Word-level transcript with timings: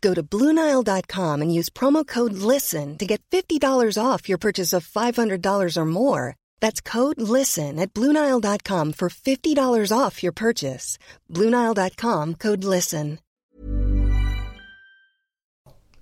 Go 0.00 0.14
to 0.14 0.22
Bluenile.com 0.22 1.42
and 1.42 1.54
use 1.54 1.68
promo 1.70 2.06
code 2.06 2.32
LISTEN 2.34 2.98
to 2.98 3.06
get 3.06 3.20
$50 3.32 3.98
off 4.04 4.28
your 4.28 4.38
purchase 4.38 4.72
of 4.76 4.86
$500 4.86 5.76
or 5.76 5.84
more. 5.84 6.36
That's 6.60 6.80
code 6.80 7.20
LISTEN 7.20 7.78
at 7.80 7.92
Bluenile.com 7.94 8.92
for 8.92 9.08
$50 9.08 9.92
off 9.98 10.22
your 10.22 10.32
purchase. 10.32 10.98
Bluenile.com 11.32 12.34
code 12.34 12.64
LISTEN. 12.64 13.18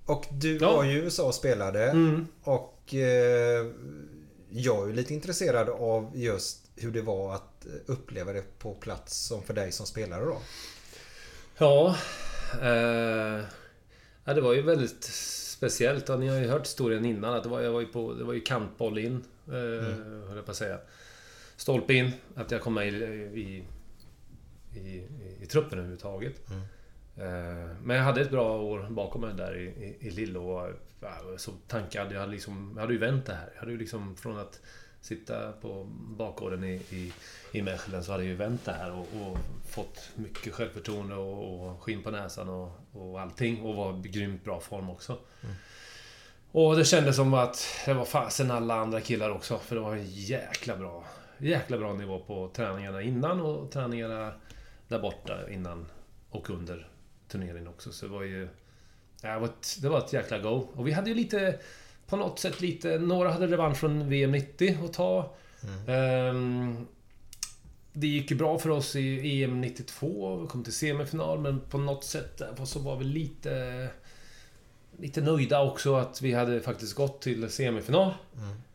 Och 0.05 0.25
du 0.31 0.57
Ja. 0.57 0.75
var 0.75 0.83
ju 0.83 0.91
i 0.91 0.95
USA 0.95 1.23
och 1.23 1.35
spelade. 1.35 1.89
Mm. 1.89 2.27
Och 2.43 2.93
eh, 2.93 3.65
jag 4.49 4.83
är 4.83 4.87
ju 4.87 4.93
lite 4.93 5.13
intresserad 5.13 5.69
av 5.69 6.11
just 6.15 6.71
hur 6.75 6.91
det 6.91 7.01
var 7.01 7.35
att 7.35 7.65
eh, 7.65 7.71
uppleva 7.85 8.33
det 8.33 8.59
på 8.59 8.73
plats 8.73 9.17
som 9.27 9.43
för 9.43 9.53
dig 9.53 9.71
som 9.71 9.85
spelare 9.85 10.25
då. 10.25 10.37
Ja. 11.57 11.95
Eh, 12.61 13.43
ja, 14.27 14.33
det 14.33 14.41
var 14.41 14.53
ju 14.53 14.61
väldigt 14.61 15.03
speciellt. 15.03 16.09
Ja, 16.09 16.17
ni 16.17 16.27
har 16.27 16.37
ju 16.37 16.47
hört 16.47 16.65
historien 16.65 17.05
innan. 17.05 17.33
Att 17.33 17.43
det, 17.43 17.49
var, 17.49 17.61
jag 17.61 17.71
var 17.71 17.81
ju 17.81 17.87
på, 17.87 18.13
det 18.13 18.23
var 18.23 18.33
ju 18.33 18.41
kantboll 18.41 18.97
in. 18.97 19.23
Eh, 19.47 19.53
höll 20.27 20.35
jag 20.35 20.45
på 20.45 20.51
att 20.51 20.57
säga. 20.57 20.79
Stolpe 21.55 21.93
in. 21.93 22.11
Att 22.35 22.51
jag 22.51 22.61
kom 22.61 22.73
med 22.73 22.87
i, 22.87 22.95
i, 22.95 23.63
i, 24.79 25.07
i, 25.41 25.45
truppen 25.45 25.79
överhuvudtaget. 25.79 26.49
Eh, 27.17 27.75
men 27.83 27.97
jag 27.97 28.03
hade 28.03 28.21
ett 28.21 28.31
bra 28.31 28.61
år 28.61 28.87
bakom 28.89 29.21
mig 29.21 29.33
där 29.33 29.57
i, 29.57 29.63
i, 29.63 30.07
i 30.07 30.09
Lille 30.09 30.39
och 30.39 30.69
ja, 31.01 31.17
så 31.37 31.51
tankad. 31.67 32.11
Jag 32.11 32.19
hade, 32.19 32.31
liksom, 32.31 32.71
jag 32.75 32.81
hade 32.81 32.93
ju 32.93 32.99
vänt 32.99 33.25
det 33.25 33.33
här. 33.33 33.49
Jag 33.53 33.59
hade 33.59 33.71
ju 33.71 33.77
liksom 33.77 34.15
från 34.15 34.37
att 34.37 34.61
sitta 35.01 35.51
på 35.51 35.83
bakgården 36.17 36.63
i, 36.63 36.73
i, 36.73 37.13
i 37.51 37.61
Mechelen 37.61 38.03
så 38.03 38.11
hade 38.11 38.23
jag 38.23 38.29
ju 38.29 38.35
vänt 38.35 38.65
det 38.65 38.71
här 38.71 38.91
och, 38.91 38.99
och 38.99 39.37
fått 39.69 40.09
mycket 40.15 40.53
självförtroende 40.53 41.15
och, 41.15 41.67
och 41.67 41.81
skinn 41.81 42.03
på 42.03 42.11
näsan 42.11 42.49
och, 42.49 42.71
och 42.91 43.21
allting. 43.21 43.61
Och 43.61 43.75
var 43.75 44.05
i 44.05 44.09
grymt 44.09 44.43
bra 44.43 44.59
form 44.59 44.89
också. 44.89 45.17
Och 46.51 46.75
det 46.75 46.85
kändes 46.85 47.15
som 47.15 47.33
att 47.33 47.67
det 47.85 47.93
var 47.93 48.05
fasen 48.05 48.51
alla 48.51 48.75
andra 48.75 49.01
killar 49.01 49.29
också. 49.29 49.57
För 49.57 49.75
det 49.75 49.81
var 49.81 49.95
en 49.95 50.09
jäkla 50.09 50.77
bra, 50.77 51.03
jäkla 51.37 51.77
bra 51.77 51.93
nivå 51.93 52.19
på 52.19 52.51
träningarna 52.55 53.01
innan 53.01 53.41
och 53.41 53.71
träningarna 53.71 54.33
där 54.87 54.99
borta 54.99 55.49
innan 55.49 55.85
och 56.29 56.49
under 56.49 56.89
turneringen 57.27 57.67
också. 57.67 57.91
Så 57.91 58.05
det 58.05 58.11
var 58.11 58.23
ju... 58.23 58.49
Det 59.21 59.39
var 59.39 59.45
ett, 59.45 59.77
det 59.81 59.89
var 59.89 59.97
ett 59.97 60.13
jäkla 60.13 60.39
go. 60.39 60.67
Och 60.73 60.87
vi 60.87 60.91
hade 60.91 61.09
ju 61.09 61.15
lite... 61.15 61.59
På 62.07 62.17
något 62.17 62.39
sätt 62.39 62.61
lite... 62.61 62.97
Några 62.97 63.31
hade 63.31 63.47
revansch 63.47 63.77
från 63.77 64.09
VM 64.09 64.31
90 64.31 64.77
att 64.85 64.93
ta. 64.93 65.35
Ehm, 65.87 66.87
det 67.93 68.07
gick 68.07 68.31
ju 68.31 68.37
bra 68.37 68.59
för 68.59 68.69
oss 68.69 68.95
i 68.95 69.43
EM 69.43 69.61
92. 69.61 70.35
Vi 70.35 70.47
kom 70.47 70.63
till 70.63 70.73
semifinal, 70.73 71.39
men 71.39 71.59
på 71.59 71.77
något 71.77 72.03
sätt 72.03 72.41
så 72.65 72.79
var 72.79 72.97
vi 72.97 73.05
lite... 73.05 73.87
Lite 74.99 75.21
nöjda 75.21 75.63
också 75.63 75.95
att 75.95 76.21
vi 76.21 76.33
hade 76.33 76.61
faktiskt 76.61 76.95
gått 76.95 77.21
till 77.21 77.49
semifinal. 77.49 78.13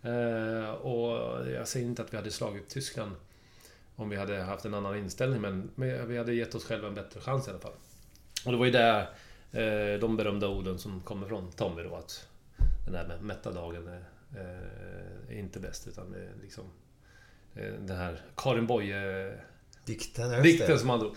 Eh, 0.03 0.71
och 0.71 1.17
jag 1.51 1.69
säger 1.69 1.87
inte 1.87 2.03
att 2.03 2.13
vi 2.13 2.17
hade 2.17 2.31
slagit 2.31 2.69
Tyskland 2.69 3.13
om 3.97 4.09
vi 4.09 4.17
hade 4.17 4.43
haft 4.43 4.65
en 4.65 4.75
annan 4.75 4.97
inställning, 4.97 5.41
men, 5.41 5.71
vi 6.09 6.19
hade 6.19 6.35
gett 6.35 6.55
oss 6.55 6.65
själva 6.65 6.89
en 6.89 6.95
bättre 6.95 7.21
chans 7.21 7.47
i 7.47 7.51
alla 7.51 7.59
fall. 7.59 7.73
Och 8.47 8.53
det 8.53 8.59
var 8.59 8.67
ju 8.67 8.73
där 8.73 9.01
eh, 9.53 10.01
de 10.01 10.17
berömda 10.17 10.49
orden 10.49 10.79
som 10.79 11.01
kommer 11.01 11.29
från 11.29 11.51
Tommy 11.51 11.83
då, 11.83 11.95
att 11.95 12.29
den 12.85 12.95
här 12.95 13.07
med 13.07 13.23
mättardagen 13.23 13.89
är, 13.89 14.05
eh, 14.35 15.37
är 15.37 15.39
inte 15.39 15.61
bäst, 15.61 15.89
utan 15.89 16.13
det 16.13 16.19
är 16.19 16.33
liksom 16.43 16.65
eh, 17.55 17.73
den 17.73 17.97
här 17.97 18.21
Karin 18.37 18.67
Boye 18.67 19.33
Dikten, 19.85 20.43
Dikten 20.43 20.79
som 20.79 20.91
han 20.91 21.01
drog. 21.01 21.17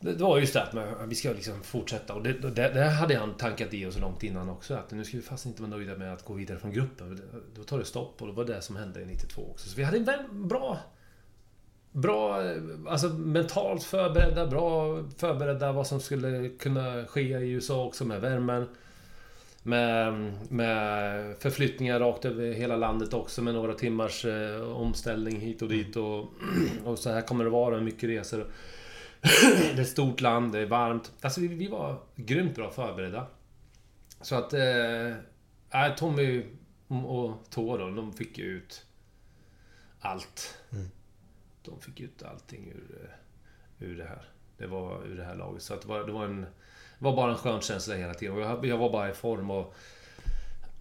Det, 0.00 0.12
det 0.12 0.24
var 0.24 0.38
just 0.38 0.52
det 0.52 0.62
att 0.62 1.08
vi 1.08 1.14
ska 1.14 1.32
liksom 1.32 1.62
fortsätta. 1.62 2.14
Och 2.14 2.22
det, 2.22 2.32
det, 2.32 2.68
det 2.68 2.84
hade 2.84 3.16
han 3.16 3.34
tankat 3.34 3.74
i 3.74 3.86
oss 3.86 3.98
långt 3.98 4.22
innan 4.22 4.48
också. 4.48 4.74
Att 4.74 4.90
nu 4.90 5.04
ska 5.04 5.16
vi 5.16 5.22
fast 5.22 5.46
inte 5.46 5.62
vara 5.62 5.70
nöjda 5.70 5.96
med 5.96 6.12
att 6.12 6.24
gå 6.24 6.34
vidare 6.34 6.58
från 6.58 6.72
gruppen. 6.72 7.20
Då 7.56 7.62
tar 7.62 7.78
det 7.78 7.84
stopp 7.84 8.22
och 8.22 8.28
det 8.28 8.32
var 8.32 8.44
det 8.44 8.62
som 8.62 8.76
hände 8.76 9.02
i 9.02 9.06
92 9.06 9.42
också. 9.50 9.68
Så 9.68 9.76
vi 9.76 9.82
hade 9.82 9.96
en 9.96 10.48
bra... 10.48 10.78
Bra, 11.92 12.44
eh, 12.44 12.56
alltså 12.88 13.08
mentalt 13.08 13.82
förberedda, 13.82 14.46
bra 14.46 15.04
förberedda 15.16 15.72
vad 15.72 15.86
som 15.86 16.00
skulle 16.00 16.48
kunna 16.48 17.06
ske 17.06 17.20
i 17.20 17.50
USA 17.50 17.84
också 17.84 18.04
med 18.04 18.20
värmen. 18.20 18.68
Med, 19.62 20.32
med 20.50 21.36
förflyttningar 21.38 22.00
rakt 22.00 22.24
över 22.24 22.52
hela 22.52 22.76
landet 22.76 23.14
också 23.14 23.42
med 23.42 23.54
några 23.54 23.74
timmars 23.74 24.24
eh, 24.24 24.62
omställning 24.62 25.40
hit 25.40 25.62
och 25.62 25.68
dit 25.68 25.96
och, 25.96 26.28
och 26.84 26.98
så 26.98 27.10
här 27.10 27.22
kommer 27.22 27.44
det 27.44 27.50
vara, 27.50 27.80
mycket 27.80 28.08
resor. 28.08 28.52
det 29.20 29.78
är 29.78 29.80
ett 29.80 29.88
stort 29.88 30.20
land, 30.20 30.52
det 30.52 30.58
är 30.58 30.66
varmt. 30.66 31.12
Alltså 31.20 31.40
vi, 31.40 31.48
vi 31.48 31.68
var 31.68 31.98
grymt 32.16 32.56
bra 32.56 32.70
förberedda. 32.70 33.26
Så 34.20 34.34
att... 34.34 34.52
Eh, 34.52 35.14
Tommy 35.96 36.44
och 36.88 37.44
Tå 37.50 37.76
då, 37.76 37.90
de 37.90 38.12
fick 38.12 38.38
ju 38.38 38.44
ut 38.44 38.86
allt. 40.00 40.58
De 41.62 41.80
fick 41.80 42.00
ut 42.00 42.22
allting 42.22 42.68
ur, 42.68 42.98
eh, 43.02 43.88
ur 43.88 43.96
det 43.96 44.04
här. 44.04 44.28
Det 44.56 44.66
var 44.66 45.06
ur 45.06 45.16
det 45.16 45.24
här 45.24 45.36
laget. 45.36 45.62
Så 45.62 45.74
att 45.74 45.82
det 45.82 45.88
var, 45.88 46.06
det 46.06 46.12
var 46.12 46.24
en... 46.24 46.46
Var 47.02 47.16
bara 47.16 47.30
en 47.30 47.36
skön 47.38 47.60
känsla 47.60 47.94
hela 47.94 48.14
tiden. 48.14 48.34
Och 48.34 48.40
jag, 48.40 48.66
jag 48.66 48.78
var 48.78 48.90
bara 48.90 49.10
i 49.10 49.12
form 49.12 49.50
och... 49.50 49.74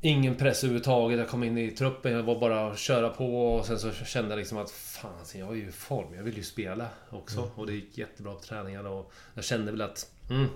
Ingen 0.01 0.35
press 0.35 0.63
överhuvudtaget. 0.63 1.19
Jag 1.19 1.27
kom 1.27 1.43
in 1.43 1.57
i 1.57 1.71
truppen, 1.71 2.11
jag 2.11 2.23
var 2.23 2.39
bara 2.39 2.71
att 2.71 2.79
köra 2.79 3.09
på 3.09 3.53
och 3.53 3.65
sen 3.65 3.79
så 3.79 3.91
kände 3.91 4.29
jag 4.29 4.37
liksom 4.37 4.57
att 4.57 4.71
fan, 4.71 5.11
alltså, 5.19 5.37
jag 5.37 5.49
är 5.49 5.55
ju 5.55 5.67
i 5.67 5.71
form. 5.71 6.15
Jag 6.15 6.23
vill 6.23 6.37
ju 6.37 6.43
spela 6.43 6.87
också. 7.09 7.51
Och 7.55 7.67
det 7.67 7.73
gick 7.73 7.97
jättebra 7.97 8.33
på 8.33 8.39
träningarna 8.39 8.89
och 8.89 9.11
jag 9.33 9.43
kände 9.43 9.71
väl 9.71 9.81
att... 9.81 10.11
Mm, 10.29 10.47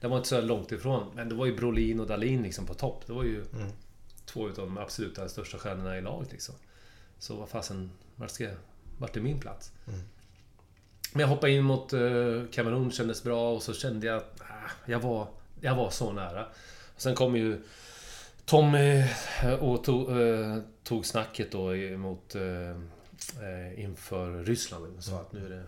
det 0.00 0.08
var 0.08 0.16
inte 0.16 0.28
så 0.28 0.40
långt 0.40 0.72
ifrån. 0.72 1.12
Men 1.14 1.28
det 1.28 1.34
var 1.34 1.46
ju 1.46 1.56
Brolin 1.56 2.00
och 2.00 2.06
Dalin 2.06 2.42
liksom 2.42 2.66
på 2.66 2.74
topp. 2.74 3.02
Det 3.06 3.12
var 3.12 3.24
ju 3.24 3.44
två 4.26 4.48
utav 4.48 4.66
de 4.66 4.78
absoluta 4.78 5.28
största 5.28 5.58
stjärnorna 5.58 5.98
i 5.98 6.00
laget 6.00 6.32
liksom. 6.32 6.54
Så 7.18 7.36
vad 7.36 7.48
fasen, 7.48 7.90
vart 8.16 8.30
ska. 8.30 8.48
Vart 8.98 9.16
är 9.16 9.20
min 9.20 9.40
plats? 9.40 9.72
Men 11.12 11.20
jag 11.20 11.28
hoppade 11.28 11.52
in 11.52 11.62
mot 11.62 11.92
eh, 11.92 12.00
uh, 12.00 12.50
Kamerun, 12.50 12.90
kändes 12.90 13.22
bra 13.22 13.52
och 13.54 13.62
så 13.62 13.74
kände 13.74 14.06
jag 14.06 14.16
att 14.16 14.40
ah, 14.40 14.70
jag, 14.86 15.00
var, 15.00 15.28
jag 15.60 15.76
var 15.76 15.90
så 15.90 16.12
nära. 16.12 16.46
Och 16.94 17.00
sen 17.02 17.14
kom 17.14 17.36
ju 17.36 17.62
Tommy 18.44 19.04
eh, 19.42 19.54
och 19.54 19.84
tog, 19.84 20.20
eh, 20.20 20.58
tog 20.82 21.06
snacket 21.06 21.52
då 21.52 21.72
mot 21.96 22.36
inför 23.76 24.44
Ryssland 24.44 24.96
och 24.96 25.04
sa 25.04 25.20
att 25.20 25.32
nu 25.32 25.46
är 25.46 25.50
det 25.50 25.64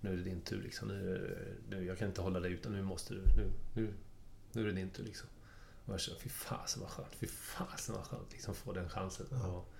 nu 0.00 0.12
är 0.12 0.16
det 0.16 0.22
din 0.22 0.40
tur 0.40 0.62
liksom. 0.62 0.88
Nu, 0.88 1.36
nu, 1.68 1.84
jag 1.84 1.98
kan 1.98 2.08
inte 2.08 2.20
hålla 2.20 2.40
dig 2.40 2.52
utan 2.52 2.72
nu 2.72 2.82
måste 2.82 3.14
du. 3.14 3.20
Nu, 3.36 3.50
nu, 3.74 3.94
nu 4.52 4.62
är 4.62 4.66
det 4.66 4.72
din 4.72 4.90
tur 4.90 5.04
liksom. 5.04 5.28
Och 5.84 5.92
jag 5.92 6.00
kände, 6.00 6.20
fy 6.20 6.28
fasen 6.28 6.82
vad 6.82 6.90
skönt. 6.90 7.14
Fy 7.20 7.26
fasen 7.26 7.94
vad 7.94 8.04
skönt 8.04 8.32
liksom 8.32 8.54
få 8.54 8.72
den 8.72 8.88
chansen. 8.88 9.26
Och, 9.26 9.73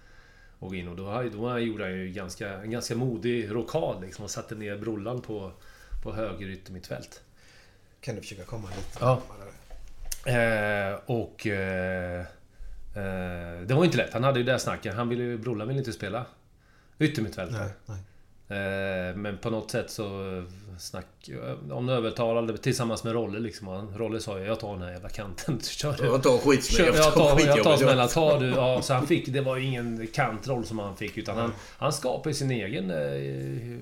och 0.64 0.74
in 0.74 0.88
och 0.88 0.96
då, 0.96 1.22
då 1.32 1.58
gjorde 1.58 1.84
han 1.84 1.92
ju 1.92 2.08
ganska, 2.08 2.54
en 2.62 2.70
ganska 2.70 2.96
modig 2.96 3.50
rockad 3.50 4.02
liksom 4.02 4.24
och 4.24 4.30
satte 4.30 4.54
ner 4.54 4.76
brollan 4.78 5.20
på, 5.22 5.52
på 6.02 6.12
höger 6.12 6.48
yttermittfält. 6.48 7.22
kan 8.00 8.14
du 8.14 8.20
försöka 8.20 8.44
komma 8.44 8.68
lite 8.68 8.98
Ja. 9.00 9.22
närmare. 9.28 10.92
Eh, 10.92 11.00
och... 11.06 11.46
Eh, 11.46 12.20
eh, 12.96 13.60
det 13.66 13.74
var 13.74 13.84
inte 13.84 13.96
lätt. 13.96 14.12
Han 14.12 14.24
hade 14.24 14.38
ju 14.38 14.44
det 14.44 14.58
snacket. 14.58 14.94
Han 14.94 15.08
ville 15.08 15.22
ju... 15.22 15.38
Brollan 15.38 15.68
ville 15.68 15.78
inte 15.80 15.92
spela 15.92 16.26
yttermittfältare. 16.98 17.64
Nej, 17.64 17.72
nej. 17.86 17.98
Eh, 18.48 19.16
men 19.16 19.38
på 19.38 19.50
något 19.50 19.70
sätt 19.70 19.90
så 19.90 20.44
snack... 20.78 21.30
Om 21.70 21.88
övertalade 21.88 22.58
tillsammans 22.58 23.04
med 23.04 23.12
Rolle 23.12 23.38
liksom. 23.38 23.92
Rolle 23.96 24.20
sa 24.20 24.38
ju 24.38 24.44
jag 24.44 24.60
tar 24.60 24.72
den 24.72 24.82
här 24.82 24.92
jävla 24.92 25.08
kanten. 25.08 25.60
Kör 25.62 25.92
du. 25.92 26.04
Jag 26.04 26.22
tar 26.22 26.38
skitsmäll. 26.38 26.86
Kör, 26.86 26.96
jag 26.96 27.14
tar, 27.14 27.20
jag 27.20 27.30
tar 27.30 27.36
skitjobbet. 27.36 27.80
smällar, 27.80 28.06
tar 28.06 28.40
du. 28.40 28.48
Ja, 28.48 28.82
så 28.82 28.94
han 28.94 29.06
fick, 29.06 29.28
det 29.28 29.40
var 29.40 29.56
ju 29.56 29.64
ingen 29.64 30.06
kantroll 30.06 30.64
som 30.64 30.78
han 30.78 30.96
fick 30.96 31.18
utan 31.18 31.36
han, 31.36 31.52
han 31.78 31.92
skapade 31.92 32.34
sin 32.34 32.50
egen 32.50 32.90
eh, 32.90 33.78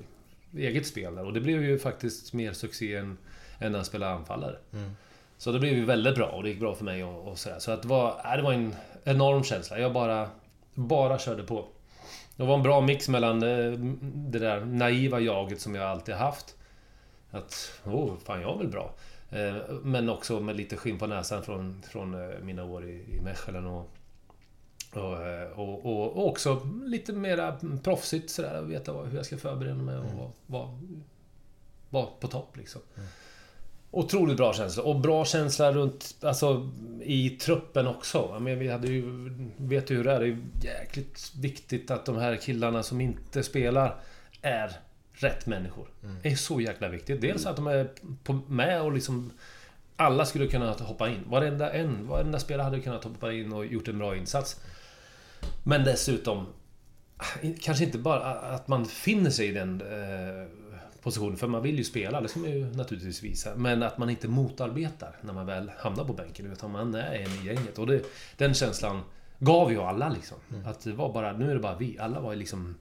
eget 0.56 0.86
spel 0.86 1.14
där. 1.14 1.24
Och 1.24 1.32
det 1.32 1.40
blev 1.40 1.64
ju 1.64 1.78
faktiskt 1.78 2.32
mer 2.32 2.52
succé 2.52 2.96
än, 2.96 3.18
än 3.58 3.72
när 3.72 3.78
han 3.78 3.84
spelade 3.84 4.12
anfallare. 4.12 4.56
Så 5.38 5.52
det 5.52 5.58
blev 5.58 5.72
ju 5.72 5.84
väldigt 5.84 6.14
bra 6.14 6.26
och 6.26 6.42
det 6.42 6.48
gick 6.48 6.60
bra 6.60 6.74
för 6.74 6.84
mig 6.84 7.04
och, 7.04 7.28
och 7.28 7.38
sådär. 7.38 7.58
Så 7.58 7.70
att 7.70 7.82
det 7.82 7.88
var, 7.88 8.08
äh, 8.08 8.36
det 8.36 8.42
var 8.42 8.52
en 8.52 8.74
enorm 9.04 9.44
känsla. 9.44 9.78
Jag 9.78 9.92
bara, 9.92 10.28
bara 10.74 11.18
körde 11.18 11.42
på. 11.42 11.66
Det 12.42 12.46
var 12.48 12.54
en 12.54 12.62
bra 12.62 12.80
mix 12.80 13.08
mellan 13.08 13.42
eh, 13.42 13.72
det 14.02 14.38
där 14.38 14.64
naiva 14.64 15.20
jaget 15.20 15.60
som 15.60 15.74
jag 15.74 15.84
alltid 15.84 16.14
haft. 16.14 16.56
Att, 17.30 17.80
oh, 17.84 18.18
fan 18.18 18.40
jag 18.40 18.54
är 18.54 18.58
väl 18.58 18.68
bra. 18.68 18.94
Eh, 19.30 19.56
Men 19.82 20.08
också 20.08 20.40
med 20.40 20.56
lite 20.56 20.76
skinn 20.76 20.98
på 20.98 21.06
näsan 21.06 21.42
från, 21.42 21.82
från 21.82 22.14
eh, 22.14 22.38
mina 22.42 22.64
år 22.64 22.84
i, 22.84 22.92
i 22.92 23.20
Mechelen 23.24 23.66
och, 23.66 23.90
och, 24.92 25.16
och, 25.54 25.86
och, 25.86 26.28
också 26.28 26.68
lite 26.84 27.12
mera 27.12 27.58
proffsigt 27.82 28.30
sådär. 28.30 28.62
Veta 28.62 28.92
hur 28.92 29.16
jag 29.16 29.26
ska 29.26 29.36
förbereda 29.36 29.74
mig 29.74 29.96
och 29.96 30.12
vara 30.12 30.30
var, 30.46 30.78
var 31.90 32.10
på 32.20 32.28
topp 32.28 32.56
liksom. 32.56 32.80
Otroligt 33.94 34.36
bra 34.36 34.52
känsla. 34.52 34.82
Och 34.82 35.00
bra 35.00 35.24
känsla 35.24 35.72
runt, 35.72 36.16
alltså 36.20 36.70
i 37.02 37.30
truppen 37.30 37.86
också. 37.86 38.38
Menar, 38.40 38.56
vi 38.56 38.68
hade 38.68 38.88
ju, 38.88 39.04
vet 39.56 39.90
ju 39.90 39.96
hur 39.96 40.04
det 40.04 40.12
är. 40.12 40.20
Det 40.20 40.26
är 40.26 40.38
jäkligt 40.62 41.32
viktigt 41.40 41.90
att 41.90 42.06
de 42.06 42.16
här 42.16 42.36
killarna 42.36 42.82
som 42.82 43.00
inte 43.00 43.42
spelar 43.42 43.96
är 44.42 44.72
rätt 45.12 45.46
människor. 45.46 45.88
Det 46.22 46.32
är 46.32 46.36
så 46.36 46.60
jäkla 46.60 46.88
viktigt. 46.88 47.20
Dels 47.20 47.46
att 47.46 47.56
de 47.56 47.66
är 47.66 47.88
på, 48.24 48.32
med 48.32 48.82
och 48.82 48.92
liksom... 48.92 49.32
Alla 49.96 50.24
skulle 50.24 50.46
kunna 50.46 50.72
hoppa 50.72 51.08
in. 51.08 51.24
Varenda 51.26 51.72
en, 51.72 52.08
varenda 52.08 52.38
spelare 52.38 52.64
hade 52.64 52.80
kunnat 52.80 53.04
hoppa 53.04 53.32
in 53.32 53.52
och 53.52 53.66
gjort 53.66 53.88
en 53.88 53.98
bra 53.98 54.16
insats. 54.16 54.60
Men 55.62 55.84
dessutom... 55.84 56.46
Kanske 57.60 57.84
inte 57.84 57.98
bara 57.98 58.34
att 58.34 58.68
man 58.68 58.86
finner 58.86 59.30
sig 59.30 59.48
i 59.48 59.52
den 59.52 59.82
positionen, 61.02 61.36
för 61.36 61.46
man 61.48 61.62
vill 61.62 61.78
ju 61.78 61.84
spela, 61.84 62.20
det 62.20 62.28
ska 62.28 62.40
man 62.40 62.50
ju 62.50 62.64
naturligtvis 62.64 63.22
visa. 63.22 63.56
Men 63.56 63.82
att 63.82 63.98
man 63.98 64.10
inte 64.10 64.28
motarbetar 64.28 65.16
när 65.20 65.32
man 65.32 65.46
väl 65.46 65.70
hamnar 65.78 66.04
på 66.04 66.12
bänken, 66.12 66.52
utan 66.52 66.70
man 66.70 66.94
är 66.94 67.14
en 67.14 67.30
i 67.30 67.46
gänget. 67.46 67.78
Och 67.78 67.86
det, 67.86 68.02
den 68.36 68.54
känslan 68.54 69.02
gav 69.38 69.72
ju 69.72 69.78
alla 69.78 70.08
liksom. 70.08 70.38
Att 70.66 70.80
det 70.80 70.92
var 70.92 71.12
bara, 71.12 71.32
nu 71.32 71.50
är 71.50 71.54
det 71.54 71.60
bara 71.60 71.76
vi. 71.76 71.98
Alla 71.98 72.20
var 72.20 72.32
ju 72.32 72.38
liksom 72.38 72.74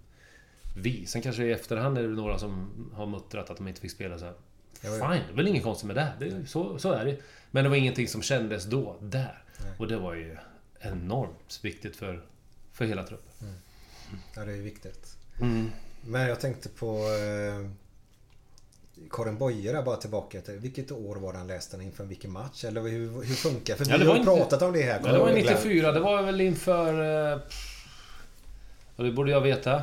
vi. 0.75 1.05
Sen 1.05 1.21
kanske 1.21 1.43
i 1.43 1.51
efterhand 1.51 1.97
är 1.97 2.01
det 2.01 2.07
några 2.07 2.39
som 2.39 2.69
har 2.93 3.05
muttrat 3.05 3.49
att 3.49 3.57
de 3.57 3.67
inte 3.67 3.81
fick 3.81 3.91
spela 3.91 4.19
så 4.19 4.25
här. 4.25 4.33
Fine, 4.81 5.23
det 5.27 5.31
är 5.31 5.35
väl 5.35 5.47
inget 5.47 5.63
konstigt 5.63 5.87
med 5.87 5.95
det. 5.95 6.13
det 6.19 6.45
så, 6.47 6.79
så 6.79 6.91
är 6.91 7.05
det. 7.05 7.17
Men 7.51 7.63
det 7.63 7.69
var 7.69 7.77
ingenting 7.77 8.07
som 8.07 8.21
kändes 8.21 8.65
då, 8.65 8.95
där. 9.01 9.43
Och 9.77 9.87
det 9.87 9.97
var 9.97 10.13
ju 10.13 10.37
enormt 10.79 11.59
viktigt 11.61 11.95
för, 11.95 12.23
för 12.71 12.85
hela 12.85 13.03
truppen. 13.03 13.55
Ja, 14.35 14.45
det 14.45 14.51
är 14.51 14.61
viktigt. 14.61 15.17
Mm. 15.41 15.71
Men 16.05 16.27
jag 16.27 16.39
tänkte 16.39 16.69
på 16.69 16.95
eh, 16.95 17.69
Karin 19.09 19.37
Boye 19.37 19.71
där 19.71 19.81
bara 19.83 19.95
tillbaka 19.97 20.41
till. 20.41 20.53
Vilket 20.53 20.91
år 20.91 21.15
var 21.15 21.33
den 21.33 21.47
läste 21.47 21.77
den 21.77 21.85
inför 21.85 22.03
vilken 22.03 22.31
match? 22.31 22.63
Eller 22.65 22.81
hur, 22.81 23.07
hur 23.23 23.35
funkar 23.35 23.75
För 23.75 23.85
Ja, 23.89 23.97
det 23.97 24.03
vi 24.03 24.09
har 24.09 24.15
inte- 24.17 24.25
pratat 24.31 24.61
om 24.61 24.73
det 24.73 24.81
här. 24.81 24.99
Ja, 25.03 25.11
det 25.11 25.17
var 25.19 25.27
jag 25.29 25.37
ihåg, 25.37 25.43
Glenn. 25.43 25.55
94. 25.57 25.91
Det 25.91 25.99
var 25.99 26.21
väl 26.21 26.41
inför... 26.41 26.93
eh, 27.33 27.39
Ja, 28.95 29.03
det 29.03 29.11
borde 29.11 29.31
jag 29.31 29.41
veta. 29.41 29.81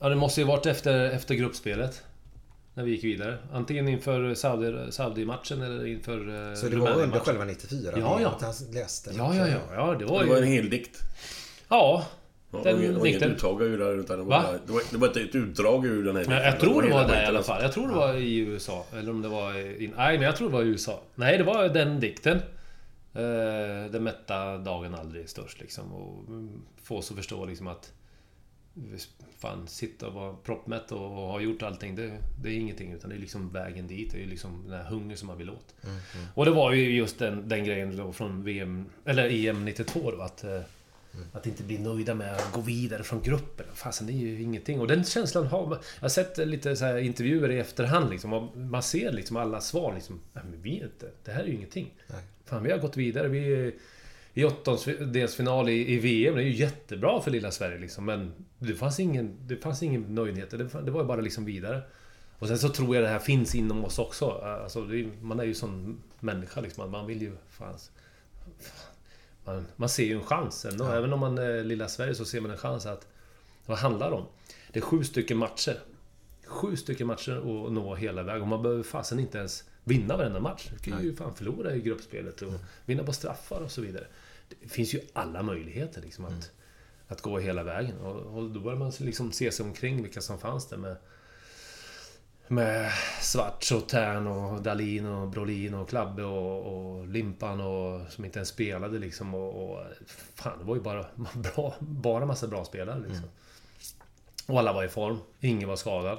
Ja, 0.00 0.08
det 0.08 0.14
måste 0.16 0.40
ju 0.40 0.46
varit 0.46 0.66
efter, 0.66 1.10
efter 1.10 1.34
gruppspelet. 1.34 2.02
När 2.74 2.84
vi 2.84 2.90
gick 2.90 3.04
vidare. 3.04 3.38
Antingen 3.52 3.88
inför 3.88 4.34
Saudi- 4.34 4.90
Saudi-matchen 4.90 5.62
eller 5.62 5.86
inför 5.86 6.48
eh, 6.50 6.54
Så 6.54 6.68
det 6.68 6.76
var 6.76 6.90
under 7.02 7.18
själva 7.18 7.44
94? 7.44 7.92
Ja, 7.96 8.18
ja. 8.20 8.28
Att 8.28 8.42
han 8.42 8.54
läste. 8.72 9.10
Ja, 9.16 9.34
ja, 9.36 9.48
ja. 9.48 9.56
ja 9.74 9.94
det 9.98 10.04
var 10.04 10.22
Det 10.22 10.28
var 10.28 10.36
en 10.36 10.48
ju... 10.50 10.54
hel 10.54 10.70
dikt. 10.70 10.98
Ja. 11.68 12.06
Ja, 12.54 12.72
Den 12.72 12.80
det 12.80 12.98
var 12.98 13.06
inget 13.06 13.22
utdrag 13.22 13.62
ur 13.62 13.78
den 13.78 14.00
utan 14.00 14.18
det 14.18 14.24
var, 14.24 14.42
Va? 14.42 14.58
det 14.66 14.72
var, 14.72 14.82
det 14.90 14.96
var 14.96 15.08
ett, 15.08 15.16
ett 15.16 15.34
utdrag 15.34 15.86
ur 15.86 16.04
den 16.04 16.16
här 16.16 16.24
Men 16.24 16.42
jag 16.42 16.60
tror 16.60 16.82
det 16.82 16.88
hela 16.88 17.02
var 17.02 17.08
där 17.08 17.22
i 17.22 17.26
alla 17.26 17.42
fall. 17.42 17.62
Jag 17.62 17.72
tror 17.72 17.88
det 17.88 17.94
var 17.94 18.14
i 18.14 18.36
USA. 18.36 18.86
Eller 18.92 19.10
om 19.10 19.22
det 19.22 19.28
var 19.28 19.54
i... 19.54 19.92
Nej, 19.96 20.18
men 20.18 20.26
jag 20.26 20.36
tror 20.36 20.48
det 20.48 20.54
var 20.54 20.62
i 20.62 20.66
USA. 20.66 21.00
Nej, 21.14 21.38
det 21.38 21.44
var 21.44 21.68
den 21.68 22.00
dikten. 22.00 22.36
Eh, 23.14 23.90
den 23.90 24.02
mätta 24.02 24.58
dagen 24.58 24.94
aldrig 24.94 25.24
är 25.24 25.28
störst 25.28 25.60
liksom. 25.60 25.92
Och 25.92 26.28
mm, 26.28 26.62
få 26.82 26.96
oss 26.96 27.10
att 27.10 27.16
förstå 27.16 27.44
liksom 27.44 27.66
att... 27.66 27.92
Fan, 29.38 29.66
sitta 29.66 30.06
och 30.06 30.12
vara 30.14 30.34
proppmätt 30.44 30.92
och, 30.92 31.06
och 31.06 31.28
ha 31.28 31.40
gjort 31.40 31.62
allting. 31.62 31.96
Det, 31.96 32.18
det 32.42 32.48
är 32.48 32.52
ingenting. 32.52 32.92
Utan 32.92 33.10
det 33.10 33.16
är 33.16 33.20
liksom 33.20 33.52
vägen 33.52 33.86
dit. 33.86 34.12
Det 34.12 34.22
är 34.22 34.26
liksom 34.26 34.62
den 34.68 34.78
här 34.78 34.84
hungern 34.84 35.16
som 35.16 35.26
man 35.26 35.38
vill 35.38 35.50
åt. 35.50 35.74
Och 36.34 36.44
det 36.44 36.50
var 36.50 36.72
ju 36.72 36.96
just 36.96 37.18
den, 37.18 37.48
den 37.48 37.64
grejen 37.64 37.96
då 37.96 38.12
från 38.12 38.44
VM... 38.44 38.86
Eller 39.04 39.48
EM 39.48 39.64
92 39.64 40.10
då. 40.10 40.22
Att, 40.22 40.44
eh, 40.44 40.60
att 41.32 41.46
inte 41.46 41.62
bli 41.62 41.78
nöjda 41.78 42.14
med 42.14 42.32
att 42.32 42.52
gå 42.52 42.60
vidare 42.60 43.02
från 43.02 43.22
gruppen. 43.22 43.66
Fasen, 43.74 44.06
det 44.06 44.12
är 44.12 44.14
ju 44.14 44.42
ingenting. 44.42 44.80
Och 44.80 44.86
den 44.86 45.04
känslan 45.04 45.46
har 45.46 45.66
man... 45.66 45.78
Jag 45.94 46.04
har 46.04 46.08
sett 46.08 46.38
lite 46.38 46.76
så 46.76 46.98
intervjuer 46.98 47.50
i 47.50 47.58
efterhand 47.58 48.10
liksom. 48.10 48.50
Man 48.54 48.82
ser 48.82 49.12
liksom 49.12 49.36
alla 49.36 49.60
svar 49.60 49.94
liksom. 49.94 50.20
Nej, 50.32 50.44
men 50.50 50.62
vi 50.62 50.80
är 50.80 50.84
inte... 50.84 51.10
Det 51.24 51.32
här 51.32 51.42
är 51.42 51.46
ju 51.46 51.54
ingenting. 51.54 51.94
Nej. 52.06 52.22
Fan, 52.44 52.62
vi 52.62 52.70
har 52.70 52.78
gått 52.78 52.96
vidare. 52.96 53.28
Vi 53.28 53.54
är 53.54 53.72
i 54.34 54.44
åttondelsfinal 54.44 55.68
i, 55.68 55.92
i 55.92 55.98
VM. 55.98 56.34
Det 56.34 56.42
är 56.42 56.46
ju 56.46 56.54
jättebra 56.54 57.20
för 57.20 57.30
lilla 57.30 57.50
Sverige 57.50 57.78
liksom. 57.78 58.04
Men 58.04 58.32
det 58.58 58.74
fanns 58.74 59.00
ingen, 59.00 59.36
det 59.46 59.56
fanns 59.56 59.82
ingen 59.82 60.14
nöjdhet. 60.14 60.50
Det, 60.50 60.56
det 60.56 60.90
var 60.90 61.00
ju 61.00 61.06
bara 61.06 61.20
liksom 61.20 61.44
vidare. 61.44 61.82
Och 62.38 62.48
sen 62.48 62.58
så 62.58 62.68
tror 62.68 62.94
jag 62.94 63.04
det 63.04 63.08
här 63.08 63.18
finns 63.18 63.54
inom 63.54 63.84
oss 63.84 63.98
också. 63.98 64.30
Alltså, 64.30 64.80
man 65.20 65.40
är 65.40 65.44
ju 65.44 65.54
sån 65.54 66.02
människa 66.20 66.60
liksom. 66.60 66.90
Man 66.90 67.06
vill 67.06 67.22
ju... 67.22 67.32
Fan, 67.48 67.78
man, 69.44 69.66
man 69.76 69.88
ser 69.88 70.04
ju 70.04 70.14
en 70.14 70.24
chans 70.24 70.64
ändå. 70.64 70.84
Även 70.84 71.12
om 71.12 71.20
man 71.20 71.38
är 71.38 71.64
lilla 71.64 71.88
Sverige 71.88 72.14
så 72.14 72.24
ser 72.24 72.40
man 72.40 72.50
en 72.50 72.56
chans 72.56 72.86
att... 72.86 73.06
Vad 73.66 73.78
handlar 73.78 74.10
det 74.10 74.16
om? 74.16 74.26
Det 74.72 74.78
är 74.78 74.82
sju 74.82 75.04
stycken 75.04 75.38
matcher. 75.38 75.78
Sju 76.46 76.76
stycken 76.76 77.06
matcher 77.06 77.66
att 77.66 77.72
nå 77.72 77.94
hela 77.94 78.22
vägen. 78.22 78.42
Och 78.42 78.48
man 78.48 78.62
behöver 78.62 78.82
fasen 78.82 79.18
inte 79.18 79.38
ens 79.38 79.64
vinna 79.84 80.16
varenda 80.16 80.40
match. 80.40 80.68
Du 80.70 80.90
kan 80.90 81.02
ju 81.02 81.16
fan 81.16 81.34
förlora 81.34 81.74
i 81.74 81.80
gruppspelet 81.80 82.42
och 82.42 82.52
vinna 82.86 83.02
på 83.02 83.12
straffar 83.12 83.60
och 83.60 83.70
så 83.70 83.80
vidare. 83.80 84.06
Det 84.48 84.68
finns 84.68 84.94
ju 84.94 85.00
alla 85.12 85.42
möjligheter 85.42 86.02
liksom 86.02 86.24
att, 86.24 86.50
att 87.08 87.20
gå 87.20 87.38
hela 87.38 87.62
vägen. 87.62 87.98
Och, 87.98 88.38
och 88.38 88.50
då 88.50 88.60
börjar 88.60 88.78
man 88.78 88.92
liksom 88.98 89.32
se 89.32 89.52
sig 89.52 89.66
omkring 89.66 90.02
vilka 90.02 90.20
som 90.20 90.38
fanns 90.38 90.66
där 90.66 90.76
med... 90.76 90.96
Med 92.48 92.92
Svarts 93.20 93.72
och 93.72 93.88
Tern 93.88 94.26
och 94.26 94.62
Dalin 94.62 95.06
och 95.06 95.28
Brolin 95.28 95.74
och 95.74 95.88
Klabbe 95.88 96.22
och, 96.22 96.74
och 96.74 97.08
Limpan 97.08 97.60
och... 97.60 98.12
Som 98.12 98.24
inte 98.24 98.38
ens 98.38 98.48
spelade 98.48 98.98
liksom 98.98 99.34
och... 99.34 99.70
och 99.72 99.84
fan, 100.34 100.58
det 100.58 100.64
var 100.64 100.74
ju 100.74 100.80
bara 100.82 101.06
bra... 101.34 101.74
Bara 101.78 102.26
massa 102.26 102.46
bra 102.46 102.64
spelare 102.64 103.00
liksom. 103.08 103.24
Och 104.46 104.58
alla 104.58 104.72
var 104.72 104.84
i 104.84 104.88
form. 104.88 105.18
Ingen 105.40 105.68
var 105.68 105.76
skadad. 105.76 106.18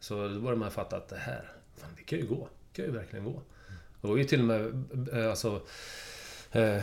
Så 0.00 0.28
då 0.28 0.40
började 0.40 0.56
man 0.60 0.70
fatta 0.70 0.96
att 0.96 1.08
det 1.08 1.16
här... 1.16 1.52
Fan, 1.76 1.90
det 1.96 2.02
kan 2.02 2.18
ju 2.18 2.26
gå. 2.26 2.48
Det 2.72 2.76
kan 2.76 2.84
ju 2.84 2.98
verkligen 2.98 3.24
gå. 3.24 3.42
Det 4.00 4.08
var 4.08 4.16
ju 4.16 4.24
till 4.24 4.40
och 4.40 4.46
med... 4.46 4.84
eh, 5.12 5.30
Alltså... 5.30 5.60
Eh, 6.52 6.82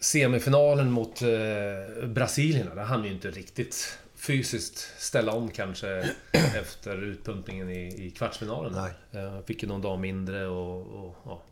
semifinalen 0.00 0.90
mot 0.90 1.22
eh, 1.22 2.06
Brasilien, 2.06 2.68
där 2.74 2.84
hann 2.84 3.04
ju 3.04 3.10
inte 3.12 3.30
riktigt 3.30 3.98
fysiskt 4.24 4.78
ställa 4.98 5.32
om 5.32 5.50
kanske 5.50 6.10
efter 6.32 7.02
utpumpningen 7.02 7.70
i, 7.70 8.06
i 8.06 8.10
kvartsfinalen. 8.10 8.72
Nej. 8.72 9.22
Eh, 9.22 9.40
fick 9.46 9.62
ju 9.62 9.68
någon 9.68 9.82
dag 9.82 9.98
mindre 9.98 10.46
och, 10.46 10.80
och, 10.80 11.16
ja, 11.24 11.42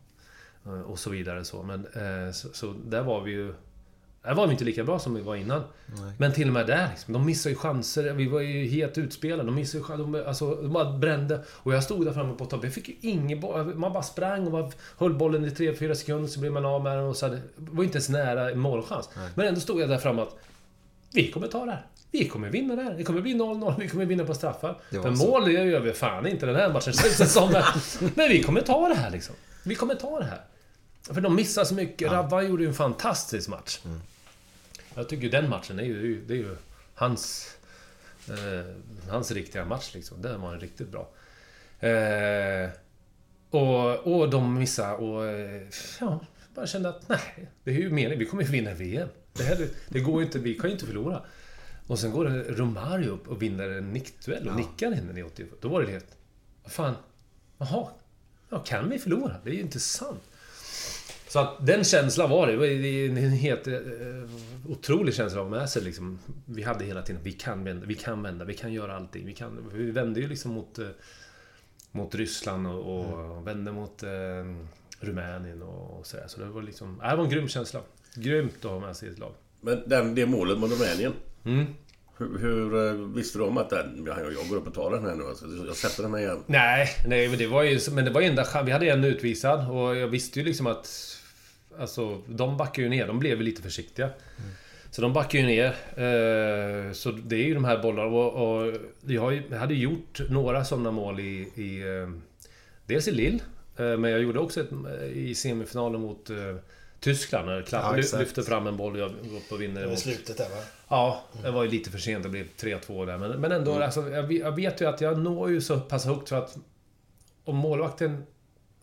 eh, 0.65 0.81
och 0.81 0.99
så 0.99 1.09
vidare. 1.09 1.45
Så. 1.45 1.63
Men, 1.63 1.85
eh, 1.85 2.31
så, 2.31 2.47
så 2.53 2.73
där 2.85 3.01
var 3.01 3.21
vi 3.21 3.31
ju... 3.31 3.53
Där 4.23 4.33
var 4.33 4.47
vi 4.47 4.51
inte 4.51 4.65
lika 4.65 4.83
bra 4.83 4.99
som 4.99 5.13
vi 5.13 5.21
var 5.21 5.35
innan. 5.35 5.63
Men 6.17 6.33
till 6.33 6.47
och 6.47 6.53
med 6.53 6.67
där, 6.67 6.89
liksom, 6.89 7.13
de 7.13 7.25
missade 7.25 7.53
ju 7.53 7.59
chanser. 7.59 8.13
Vi 8.13 8.27
var 8.27 8.39
ju 8.39 8.67
helt 8.67 8.97
utspelade. 8.97 9.43
De 9.43 9.55
missade 9.55 9.77
ju 9.77 9.83
chanser. 9.83 10.03
De, 10.03 10.27
alltså, 10.27 10.55
de 10.55 10.73
bara 10.73 10.97
brände. 10.97 11.43
Och 11.49 11.73
jag 11.73 11.83
stod 11.83 12.05
där 12.05 12.13
framme 12.13 12.35
på 12.35 12.45
topp. 12.45 12.63
Jag 12.63 12.73
fick 12.73 12.89
ju 12.89 12.95
ingen 13.01 13.39
boll. 13.39 13.75
Man 13.75 13.93
bara 13.93 14.03
sprang 14.03 14.45
och 14.45 14.51
man 14.51 14.71
höll 14.97 15.13
bollen 15.13 15.45
i 15.45 15.49
3-4 15.49 15.93
sekunder 15.93 16.27
så 16.27 16.39
blev 16.39 16.51
man 16.51 16.65
av 16.65 16.83
med 16.83 16.97
den. 16.97 17.05
Och 17.05 17.15
så 17.15 17.25
hade, 17.25 17.41
var 17.55 17.83
inte 17.83 17.95
ens 17.95 18.09
nära 18.09 18.55
målchans. 18.55 19.09
Men 19.35 19.47
ändå 19.47 19.59
stod 19.59 19.81
jag 19.81 19.89
där 19.89 19.97
framme 19.97 20.21
att 20.21 20.37
vi 21.13 21.31
kommer 21.31 21.47
ta 21.47 21.65
det 21.65 21.71
här. 21.71 21.85
Vi 22.13 22.27
kommer 22.29 22.49
vinna 22.49 22.75
det 22.75 22.83
här. 22.83 22.93
Det 22.93 23.03
kommer 23.03 23.21
bli 23.21 23.33
0-0. 23.33 23.75
Vi 23.79 23.87
kommer 23.89 24.05
vinna 24.05 24.25
på 24.25 24.33
straffar. 24.33 24.79
Men 25.03 25.17
så. 25.17 25.27
mål 25.27 25.51
gör 25.51 25.79
vi 25.79 25.93
fan 25.93 26.27
inte 26.27 26.45
den 26.45 26.55
här 26.55 26.73
matchen 26.73 26.93
känns. 26.93 27.17
Men 28.15 28.29
vi 28.29 28.43
kommer 28.43 28.61
ta 28.61 28.87
det 28.89 28.95
här 28.95 29.11
liksom. 29.11 29.35
Vi 29.63 29.75
kommer 29.75 29.95
ta 29.95 30.19
det 30.19 30.25
här. 30.25 30.41
För 31.13 31.21
de 31.21 31.35
missar 31.35 31.63
så 31.63 31.73
mycket. 31.73 32.11
Rabban 32.11 32.47
gjorde 32.49 32.63
ju 32.63 32.69
en 32.69 32.75
fantastisk 32.75 33.49
match. 33.49 33.79
Jag 34.95 35.09
tycker 35.09 35.23
ju 35.23 35.29
den 35.29 35.49
matchen 35.49 35.79
är 35.79 35.83
ju, 35.83 36.21
det 36.27 36.33
är 36.33 36.37
ju 36.37 36.55
hans... 36.95 37.53
Eh, 38.29 38.65
hans 39.11 39.31
riktiga 39.31 39.65
match 39.65 39.91
liksom. 39.93 40.21
Den 40.21 40.41
var 40.41 40.53
en 40.53 40.59
riktigt 40.59 40.87
bra. 40.89 41.09
Eh, 41.89 42.69
Och, 43.49 44.07
och 44.07 44.29
de 44.29 44.59
missade 44.59 44.93
och... 44.95 45.25
eh, 45.25 45.61
Ja, 45.99 46.19
bara 46.55 46.67
kände 46.67 46.89
att 46.89 47.09
nej, 47.09 47.49
det 47.63 47.71
är 47.71 47.75
ju 47.75 47.89
meningen. 47.89 48.19
Vi 48.19 48.25
kommer 48.25 48.43
ju 48.43 48.49
vinna 48.49 48.73
VM. 48.73 49.09
Det, 49.33 49.43
här, 49.43 49.67
det 49.89 49.99
går 49.99 50.19
ju 50.21 50.25
inte, 50.25 50.39
vi 50.39 50.53
kan 50.53 50.69
ju 50.69 50.73
inte 50.73 50.85
förlora. 50.85 51.21
Och 51.87 51.99
sen 51.99 52.11
går 52.11 52.25
Romario 52.55 53.11
upp 53.11 53.27
och 53.27 53.41
vinner 53.41 53.69
en 53.69 53.93
nickduell 53.93 54.49
och 54.49 54.55
nickar 54.55 54.97
in 54.97 55.07
den 55.07 55.17
i 55.17 55.23
80. 55.23 55.45
Då 55.61 55.67
var 55.67 55.81
det 55.81 55.91
helt... 55.91 56.17
Vad 56.63 56.71
fan? 56.71 56.95
Jaha. 57.57 57.87
Ja, 58.49 58.59
kan 58.59 58.89
vi 58.89 58.99
förlora? 58.99 59.35
Det 59.43 59.49
är 59.49 59.53
ju 59.53 59.61
inte 59.61 59.79
sant. 59.79 60.23
Så 61.27 61.39
att 61.39 61.65
den 61.65 61.83
känslan 61.83 62.29
var 62.29 62.47
det. 62.47 62.53
Det 62.53 62.57
var 62.57 62.65
en 62.65 63.31
helt 63.31 63.67
eh, 63.67 63.73
otrolig 64.67 65.13
känsla 65.13 65.41
av 65.41 65.51
med 65.51 65.69
sig 65.69 65.83
liksom. 65.83 66.19
Vi 66.45 66.63
hade 66.63 66.85
hela 66.85 67.01
tiden, 67.01 67.21
vi 67.23 67.33
kan 67.33 67.63
vända, 67.63 67.85
vi 67.85 67.95
kan 67.95 68.23
vända, 68.23 68.45
vi 68.45 68.53
kan 68.53 68.73
göra 68.73 68.95
allting. 68.95 69.25
Vi, 69.25 69.33
kan, 69.33 69.69
vi 69.73 69.91
vände 69.91 70.19
ju 70.19 70.27
liksom 70.27 70.51
mot, 70.51 70.79
eh, 70.79 70.87
mot 71.91 72.15
Ryssland 72.15 72.67
och, 72.67 73.03
och 73.03 73.47
vände 73.47 73.71
mot 73.71 74.03
eh, 74.03 74.09
Rumänien 74.99 75.61
och, 75.61 75.99
och 75.99 76.07
sådär. 76.07 76.25
Så 76.27 76.39
det 76.39 76.45
var 76.45 76.61
liksom, 76.61 77.01
det 77.09 77.15
var 77.15 77.23
en 77.23 77.29
grym 77.29 77.47
känsla. 77.47 77.81
Grymt 78.15 78.65
att 78.65 78.71
ha 78.71 78.79
med 78.79 78.97
sig 78.97 79.09
i 79.09 79.11
ett 79.11 79.19
lag. 79.19 79.33
Men 79.61 79.83
den, 79.85 80.15
det 80.15 80.25
målet 80.25 80.59
mot 80.59 80.71
Rumänien. 80.71 81.13
Mm. 81.45 81.65
Hur, 82.17 82.37
hur 82.39 82.87
eh, 82.87 82.93
visste 83.15 83.37
du 83.37 83.43
om 83.43 83.57
att 83.57 83.69
den... 83.69 84.03
ja, 84.07 84.15
Jag 84.19 84.47
går 84.49 84.55
upp 84.57 84.67
och 84.67 84.73
tar 84.73 84.91
den 84.91 85.05
här 85.05 85.15
nu 85.15 85.23
alltså. 85.23 85.45
Jag 85.67 85.75
sätter 85.75 86.03
den 86.03 86.13
här 86.13 86.21
igen. 86.21 86.43
Nej, 86.47 86.87
nej 87.07 87.29
men 87.29 87.37
det 87.37 87.47
var 87.47 87.63
ju... 87.63 87.79
Men 87.91 88.05
det 88.05 88.11
var 88.11 88.21
enda 88.21 88.45
chans. 88.45 88.67
Vi 88.67 88.71
hade 88.71 88.89
en 88.89 89.03
utvisad 89.03 89.71
och 89.71 89.95
jag 89.95 90.07
visste 90.07 90.39
ju 90.39 90.45
liksom 90.45 90.67
att... 90.67 91.17
Alltså, 91.79 92.21
de 92.27 92.57
backar 92.57 92.83
ju 92.83 92.89
ner. 92.89 93.07
De 93.07 93.19
blev 93.19 93.37
ju 93.37 93.43
lite 93.43 93.61
försiktiga. 93.61 94.09
Så 94.91 95.01
de 95.01 95.13
backar 95.13 95.39
ju 95.39 95.45
ner. 95.45 95.67
Eh, 95.95 96.91
så 96.93 97.11
det 97.11 97.35
är 97.35 97.43
ju 97.45 97.53
de 97.53 97.65
här 97.65 97.77
bollarna 97.81 98.07
och, 98.07 98.57
och 98.65 98.73
jag, 99.07 99.21
har 99.21 99.31
ju, 99.31 99.43
jag 99.49 99.57
hade 99.57 99.73
gjort 99.73 100.21
några 100.29 100.65
sådana 100.65 100.91
mål 100.91 101.19
i... 101.19 101.47
i 101.55 101.81
eh, 101.81 102.09
dels 102.85 103.07
i 103.07 103.11
Lille. 103.11 103.39
Men 103.75 104.03
jag 104.03 104.21
gjorde 104.21 104.39
också 104.39 104.61
ett, 104.61 104.69
i 105.13 105.35
semifinalen 105.35 106.01
mot 106.01 106.29
Tyskland. 106.99 107.47
När 107.47 107.61
Klapp 107.61 107.97
Ja, 107.97 108.17
lyfter 108.19 108.41
fram 108.41 108.67
en 108.67 108.77
boll 108.77 108.93
och 108.93 108.99
jag 108.99 109.09
går 109.09 109.37
upp 109.37 109.51
och 109.51 109.61
vinner. 109.61 109.81
Det 109.81 109.87
var 109.87 109.91
mot- 109.93 109.99
slutet 109.99 110.37
där 110.37 110.49
va? 110.49 110.55
Ja, 110.93 111.21
det 111.43 111.51
var 111.51 111.63
ju 111.63 111.69
lite 111.69 111.91
för 111.91 111.97
sent. 111.97 112.23
Det 112.23 112.29
blev 112.29 112.47
3-2 112.57 113.05
där. 113.05 113.17
Men, 113.17 113.31
men 113.41 113.51
ändå, 113.51 113.83
alltså, 113.83 114.09
jag, 114.09 114.31
jag 114.31 114.55
vet 114.55 114.81
ju 114.81 114.85
att 114.85 115.01
jag 115.01 115.19
når 115.19 115.49
ju 115.51 115.61
så 115.61 115.79
pass 115.79 116.05
högt 116.05 116.27
så 116.27 116.35
att... 116.35 116.57
Om 117.43 117.55
målvakten... 117.55 118.23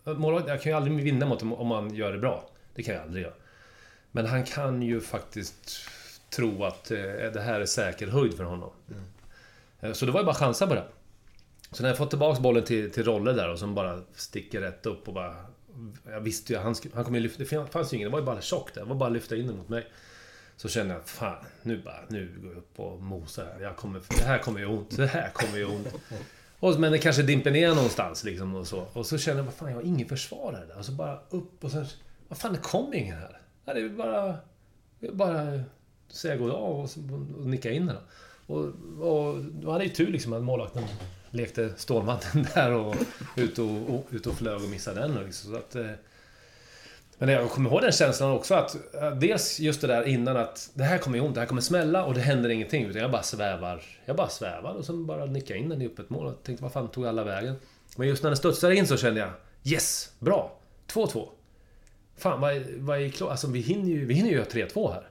målvakten 0.03 0.51
jag 0.51 0.61
kan 0.61 0.71
ju 0.71 0.75
aldrig 0.75 1.03
vinna 1.03 1.25
mot 1.25 1.41
honom 1.41 1.59
om 1.59 1.67
man 1.67 1.95
gör 1.95 2.11
det 2.11 2.17
bra. 2.17 2.49
Det 2.75 2.83
kan 2.83 2.93
jag 2.95 3.03
aldrig 3.03 3.23
göra. 3.23 3.33
Men 4.11 4.25
han 4.25 4.43
kan 4.43 4.81
ju 4.81 5.01
faktiskt 5.01 5.87
tro 6.29 6.63
att 6.63 6.91
eh, 6.91 6.97
det 7.33 7.41
här 7.41 7.61
är 7.61 7.65
säker 7.65 8.07
höjd 8.07 8.37
för 8.37 8.43
honom. 8.43 8.69
Eh, 9.81 9.93
Så 9.93 10.05
det 10.05 10.11
var 10.11 10.19
ju 10.19 10.25
bara 10.25 10.35
chansa 10.35 10.67
på 10.67 10.75
det. 10.75 10.85
Så 11.71 11.81
när 11.83 11.89
jag 11.89 11.97
fått 11.97 12.09
tillbaka 12.09 12.41
bollen 12.41 12.63
till, 12.63 12.91
till 12.91 13.03
Rolle 13.03 13.31
där 13.31 13.49
och 13.49 13.59
som 13.59 13.75
bara 13.75 14.01
sticker 14.15 14.61
rätt 14.61 14.85
upp 14.85 15.07
och 15.07 15.13
bara... 15.13 15.35
Jag 16.05 16.21
visste 16.21 16.53
ju, 16.53 16.59
han, 16.59 16.75
han 16.93 17.03
kommer 17.03 17.19
ju 17.19 17.23
lyfta... 17.23 17.43
Det 17.43 17.71
fanns 17.71 17.93
ju 17.93 17.97
ingen, 17.97 18.09
det 18.09 18.11
var 18.11 18.19
ju 18.19 18.25
bara 18.25 18.41
tjock 18.41 18.73
där. 18.73 18.81
Det 18.81 18.87
var 18.87 18.95
bara 18.95 19.07
att 19.07 19.13
lyfta 19.13 19.35
in 19.35 19.47
den 19.47 19.57
mot 19.57 19.69
mig. 19.69 19.87
Så 20.61 20.69
känner 20.69 20.93
jag, 20.93 21.01
att 21.01 21.09
fan, 21.09 21.35
nu 21.63 21.81
bara, 21.81 21.99
nu 22.07 22.39
går 22.41 22.51
jag 22.51 22.57
upp 22.57 22.79
och 22.79 23.01
mosar 23.01 23.45
här. 23.45 23.61
Jag 23.61 23.75
kommer, 23.75 24.01
det 24.09 24.23
här 24.23 24.37
kommer 24.37 24.59
ju 24.59 24.65
ont, 24.65 24.97
det 24.97 25.07
här 25.07 25.29
kommer 25.29 25.57
ju 25.57 25.65
ont. 25.65 25.87
Och, 26.59 26.79
men 26.79 26.91
det 26.91 26.97
kanske 26.97 27.23
dimper 27.23 27.51
ner 27.51 27.75
någonstans 27.75 28.23
liksom 28.23 28.55
och 28.55 28.67
så. 28.67 28.87
Och 28.93 29.05
så 29.05 29.17
känner 29.17 29.37
jag, 29.37 29.43
vad 29.43 29.53
fan, 29.53 29.69
jag 29.69 29.75
har 29.75 29.83
ingen 29.83 30.07
försvarare 30.07 30.65
där. 30.65 30.77
Och 30.77 30.85
så 30.85 30.91
bara 30.91 31.19
upp 31.29 31.63
och 31.63 31.71
sen, 31.71 31.85
vad 32.27 32.37
fan, 32.37 32.53
det 32.53 32.59
kommer 32.59 32.95
ingen 32.95 33.17
här. 33.17 33.39
Nej, 33.65 33.75
det 33.75 33.81
är 33.81 33.89
bara, 33.89 34.37
det 34.99 35.07
är 35.07 35.11
bara 35.11 35.63
säga 36.07 36.35
goddag 36.37 36.57
och, 36.57 36.83
och 37.39 37.47
nicka 37.47 37.71
in 37.71 37.85
den. 37.85 37.97
Och, 38.45 38.65
och 38.99 39.43
då 39.43 39.71
hade 39.71 39.83
jag 39.83 39.89
ju 39.89 39.95
tur 39.95 40.11
liksom 40.11 40.33
att 40.33 40.43
målvakten 40.43 40.83
lekte 41.29 41.73
Stålmannen 41.77 42.21
där 42.53 42.71
och 42.71 42.95
ut 43.35 43.59
och, 43.59 43.95
och, 43.95 44.07
ut 44.11 44.27
och 44.27 44.33
flög 44.33 44.63
och 44.63 44.69
missade 44.69 44.99
den. 44.99 45.23
Liksom. 45.23 45.51
Så 45.51 45.57
att, 45.57 45.75
eh, 45.75 45.91
men 47.25 47.35
jag 47.35 47.49
kommer 47.49 47.69
ihåg 47.69 47.81
den 47.81 47.91
känslan 47.91 48.31
också 48.31 48.53
att 48.55 48.75
eh, 48.95 49.11
Dels 49.11 49.59
just 49.59 49.81
det 49.81 49.87
där 49.87 50.03
innan 50.07 50.37
att 50.37 50.69
Det 50.73 50.83
här 50.83 50.97
kommer 50.97 51.17
ju 51.17 51.23
ont, 51.23 51.33
det 51.35 51.39
här 51.41 51.47
kommer 51.47 51.61
smälla 51.61 52.05
och 52.05 52.13
det 52.13 52.21
händer 52.21 52.49
ingenting 52.49 52.85
utan 52.85 53.01
jag 53.01 53.11
bara 53.11 53.23
svävar 53.23 53.81
Jag 54.05 54.15
bara 54.15 54.29
svävar 54.29 54.73
och 54.73 54.85
sen 54.85 55.05
bara 55.05 55.25
nickar 55.25 55.55
in 55.55 55.69
den 55.69 55.81
i 55.81 55.85
öppet 55.85 56.09
mål 56.09 56.25
och 56.25 56.43
tänkte 56.43 56.63
vad 56.63 56.73
fan 56.73 56.87
tog 56.87 57.05
alla 57.05 57.23
vägen? 57.23 57.55
Men 57.97 58.07
just 58.07 58.23
när 58.23 58.29
den 58.29 58.37
studsade 58.37 58.75
in 58.75 58.87
så 58.87 58.97
kände 58.97 59.19
jag 59.19 59.29
Yes! 59.63 60.11
Bra! 60.19 60.57
2-2 60.93 61.27
Fan 62.17 62.41
vad, 62.41 62.51
är- 62.55 62.65
vad 62.77 63.01
är 63.01 63.09
klart? 63.09 63.31
Alltså 63.31 63.47
vi 63.47 63.59
hinner 63.59 63.89
ju, 63.89 64.05
vi 64.05 64.13
hinner 64.13 64.29
ju 64.29 64.35
göra 64.35 64.45
3-2 64.45 64.93
här 64.93 65.07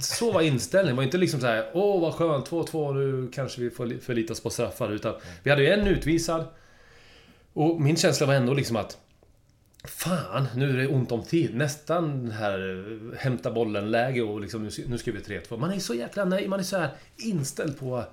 så 0.00 0.32
var 0.32 0.40
inställningen. 0.40 0.96
Det 0.96 0.96
var 0.96 1.04
inte 1.04 1.18
liksom 1.18 1.40
så 1.40 1.46
här, 1.46 1.70
åh 1.72 2.00
vad 2.00 2.14
skönt, 2.14 2.50
2-2, 2.50 2.94
nu 2.94 3.30
kanske 3.32 3.60
vi 3.60 3.70
får 3.70 4.00
förlita 4.00 4.32
oss 4.32 4.40
på 4.40 4.50
straffar. 4.50 4.92
Utan 4.92 5.14
vi 5.42 5.50
hade 5.50 5.62
ju 5.62 5.68
en 5.68 5.86
utvisad. 5.86 6.44
Och 7.52 7.80
min 7.80 7.96
känsla 7.96 8.26
var 8.26 8.34
ändå 8.34 8.54
liksom 8.54 8.76
att 8.76 8.98
Fan, 9.84 10.46
nu 10.56 10.70
är 10.70 10.76
det 10.76 10.86
ont 10.88 11.12
om 11.12 11.22
tid. 11.22 11.54
Nästan 11.54 12.30
här 12.30 12.86
eh, 13.12 13.18
hämta 13.18 13.50
bollen-läge 13.50 14.22
och 14.22 14.40
liksom 14.40 14.62
nu, 14.62 14.70
ska- 14.70 14.82
nu 14.88 14.98
ska 14.98 15.12
vi 15.12 15.18
3-2. 15.18 15.56
Man 15.58 15.70
är 15.72 15.78
så 15.78 15.94
jäkla 15.94 16.24
nej, 16.24 16.48
man 16.48 16.60
är 16.60 16.64
så 16.64 16.76
här 16.78 16.88
inställd 17.16 17.78
på 17.78 18.04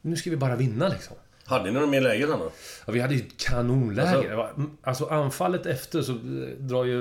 Nu 0.00 0.16
ska 0.16 0.30
vi 0.30 0.36
bara 0.36 0.56
vinna 0.56 0.88
liksom. 0.88 1.16
Hade 1.44 1.64
ni 1.64 1.70
några 1.72 1.86
mer 1.86 2.00
lägen 2.00 2.28
då? 2.28 2.52
Ja, 2.86 2.92
vi 2.92 3.00
hade 3.00 3.14
ju 3.14 3.20
ett 3.20 3.36
kanonläge. 3.36 4.08
Alltså- 4.36 4.70
Alltså 4.82 5.06
anfallet 5.06 5.66
efter 5.66 6.02
så 6.02 6.12
eh, 6.12 6.18
drar 6.58 6.84
ju 6.84 7.00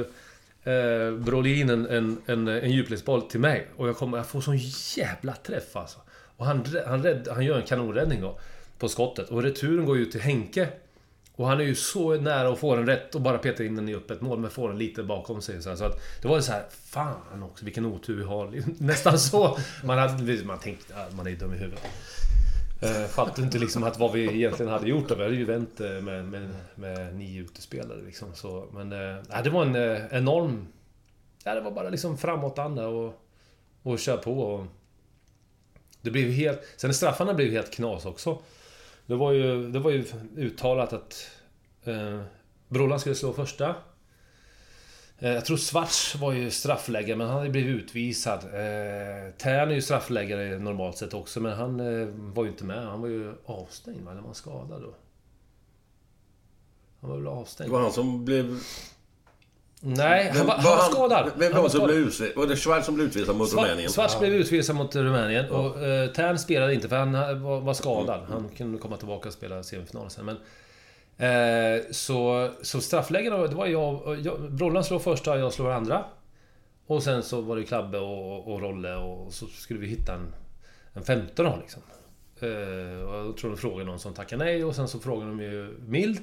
eh, 0.64 1.18
Brolin 1.20 1.70
en, 1.70 1.86
en, 1.88 2.18
en, 2.26 2.48
en 2.48 2.72
djupledsboll 2.72 3.22
till 3.22 3.40
mig. 3.40 3.68
Och 3.78 3.88
jag, 3.88 3.98
kommer, 3.98 4.18
jag 4.18 4.28
får 4.28 4.42
sån 4.42 4.58
jävla 4.98 5.34
träff 5.34 5.76
alltså. 5.76 6.00
Och 6.38 6.46
han, 6.46 6.66
han, 6.88 7.04
rädd, 7.04 7.28
han 7.32 7.46
gör 7.46 7.58
en 7.58 7.64
kanonräddning 7.66 8.22
då. 8.22 8.40
På 8.80 8.90
skottet. 8.90 9.30
Och 9.30 9.44
returen 9.44 9.86
går 9.86 9.98
ju 9.98 10.06
till 10.06 10.22
Henke. 10.22 10.68
Och 11.36 11.48
han 11.48 11.60
är 11.60 11.64
ju 11.64 11.76
så 11.76 12.16
nära 12.16 12.50
att 12.50 12.60
få 12.60 12.76
den 12.76 12.86
rätt 12.86 13.16
och 13.16 13.22
bara 13.22 13.38
peta 13.38 13.64
in 13.64 13.76
den 13.76 13.90
i 13.90 13.96
öppet 13.96 14.22
mål. 14.22 14.40
Men 14.40 14.52
får 14.52 14.70
den 14.70 14.78
lite 14.78 15.04
bakom 15.04 15.42
sig. 15.42 15.62
Så, 15.62 15.70
att 15.70 16.02
det 16.22 16.28
var 16.28 16.36
ju 16.36 16.42
så 16.42 16.52
här, 16.52 16.66
Fan 16.70 17.44
också 17.44 17.66
vilken 17.66 17.86
otur 17.86 18.18
vi 18.18 18.24
har. 18.24 18.64
Nästan 18.78 19.20
så. 19.20 19.58
Man, 19.84 19.98
hade, 19.98 20.44
man 20.46 20.60
tänkte, 20.60 20.94
ja, 20.98 21.06
man 21.16 21.26
är 21.26 21.30
ju 21.30 21.36
dum 21.36 21.54
i 21.54 21.58
huvudet. 21.58 21.84
Eh, 22.82 23.02
uh, 23.02 23.08
fattade 23.08 23.42
inte 23.42 23.60
liksom 23.60 23.84
att 23.84 24.00
vad 24.00 24.12
vi 24.12 24.36
egentligen 24.36 24.72
hade 24.72 24.90
gjort. 24.90 25.10
då. 25.10 25.16
Vi 25.16 25.24
hade 25.24 25.36
ju 25.36 25.46
vänt 25.46 25.82
eh, 25.82 25.90
med, 25.90 26.26
med, 26.26 26.56
med 26.76 27.16
nio 27.16 27.42
utespelare 27.42 28.02
liksom. 28.06 28.28
Så, 28.34 28.68
men 28.74 28.94
uh, 28.94 29.44
det 29.44 29.50
var 29.50 29.66
en 29.66 30.08
enorm... 30.12 30.68
Ja, 31.44 31.56
det 31.56 31.62
var 31.62 31.72
bara 31.72 31.90
liksom 31.90 32.18
framåtanda 32.18 32.88
och, 32.88 33.22
och 33.84 34.00
köra 34.00 34.18
på. 34.18 34.40
Och 34.40 34.66
det 36.02 36.12
blev 36.12 36.30
helt... 36.30 36.62
Sen 36.78 36.94
straffarna 36.94 37.34
blev 37.34 37.52
helt 37.52 37.74
knas 37.74 38.06
också. 38.06 38.40
Det 39.08 39.16
var 39.16 39.32
ju, 39.32 39.70
det 39.72 39.80
var 39.80 39.92
ju 39.92 40.06
uttalat 40.38 40.94
att 40.94 41.28
eh, 41.84 42.22
Brollan 42.68 43.00
skulle 43.00 43.16
slå 43.16 43.34
första. 43.34 43.76
Eh, 45.20 45.32
Jag 45.32 45.46
tror 45.46 45.58
Svarts 45.58 46.16
var 46.16 46.34
ju 46.34 46.52
straffläggare, 46.52 47.18
men 47.18 47.28
han 47.28 47.38
hade 47.38 47.50
blivit 47.50 47.76
utvisad. 47.82 48.40
Eh, 48.44 49.32
Tern 49.38 49.70
är 49.70 49.74
ju 49.74 49.82
straffläggare 49.82 50.60
normalt 50.60 50.98
sett 50.98 51.14
också, 51.14 51.40
men 51.40 51.54
han 51.54 51.80
eh, 51.80 52.08
var 52.08 52.44
ju 52.44 52.50
inte 52.50 52.64
med. 52.66 52.86
Han 52.88 53.02
var 53.02 53.08
ju 53.08 53.34
avstängd, 53.46 54.02
eller 54.02 54.16
var 54.16 54.22
han 54.22 54.36
skadad 54.36 54.82
då? 54.82 54.96
Han 57.02 57.10
var 57.10 57.18
väl 57.18 57.28
avstängd. 57.28 57.70
Det 57.70 57.74
var 57.74 57.82
han 57.82 57.92
som 57.94 58.26
blev... 58.26 58.60
Nej, 59.88 60.32
han 60.36 60.48
var, 60.48 60.54
han 60.54 60.64
var 60.64 60.92
skadad. 60.92 61.32
Vem 61.38 61.54
Han 61.54 61.62
var 61.62 61.70
det 61.70 61.76
som 61.76 61.86
blev 61.86 61.98
utvisad? 61.98 62.36
Var 62.36 62.48
det 62.48 62.56
Schwarz 62.56 62.86
som 62.86 62.96
blev 62.96 63.08
utvisad 63.08 63.36
mot 63.36 63.54
Rumänien? 63.54 63.90
Svarts 63.90 64.20
blev 64.20 64.34
utvisad 64.34 64.76
mot 64.76 64.96
Rumänien 64.96 65.50
och 65.50 65.84
eh, 65.84 66.10
Tern 66.12 66.40
spelade 66.40 66.74
inte 66.74 66.90
för 66.90 66.96
han 66.96 67.16
eh, 67.16 67.34
var, 67.34 67.62
var 67.62 67.74
skadad. 67.74 68.22
Han 68.30 68.50
kunde 68.58 68.78
komma 68.78 68.98
tillbaka 68.98 69.28
och 69.28 69.34
spela 69.34 69.64
semifinal 69.64 70.10
sen. 70.10 70.26
Men, 70.26 70.38
eh, 71.18 71.84
så, 71.92 72.50
så 72.62 72.82
straffläggare, 72.82 73.48
det 73.48 73.56
var 73.56 73.66
jag, 73.66 74.20
jag... 74.24 74.52
Brollan 74.52 74.84
slår 74.84 75.00
första, 75.00 75.38
jag 75.38 75.54
slår 75.54 75.72
andra. 75.72 76.06
Och 76.88 77.04
sen 77.04 77.24
så 77.24 77.42
var 77.42 77.56
det 77.56 77.64
Klabbe 77.64 77.98
och, 77.98 78.54
och 78.54 78.62
Rolle 78.62 78.96
och 78.96 79.34
så 79.34 79.46
skulle 79.46 79.80
vi 79.80 79.88
hitta 79.88 80.14
en, 80.14 80.34
en 80.94 81.04
femte 81.04 81.44
då 81.44 81.58
liksom. 81.62 81.82
Eh, 82.40 83.10
och 83.10 83.16
jag 83.16 83.38
tror 83.38 83.52
de 83.52 83.58
frågade 83.58 83.84
någon 83.84 84.00
som 84.00 84.14
tackade 84.14 84.44
nej 84.46 84.64
och 84.64 84.76
sen 84.76 84.88
så 84.88 85.00
frågade 85.00 85.30
de 85.30 85.40
ju 85.40 85.78
Mild. 85.88 86.20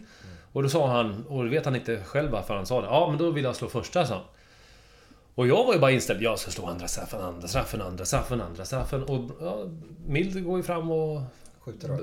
Och 0.52 0.62
då 0.62 0.68
sa 0.68 0.88
han, 0.88 1.26
och 1.26 1.44
det 1.44 1.50
vet 1.50 1.64
han 1.64 1.76
inte 1.76 2.04
själv 2.04 2.30
varför 2.30 2.54
han 2.54 2.66
sa 2.66 2.80
det. 2.80 2.86
Ja 2.86 3.08
men 3.08 3.18
då 3.18 3.30
vill 3.30 3.44
jag 3.44 3.56
slå 3.56 3.68
första 3.68 4.06
sa 4.06 4.14
han. 4.14 4.24
Och 5.34 5.46
jag 5.46 5.64
var 5.64 5.74
ju 5.74 5.80
bara 5.80 5.90
inställd, 5.90 6.22
jag 6.22 6.38
ska 6.38 6.50
slå 6.50 6.66
andra 6.66 6.88
straffen, 6.88 7.20
andra 7.20 7.48
straffen, 7.48 7.82
andra 7.82 8.04
straffen, 8.04 8.40
andra 8.40 8.64
straffen. 8.64 9.02
Och 9.02 9.30
ja, 9.40 9.64
Mild 10.06 10.44
går 10.44 10.56
ju 10.56 10.62
fram 10.62 10.90
och 10.90 11.20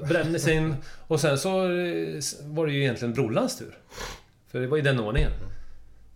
bränner 0.07 0.39
sin... 0.39 0.75
Och 1.07 1.19
sen 1.19 1.37
så 1.37 1.49
eh, 1.49 2.21
var 2.43 2.67
det 2.67 2.73
ju 2.73 2.81
egentligen 2.81 3.13
Brollans 3.13 3.57
tur. 3.57 3.77
För 4.47 4.59
det 4.59 4.67
var 4.67 4.77
i 4.77 4.81
den 4.81 4.99
ordningen. 4.99 5.31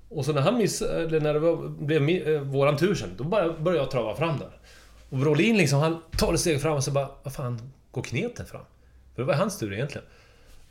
Och 0.09 0.25
så 0.25 0.33
när 0.33 0.41
han 0.41 0.57
miss, 0.57 0.81
eller 0.81 1.19
när 1.19 1.33
det 1.33 1.39
var, 1.39 1.67
blev 1.67 2.09
eh, 2.09 2.41
våran 2.41 2.77
tur 2.77 2.95
sen, 2.95 3.09
då 3.17 3.23
började 3.23 3.77
jag 3.77 3.91
trava 3.91 4.15
fram 4.15 4.39
där. 4.39 4.51
Och 5.09 5.17
Brolin 5.17 5.57
liksom, 5.57 5.79
han 5.79 6.01
tar 6.17 6.33
ett 6.33 6.39
steg 6.39 6.61
fram 6.61 6.73
och 6.73 6.83
så 6.83 6.91
bara, 6.91 7.09
vad 7.23 7.33
fan, 7.33 7.71
går 7.91 8.01
kneten 8.01 8.45
fram? 8.45 8.65
För 9.15 9.21
det 9.21 9.27
var 9.27 9.33
hans 9.33 9.59
tur 9.59 9.73
egentligen. 9.73 10.07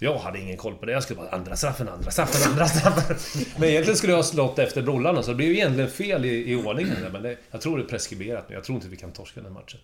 Jag 0.02 0.18
hade 0.18 0.38
ingen 0.38 0.56
koll 0.56 0.75
på 0.75 0.87
det. 0.87 0.92
Jag 0.92 1.02
skulle 1.02 1.21
bara 1.21 1.30
andra 1.30 1.56
straffen, 1.56 1.88
andra 1.88 2.11
straffen, 2.11 2.52
andra 2.52 2.66
straffen. 2.66 3.16
Men 3.59 3.68
egentligen 3.68 3.97
skulle 3.97 4.12
jag 4.12 4.18
ha 4.18 4.25
slått 4.25 4.59
efter 4.59 4.82
Brollarna, 4.82 5.23
så 5.23 5.30
det 5.30 5.37
blev 5.37 5.49
ju 5.49 5.54
egentligen 5.54 5.90
fel 5.90 6.25
i, 6.25 6.52
i 6.52 6.56
ordningen. 6.56 6.97
Men 7.12 7.23
det, 7.23 7.37
jag 7.50 7.61
tror 7.61 7.78
det 7.78 7.85
är 7.85 7.88
preskriberat 7.88 8.49
nu. 8.49 8.54
Jag 8.54 8.64
tror 8.64 8.76
inte 8.76 8.88
vi 8.88 8.97
kan 8.97 9.12
torska 9.12 9.40
den 9.40 9.52
matchen. 9.52 9.80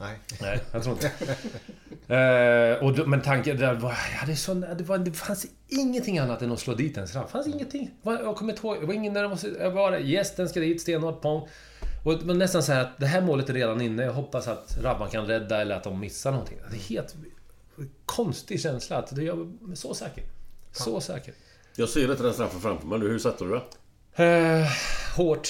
Nej. 0.00 0.18
Nej, 0.40 0.60
jag 0.72 0.82
tror 0.82 0.94
inte. 0.94 1.06
eh, 2.14 2.84
och 2.84 2.94
då, 2.94 3.06
men 3.06 3.22
tanken 3.22 3.56
där 3.56 3.74
var... 3.74 3.90
Jag 3.90 4.18
hade 4.18 4.36
sån, 4.36 4.60
det, 4.60 4.84
var, 4.84 4.98
det 4.98 5.12
fanns 5.12 5.46
ingenting 5.68 6.18
annat 6.18 6.42
än 6.42 6.52
att 6.52 6.60
slå 6.60 6.74
dit 6.74 6.96
en 6.96 7.08
straff. 7.08 7.24
Det 7.26 7.32
fanns 7.32 7.46
ingenting. 7.46 7.90
Jag 8.02 8.36
kommer 8.36 8.52
inte 8.52 8.66
ihåg. 8.66 8.80
Det 8.80 8.86
var 8.86 8.94
ingen 8.94 9.12
nervositet. 9.12 9.56
Jag 9.60 9.70
var 9.70 9.98
yes, 9.98 10.36
den 10.36 10.48
ska 10.48 10.60
dit. 10.60 10.80
Stenhårt, 10.80 11.20
pong. 11.20 11.48
Och 12.04 12.18
det 12.18 12.24
var 12.24 12.34
nästan 12.34 12.62
så 12.62 12.72
här 12.72 12.80
att 12.80 12.98
det 12.98 13.06
här 13.06 13.20
målet 13.20 13.48
är 13.48 13.54
redan 13.54 13.80
inne. 13.80 14.02
Jag 14.02 14.12
hoppas 14.12 14.48
att 14.48 14.78
Rabban 14.82 15.10
kan 15.10 15.26
rädda 15.26 15.60
eller 15.60 15.76
att 15.76 15.84
de 15.84 16.00
missar 16.00 16.30
någonting. 16.30 16.58
Det 16.70 16.76
är 16.76 16.80
helt 16.80 17.14
konstig 18.06 18.60
känsla. 18.60 18.96
Att 18.96 19.16
det 19.16 19.22
gör 19.22 19.34
mig 19.60 19.76
så 19.76 19.94
säker. 19.94 20.24
Så 20.72 21.00
säker. 21.00 21.34
Jag 21.76 21.88
ser 21.88 22.10
inte 22.10 22.22
den 22.22 22.34
straffen 22.34 22.60
framför 22.60 22.86
mig 22.86 22.98
nu. 22.98 23.08
Hur 23.08 23.18
satte 23.18 23.44
du 23.44 23.50
det? 23.50 23.62
Eh, 24.24 24.66
hårt 25.16 25.48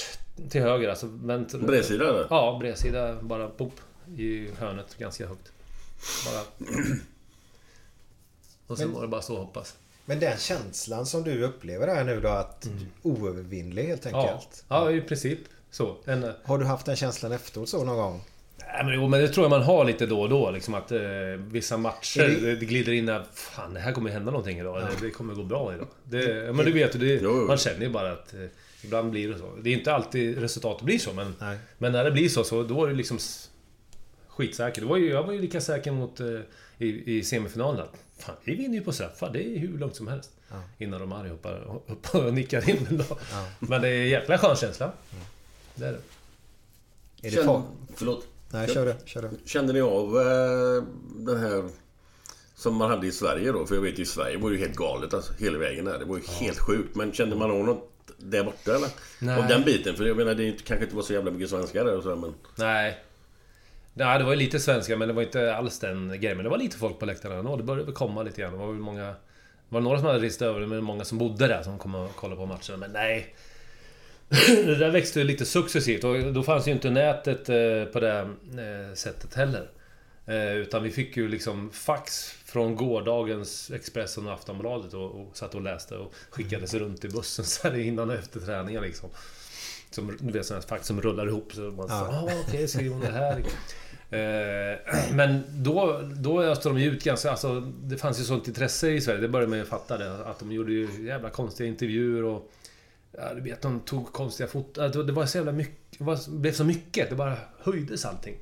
till 0.49 0.61
höger 0.61 0.89
alltså. 0.89 1.05
Men, 1.05 1.47
Bredsida 1.53 2.09
eller? 2.09 2.27
Ja, 2.29 2.57
bredsida. 2.59 3.21
Bara 3.21 3.47
pop 3.49 3.73
i 4.17 4.49
hörnet 4.59 4.97
ganska 4.97 5.27
högt. 5.27 5.51
Bara... 6.25 6.67
Och 8.67 8.77
sen 8.77 8.87
Men- 8.87 8.95
var 8.95 9.01
det 9.01 9.07
bara 9.07 9.21
så 9.21 9.37
hoppas. 9.37 9.75
Men 10.05 10.19
den 10.19 10.37
känslan 10.37 11.05
som 11.05 11.23
du 11.23 11.43
upplever 11.43 11.87
här 11.87 12.03
nu 12.03 12.21
då 12.21 12.29
att 12.29 12.67
oövervinnlig 13.01 13.83
helt 13.83 14.05
Mm. 14.05 14.19
Ja, 14.19 14.31
enkelt. 14.31 14.63
ja, 14.67 14.91
i 14.91 15.01
princip 15.01 15.39
så. 15.71 15.95
En, 16.05 16.31
Har 16.43 16.57
du 16.57 16.65
haft 16.65 16.85
den 16.85 16.95
känslan 16.95 17.31
efteråt 17.31 17.69
så 17.69 17.83
någon 17.83 17.97
gång? 17.97 18.21
Nej, 18.73 18.85
men, 18.85 18.93
jo, 18.95 19.07
men 19.07 19.21
det 19.21 19.27
tror 19.27 19.43
jag 19.43 19.49
man 19.49 19.61
har 19.63 19.85
lite 19.85 20.05
då 20.05 20.21
och 20.21 20.29
då. 20.29 20.51
Liksom 20.51 20.73
att 20.73 20.91
eh, 20.91 20.99
vissa 21.37 21.77
matcher 21.77 22.21
det... 22.41 22.55
det- 22.55 22.65
glider 22.65 22.91
in 22.91 23.09
att 23.09 23.27
Fan, 23.39 23.73
det 23.73 23.79
här 23.79 23.91
kommer 23.91 24.09
hända 24.09 24.31
någonting 24.31 24.59
idag. 24.59 24.77
eller 24.77 24.91
Det 25.01 25.09
kommer 25.11 25.33
gå 25.33 25.43
bra 25.43 25.73
idag. 25.75 25.87
Det, 26.03 26.23
ja, 26.23 26.53
men 26.53 26.65
du 26.65 26.71
vet 26.71 26.95
ju, 26.95 27.21
man 27.47 27.57
känner 27.57 27.81
ju 27.81 27.89
bara 27.89 28.11
att 28.11 28.33
eh, 28.33 28.39
ibland 28.83 29.11
blir 29.11 29.29
det 29.29 29.37
så. 29.39 29.55
Det 29.61 29.69
är 29.69 29.73
inte 29.73 29.93
alltid 29.93 30.37
resultatet 30.37 30.83
blir 30.85 30.99
så, 30.99 31.13
men, 31.13 31.35
Nej. 31.39 31.57
men 31.77 31.91
när 31.91 32.03
det 32.03 32.11
blir 32.11 32.29
så, 32.29 32.43
så 32.43 32.63
då 32.63 32.83
är 32.85 32.89
det 32.89 32.95
liksom 32.95 33.19
skitsäker. 34.27 34.81
Det 34.81 34.87
var 34.87 34.97
ju, 34.97 35.09
jag 35.09 35.23
var 35.23 35.33
ju 35.33 35.41
lika 35.41 35.61
säker 35.61 35.91
mot 35.91 36.19
eh, 36.19 36.27
i, 36.77 37.17
i 37.17 37.23
semifinalen 37.23 37.81
att 37.81 37.93
Fan, 38.19 38.35
vi 38.43 38.55
vinner 38.55 38.75
ju 38.75 38.81
på 38.83 38.91
straffar. 38.91 39.29
Det 39.33 39.43
är 39.47 39.59
hur 39.59 39.77
lugnt 39.77 39.95
som 39.95 40.07
helst. 40.07 40.31
Innan 40.77 40.99
Romario 40.99 41.31
hoppar 41.31 41.81
upp 41.87 42.15
och 42.15 42.33
nickar 42.33 42.69
in 42.69 42.85
den 42.89 42.97
då. 42.97 43.17
Men 43.59 43.81
det 43.81 43.89
är 43.89 44.01
en 44.01 44.07
jäkla 44.09 44.37
skön 44.37 44.55
känsla. 44.55 44.91
Det 45.75 45.85
är 45.85 45.91
det. 45.91 47.27
Är 47.27 47.31
det 47.31 47.43
Känn-. 47.43 47.63
Förlåt. 47.95 48.27
Nej, 48.49 48.67
kör 48.67 48.85
du. 48.85 48.95
Kör 49.05 49.21
du. 49.21 49.29
Kände 49.45 49.73
ni 49.73 49.81
av 49.81 50.17
eh, 50.17 50.83
den 51.15 51.39
här 51.39 51.69
som 52.55 52.75
man 52.75 52.89
hade 52.89 53.07
i 53.07 53.11
Sverige 53.11 53.51
då? 53.51 53.65
För 53.65 53.75
jag 53.75 53.81
vet 53.81 53.99
ju 53.99 54.03
i 54.03 54.05
Sverige 54.05 54.37
var 54.37 54.51
ju 54.51 54.57
helt 54.57 54.75
galet 54.75 55.13
alltså, 55.13 55.33
hela 55.33 55.57
vägen 55.57 55.85
där. 55.85 55.99
Det 55.99 56.05
var 56.05 56.17
ju 56.17 56.23
helt 56.23 56.59
sjukt. 56.59 56.95
Men 56.95 57.11
kände 57.11 57.35
man 57.35 57.51
av 57.51 57.65
något 57.65 57.89
där 58.17 58.43
borta 58.43 58.75
eller? 58.75 58.89
Nej. 59.19 59.39
Av 59.39 59.47
den 59.47 59.63
biten? 59.63 59.95
För 59.95 60.05
jag 60.05 60.17
menar 60.17 60.35
det 60.35 60.65
kanske 60.65 60.83
inte 60.83 60.95
var 60.95 61.03
så 61.03 61.13
jävla 61.13 61.31
mycket 61.31 61.49
svenskar 61.49 61.85
där 61.85 61.97
och 61.97 62.03
så 62.03 62.15
men... 62.15 62.33
Nej. 62.55 62.99
Nej, 63.93 64.19
det 64.19 64.25
var 64.25 64.31
ju 64.31 64.37
lite 64.37 64.59
svenska, 64.59 64.97
men 64.97 65.07
det 65.07 65.13
var 65.13 65.21
inte 65.21 65.55
alls 65.55 65.79
den 65.79 66.07
grejen. 66.21 66.37
Men 66.37 66.43
det 66.43 66.49
var 66.49 66.57
lite 66.57 66.77
folk 66.77 66.99
på 66.99 67.05
läktarna 67.05 67.35
ändå. 67.35 67.55
Det 67.55 67.63
började 67.63 67.85
väl 67.85 67.93
komma 67.93 68.23
lite 68.23 68.41
grann. 68.41 68.51
Det 68.51 68.57
var 68.57 68.67
väl 68.67 68.75
många... 68.75 69.05
Det 69.05 69.15
var 69.69 69.81
några 69.81 69.97
som 69.97 70.07
hade 70.07 70.19
rest 70.19 70.41
över, 70.41 70.65
men 70.65 70.83
många 70.83 71.05
som 71.05 71.17
bodde 71.17 71.47
där 71.47 71.63
som 71.63 71.79
kom 71.79 71.95
och 71.95 72.15
kollade 72.15 72.41
på 72.41 72.45
matcherna. 72.45 72.77
Men 72.77 72.91
nej. 72.91 73.35
Det 74.29 74.75
där 74.75 74.89
växte 74.89 75.19
ju 75.19 75.25
lite 75.25 75.45
successivt 75.45 76.03
och 76.03 76.33
då 76.33 76.43
fanns 76.43 76.67
ju 76.67 76.71
inte 76.71 76.89
nätet 76.89 77.49
eh, 77.49 77.85
på 77.93 77.99
det 77.99 78.19
eh, 78.19 78.93
sättet 78.93 79.33
heller. 79.33 79.69
Eh, 80.25 80.55
Utan 80.55 80.83
vi 80.83 80.91
fick 80.91 81.17
ju 81.17 81.27
liksom 81.27 81.69
fax 81.71 82.29
från 82.45 82.75
gårdagens 82.75 83.71
Expressen 83.71 84.27
och 84.27 84.33
Aftonbladet 84.33 84.93
och, 84.93 85.21
och 85.21 85.37
satt 85.37 85.55
och 85.55 85.61
läste 85.61 85.95
och 85.95 86.13
skickades 86.29 86.73
runt 86.73 87.05
i 87.05 87.09
bussen 87.09 87.45
så 87.45 87.67
här 87.67 87.79
innan 87.79 88.09
och 88.09 88.15
efter 88.15 88.39
träningar 88.39 88.81
liksom. 88.81 89.09
Som, 89.91 90.17
du 90.19 90.33
vet 90.33 90.45
sådana 90.45 90.61
här 90.61 90.67
fax 90.67 90.87
som 90.87 91.01
rullar 91.01 91.27
ihop 91.27 91.51
så 91.53 91.61
man 91.61 91.87
sa 91.87 91.95
ah, 91.95 92.29
okej, 92.47 92.67
skriv 92.67 92.93
om 92.93 92.99
det 92.99 93.11
här. 93.11 93.43
Men 95.13 95.43
då, 95.49 96.01
då 96.15 96.41
öste 96.43 96.69
de 96.69 96.79
ju 96.79 96.91
ut 96.91 97.03
ganska... 97.03 97.31
Alltså, 97.31 97.59
det 97.61 97.97
fanns 97.97 98.19
ju 98.19 98.23
sånt 98.23 98.47
intresse 98.47 98.89
i 98.89 99.01
Sverige, 99.01 99.21
det 99.21 99.27
började 99.27 99.49
man 99.49 99.59
ju 99.59 99.65
fatta 99.65 99.97
det. 99.97 100.25
Att 100.25 100.39
de 100.39 100.51
gjorde 100.51 100.71
ju 100.71 101.05
jävla 101.07 101.29
konstiga 101.29 101.69
intervjuer 101.69 102.23
och... 102.23 102.51
Ja, 103.17 103.33
du 103.33 103.41
vet, 103.41 103.61
de 103.61 103.79
tog 103.79 104.13
konstiga 104.13 104.47
foton. 104.47 105.05
Det 105.05 105.11
var 105.11 105.25
så 105.25 105.37
jävla 105.37 105.51
mycket... 105.51 105.99
Det 105.99 106.27
blev 106.27 106.51
så 106.51 106.63
mycket. 106.63 107.09
Det 107.09 107.15
bara 107.15 107.37
höjdes 107.59 108.05
allting. 108.05 108.35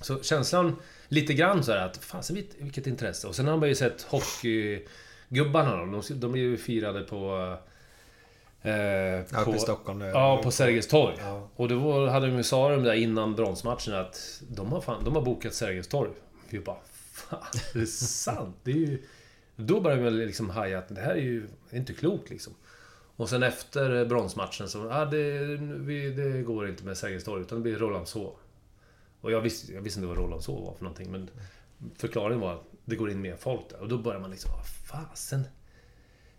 Så 0.00 0.22
känslan 0.22 0.76
lite 1.08 1.34
grann 1.34 1.64
så 1.64 1.72
här 1.72 1.86
att 1.86 1.96
fasen 1.96 2.36
vilket, 2.36 2.60
vilket 2.60 2.86
intresse. 2.86 3.26
Och 3.26 3.34
sen 3.34 3.48
har 3.48 3.56
man 3.56 3.68
ju 3.68 3.74
sett 3.74 4.02
hockeygubbarna. 4.02 5.76
De, 5.76 6.02
de 6.10 6.34
är 6.34 6.38
ju 6.38 6.56
firade 6.56 7.02
på... 7.02 7.56
Eh, 8.62 8.72
Ja, 8.72 9.40
uppe 9.40 9.56
i 9.56 9.58
Stockholm 9.58 9.98
nu. 9.98 10.04
Ja, 10.04 10.40
på 10.42 10.50
Sergels 10.50 10.86
torg. 10.86 11.16
Ja. 11.18 11.48
Och 11.56 11.68
då 11.68 12.06
hade 12.06 12.26
de 12.26 12.36
ju 12.36 12.42
sa 12.42 12.70
de 12.70 12.82
där 12.82 12.94
innan 12.94 13.34
bronsmatchen 13.34 13.94
att 13.94 14.42
de 14.48 14.72
har, 14.72 14.80
fan, 14.80 15.04
de 15.04 15.14
har 15.14 15.22
bokat 15.22 15.54
Sergels 15.54 15.88
torg. 15.88 16.10
Vi 16.48 16.60
bara, 16.60 16.76
fan, 17.12 17.38
är 17.74 17.78
det 17.78 17.86
sant? 17.86 18.56
Det 18.62 18.70
är 18.70 18.76
ju... 18.76 19.02
Då 19.56 19.80
började 19.80 20.02
vi 20.02 20.26
liksom 20.26 20.50
haja 20.50 20.78
att 20.78 20.88
det 20.88 21.00
här 21.00 21.10
är 21.10 21.20
ju 21.20 21.40
det 21.70 21.76
är 21.76 21.80
inte 21.80 21.92
klokt 21.92 22.30
liksom. 22.30 22.54
Och 23.16 23.28
sen 23.28 23.42
efter 23.42 24.04
bronsmatchen 24.04 24.68
så, 24.68 24.86
ja, 24.90 25.04
det, 25.04 25.56
vi, 25.60 26.10
det 26.10 26.42
går 26.42 26.68
inte 26.68 26.84
med 26.84 26.96
Sergels 26.96 27.24
torg 27.24 27.42
utan 27.42 27.58
det 27.58 27.62
blir 27.62 27.76
Rålambshov. 27.76 28.36
Och 29.20 29.32
jag 29.32 29.40
visste, 29.40 29.72
jag 29.72 29.82
visste 29.82 30.00
inte 30.00 30.08
vad 30.08 30.16
Rålambshov 30.16 30.64
var 30.64 30.74
för 30.74 30.84
någonting 30.84 31.12
men 31.12 31.30
förklaringen 31.96 32.40
var 32.40 32.52
att 32.52 32.64
det 32.84 32.96
går 32.96 33.10
in 33.10 33.20
mer 33.20 33.36
folk 33.36 33.70
där. 33.70 33.80
Och 33.80 33.88
då 33.88 33.98
börjar 33.98 34.20
man 34.20 34.30
liksom, 34.30 34.50
vad 34.56 34.66
fasen. 34.66 35.44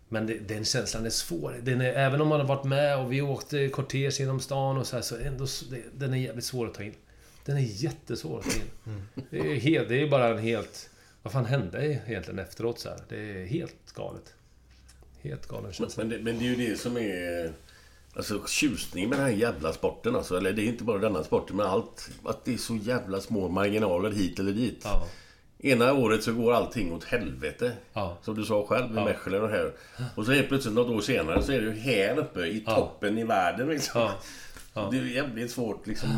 Men 0.08 0.26
det, 0.26 0.38
den 0.38 0.64
känslan 0.64 1.06
är 1.06 1.10
svår. 1.10 1.60
Den 1.62 1.80
är, 1.80 1.92
även 1.92 2.20
om 2.20 2.28
man 2.28 2.40
har 2.40 2.46
varit 2.46 2.64
med 2.64 2.98
och 2.98 3.12
vi 3.12 3.22
åkte 3.22 3.68
kortege 3.68 4.22
genom 4.22 4.40
stan 4.40 4.76
och 4.76 4.86
så 4.86 4.96
här, 4.96 5.02
så 5.02 5.16
ändå, 5.16 5.46
den 5.92 6.14
är 6.14 6.18
jävligt 6.18 6.44
svår 6.44 6.66
att 6.66 6.74
ta 6.74 6.82
in. 6.82 6.94
Den 7.44 7.56
är 7.56 7.60
jättesvår 7.60 8.38
att 8.38 8.44
ta 8.44 8.50
in. 8.50 9.06
Det 9.30 9.38
är, 9.38 9.54
helt, 9.54 9.88
det 9.88 10.02
är 10.02 10.10
bara 10.10 10.28
en 10.28 10.38
helt... 10.38 10.90
Vad 11.22 11.32
fan 11.32 11.44
hände 11.44 12.00
egentligen 12.06 12.38
efteråt 12.38 12.78
så 12.78 12.88
här? 12.88 12.98
Det 13.08 13.16
är 13.16 13.46
helt 13.46 13.92
galet. 13.94 14.34
Helt 15.24 15.48
galen 15.48 15.72
känsla. 15.72 16.04
Men 16.04 16.10
det, 16.12 16.18
men 16.24 16.38
det 16.38 16.44
är 16.44 16.48
ju 16.56 16.68
det 16.70 16.76
som 16.80 16.96
är... 16.96 17.52
Alltså 18.16 18.42
tjusningen 18.46 19.10
med 19.10 19.18
den 19.18 19.26
här 19.26 19.32
jävla 19.32 19.72
sporten 19.72 20.16
alltså. 20.16 20.36
Eller 20.36 20.52
det 20.52 20.62
är 20.62 20.66
inte 20.66 20.84
bara 20.84 20.98
denna 20.98 21.24
sporten, 21.24 21.56
men 21.56 21.66
allt. 21.66 22.10
Att 22.24 22.44
det 22.44 22.54
är 22.54 22.58
så 22.58 22.76
jävla 22.76 23.20
små 23.20 23.48
marginaler 23.48 24.10
hit 24.10 24.38
eller 24.38 24.52
dit. 24.52 24.80
Ja. 24.84 25.06
Ena 25.58 25.92
året 25.92 26.22
så 26.22 26.32
går 26.32 26.52
allting 26.52 26.92
åt 26.92 27.04
helvete. 27.04 27.72
Ja. 27.92 28.18
Som 28.22 28.34
du 28.34 28.44
sa 28.44 28.66
själv 28.66 28.90
med 28.90 29.00
Ja. 29.02 29.04
Mechelen 29.04 29.42
och 29.42 29.48
här. 29.50 29.72
Och 30.14 30.26
så 30.26 30.32
helt 30.32 30.48
plötsligt 30.48 30.74
något 30.74 30.88
år 30.90 31.00
senare 31.00 31.42
så 31.42 31.52
är 31.52 31.60
det 31.60 31.66
ju 31.66 31.72
här 31.72 32.18
uppe 32.18 32.40
i 32.40 32.62
Ja. 32.66 32.74
toppen 32.74 33.18
i 33.18 33.24
världen 33.24 33.68
liksom. 33.68 34.00
Ja. 34.00 34.10
Ja. 34.74 34.88
Det 34.92 34.98
är 34.98 35.02
jävligt 35.04 35.50
svårt 35.50 35.86
liksom. 35.86 36.08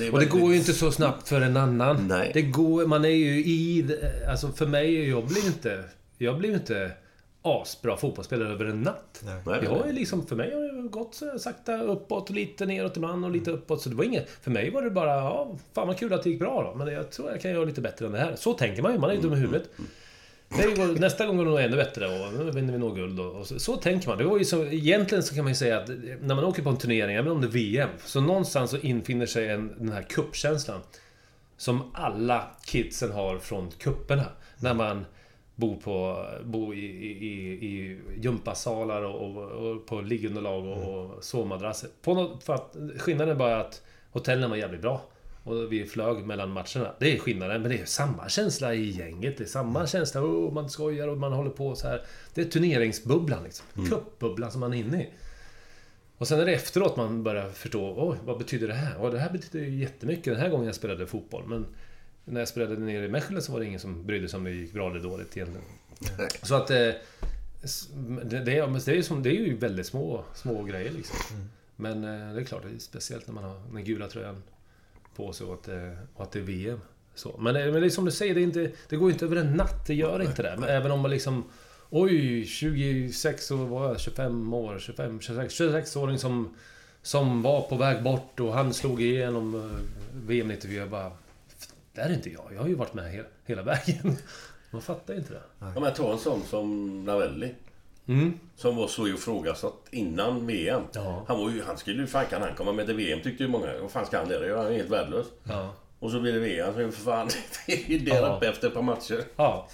är 0.00 0.12
Och 0.12 0.20
det 0.20 0.26
går 0.26 0.52
ju 0.52 0.58
inte 0.58 0.72
så 0.72 0.92
snabbt 0.92 1.28
för 1.28 1.40
en 1.40 1.56
annan. 1.56 2.08
Nej. 2.08 2.30
Det 2.34 2.42
går, 2.42 2.86
man 2.86 3.04
är 3.04 3.08
ju 3.08 3.44
i... 3.44 3.82
det- 3.82 4.30
Alltså 4.30 4.48
för 4.52 4.66
mig, 4.66 5.08
jag 5.08 5.26
blir 5.26 5.46
inte... 5.46 5.84
Jag 6.18 6.38
blir 6.38 6.54
inte 6.54 6.92
asbra 7.46 7.96
fotbollsspelare 7.96 8.52
över 8.52 8.64
en 8.64 8.82
natt. 8.82 9.22
Nej. 9.24 9.42
Nej. 9.46 9.66
har 9.66 9.86
ju 9.86 9.92
liksom, 9.92 10.26
för 10.26 10.36
mig 10.36 10.54
har 10.54 10.82
det 10.82 10.88
gått 10.88 11.20
här 11.20 11.38
sakta 11.38 11.82
uppåt 11.82 12.30
och 12.30 12.36
lite 12.36 12.66
neråt 12.66 12.96
ibland 12.96 13.24
och 13.24 13.30
lite 13.30 13.50
uppåt. 13.50 13.82
Så 13.82 13.88
det 13.88 13.94
var 13.94 14.04
inget... 14.04 14.30
För 14.30 14.50
mig 14.50 14.70
var 14.70 14.82
det 14.82 14.90
bara, 14.90 15.10
ja, 15.10 15.56
fan 15.72 15.86
vad 15.86 15.98
kul 15.98 16.12
att 16.12 16.22
det 16.22 16.30
gick 16.30 16.38
bra 16.38 16.62
då. 16.62 16.84
Men 16.84 16.94
jag 16.94 17.10
tror 17.10 17.30
jag 17.30 17.40
kan 17.40 17.50
göra 17.50 17.64
lite 17.64 17.80
bättre 17.80 18.06
än 18.06 18.12
det 18.12 18.18
här. 18.18 18.36
Så 18.36 18.52
tänker 18.52 18.82
man 18.82 18.92
ju, 18.92 18.98
man 18.98 19.10
är 19.10 19.14
ju 19.14 19.20
dum 19.20 19.32
i 19.32 19.36
huvudet. 19.36 19.70
Det 20.48 20.76
går, 20.76 21.00
nästa 21.00 21.26
gång 21.26 21.36
går 21.36 21.44
det 21.44 21.50
nog 21.50 21.60
ännu 21.60 21.76
bättre 21.76 22.06
och 22.06 22.32
nu 22.32 22.50
vinner 22.50 22.72
vi 22.72 22.78
nog 22.78 22.96
guld 22.96 23.20
och, 23.20 23.34
och 23.34 23.46
så, 23.46 23.58
så 23.58 23.76
tänker 23.76 24.08
man. 24.08 24.18
Det 24.18 24.24
var 24.24 24.38
ju 24.38 24.44
så, 24.44 24.64
egentligen 24.64 25.22
så 25.22 25.34
kan 25.34 25.44
man 25.44 25.50
ju 25.50 25.56
säga 25.56 25.78
att 25.78 25.88
när 26.20 26.34
man 26.34 26.44
åker 26.44 26.62
på 26.62 26.70
en 26.70 26.76
turnering, 26.76 27.16
även 27.16 27.32
om 27.32 27.40
det 27.40 27.46
är 27.46 27.50
VM, 27.50 27.90
så 28.04 28.20
någonstans 28.20 28.70
så 28.70 28.76
infinner 28.76 29.26
sig 29.26 29.48
en, 29.48 29.74
den 29.78 29.92
här 29.92 30.02
kuppkänslan 30.02 30.80
Som 31.56 31.82
alla 31.94 32.44
kidsen 32.64 33.12
har 33.12 33.38
från 33.38 33.70
kupperna 33.70 34.26
När 34.58 34.74
man 34.74 35.04
bor 35.56 35.76
på 35.76 36.26
bor 36.44 36.74
i, 36.74 36.86
i, 36.86 37.52
i, 37.66 38.00
gympasalar 38.16 39.02
och, 39.02 39.36
och, 39.36 39.50
och 39.50 39.86
på 39.86 40.00
liggunderlag 40.00 40.66
och, 40.66 41.14
och 41.14 41.24
sovmadrasser. 41.24 41.90
På 42.02 42.14
något, 42.14 42.44
för 42.44 42.54
att, 42.54 42.76
skillnaden 42.98 43.34
är 43.34 43.38
bara 43.38 43.60
att 43.60 43.82
hotellen 44.10 44.50
var 44.50 44.56
jävligt 44.56 44.82
bra. 44.82 45.02
Och 45.44 45.72
vi 45.72 45.86
flög 45.86 46.24
mellan 46.24 46.50
matcherna. 46.50 46.94
Det 46.98 47.12
är 47.12 47.18
skillnaden, 47.18 47.62
men 47.62 47.70
det 47.70 47.78
är 47.78 47.84
samma 47.84 48.28
känsla 48.28 48.74
i 48.74 48.90
gänget. 48.90 49.38
Det 49.38 49.44
är 49.44 49.48
samma 49.48 49.86
känsla, 49.86 50.20
oh, 50.20 50.52
man 50.52 50.70
skojar 50.70 51.08
och 51.08 51.18
man 51.18 51.32
håller 51.32 51.50
på 51.50 51.74
så 51.74 51.86
här. 51.86 52.02
Det 52.34 52.40
är 52.40 52.44
turneringsbubblan 52.44 53.44
liksom. 53.44 53.66
Cupbubblan 53.88 54.50
som 54.50 54.60
man 54.60 54.74
är 54.74 54.78
inne 54.78 55.02
i. 55.02 55.08
Och 56.18 56.28
sen 56.28 56.40
är 56.40 56.44
det 56.44 56.52
efteråt 56.52 56.96
man 56.96 57.22
börjar 57.22 57.50
förstå, 57.50 57.94
oj, 57.96 58.16
vad 58.24 58.38
betyder 58.38 58.68
det 58.68 58.74
här? 58.74 59.00
Och 59.00 59.10
det 59.10 59.18
här 59.18 59.30
betyder 59.30 59.66
ju 59.66 59.80
jättemycket 59.80 60.24
den 60.24 60.36
här 60.36 60.48
gången 60.48 60.66
jag 60.66 60.74
spelade 60.74 61.06
fotboll. 61.06 61.42
Men 61.46 61.66
när 62.24 62.40
jag 62.40 62.48
spelade 62.48 62.76
nere 62.76 63.04
i 63.04 63.08
Mechelen 63.08 63.42
så 63.42 63.52
var 63.52 63.60
det 63.60 63.66
ingen 63.66 63.80
som 63.80 64.06
brydde 64.06 64.28
sig 64.28 64.36
om 64.36 64.44
det 64.44 64.50
gick 64.50 64.72
bra 64.72 64.90
eller 64.90 65.00
dåligt 65.00 65.36
egentligen. 65.36 65.66
Så 66.42 66.54
att... 66.54 66.70
Eh, 66.70 66.90
det, 68.24 68.40
det, 68.40 68.58
är, 68.58 68.66
det, 68.84 68.88
är 68.88 68.94
ju 68.94 69.02
som, 69.02 69.22
det 69.22 69.28
är 69.28 69.32
ju 69.32 69.56
väldigt 69.56 69.86
små, 69.86 70.24
små 70.34 70.62
grejer 70.62 70.90
liksom. 70.90 71.16
Men 71.76 72.04
eh, 72.04 72.34
det 72.34 72.40
är 72.40 72.44
klart, 72.44 72.62
det 72.62 72.74
är 72.74 72.78
speciellt 72.78 73.26
när 73.26 73.34
man 73.34 73.44
har 73.44 73.60
den 73.72 73.84
gula 73.84 74.08
tröjan 74.08 74.42
på 75.16 75.32
sig 75.32 75.46
och 75.46 75.54
att, 75.54 75.68
eh, 75.68 75.90
och 76.14 76.22
att 76.22 76.32
det 76.32 76.38
är 76.38 76.42
VM. 76.42 76.80
Så. 77.14 77.36
Men, 77.38 77.54
men 77.54 77.72
det 77.72 77.86
är 77.86 77.90
som 77.90 78.04
du 78.04 78.10
säger, 78.10 78.34
det, 78.34 78.40
inte, 78.40 78.70
det 78.88 78.96
går 78.96 79.10
inte 79.10 79.24
över 79.24 79.36
en 79.36 79.56
natt. 79.56 79.86
Det 79.86 79.94
gör 79.94 80.22
inte 80.22 80.42
det. 80.42 80.56
Men 80.58 80.68
även 80.68 80.90
om 80.90 81.00
man 81.00 81.10
liksom... 81.10 81.44
Oj, 81.90 82.44
26 82.46 83.50
år 83.50 83.66
var 83.66 83.88
jag, 83.88 84.00
25 84.00 84.54
år, 84.54 84.78
25, 84.78 85.20
26, 85.20 85.60
26-åring 85.60 86.18
som, 86.18 86.56
som 87.02 87.42
var 87.42 87.62
på 87.62 87.76
väg 87.76 88.02
bort 88.02 88.40
och 88.40 88.52
han 88.52 88.74
slog 88.74 89.02
igenom 89.02 89.70
VM 90.12 90.48
94. 90.48 90.80
Jag 90.80 90.90
bara... 90.90 91.12
där 91.94 92.02
är 92.04 92.12
inte 92.14 92.30
jag. 92.30 92.44
Jag 92.54 92.60
har 92.60 92.68
ju 92.68 92.74
varit 92.74 92.94
med 92.94 93.12
hela, 93.12 93.28
hela 93.44 93.62
vägen. 93.62 94.16
Man 94.70 94.82
fattar 94.82 95.14
ju 95.14 95.20
inte 95.20 95.32
det. 95.32 95.42
Ja, 95.58 95.80
men 95.80 95.94
ta 95.94 96.12
en 96.12 96.18
sån 96.18 96.42
som 96.42 97.04
Navelli. 97.04 97.54
Som 98.56 98.76
var 98.76 98.88
så 98.88 99.08
ifrågasatt 99.08 99.74
innan 99.90 100.46
VM. 100.46 100.82
Ja. 100.92 101.24
Han, 101.28 101.38
var 101.38 101.50
ju, 101.50 101.62
han 101.62 101.76
skulle 101.78 102.00
ju... 102.00 102.06
Fan 102.06 102.26
kan 102.30 102.42
han 102.42 102.54
komma 102.56 102.72
med 102.72 102.86
till 102.86 102.94
VM 102.96 103.20
tyckte 103.22 103.42
ju 103.42 103.48
många. 103.48 103.78
Vad 103.80 103.90
fan 103.90 104.06
ska 104.06 104.18
han 104.18 104.28
det? 104.28 104.56
Han 104.56 104.66
är 104.66 104.72
helt 104.72 104.90
värdelös. 104.90 105.26
Ja. 105.44 105.74
Och 105.98 106.10
så 106.10 106.20
blir 106.20 106.32
det 106.32 106.38
VM. 106.40 106.66
Så 106.74 106.90
för 106.92 107.04
fan, 107.04 107.28
det 107.66 107.72
är 107.72 107.88
ju 107.90 107.98
där 107.98 108.14
Ja. 108.16 108.36
uppe 108.36 108.48
efter 108.48 108.68
ett 108.68 108.74
par 108.74 108.82
matcher. 108.82 109.24
Ja. 109.36 109.68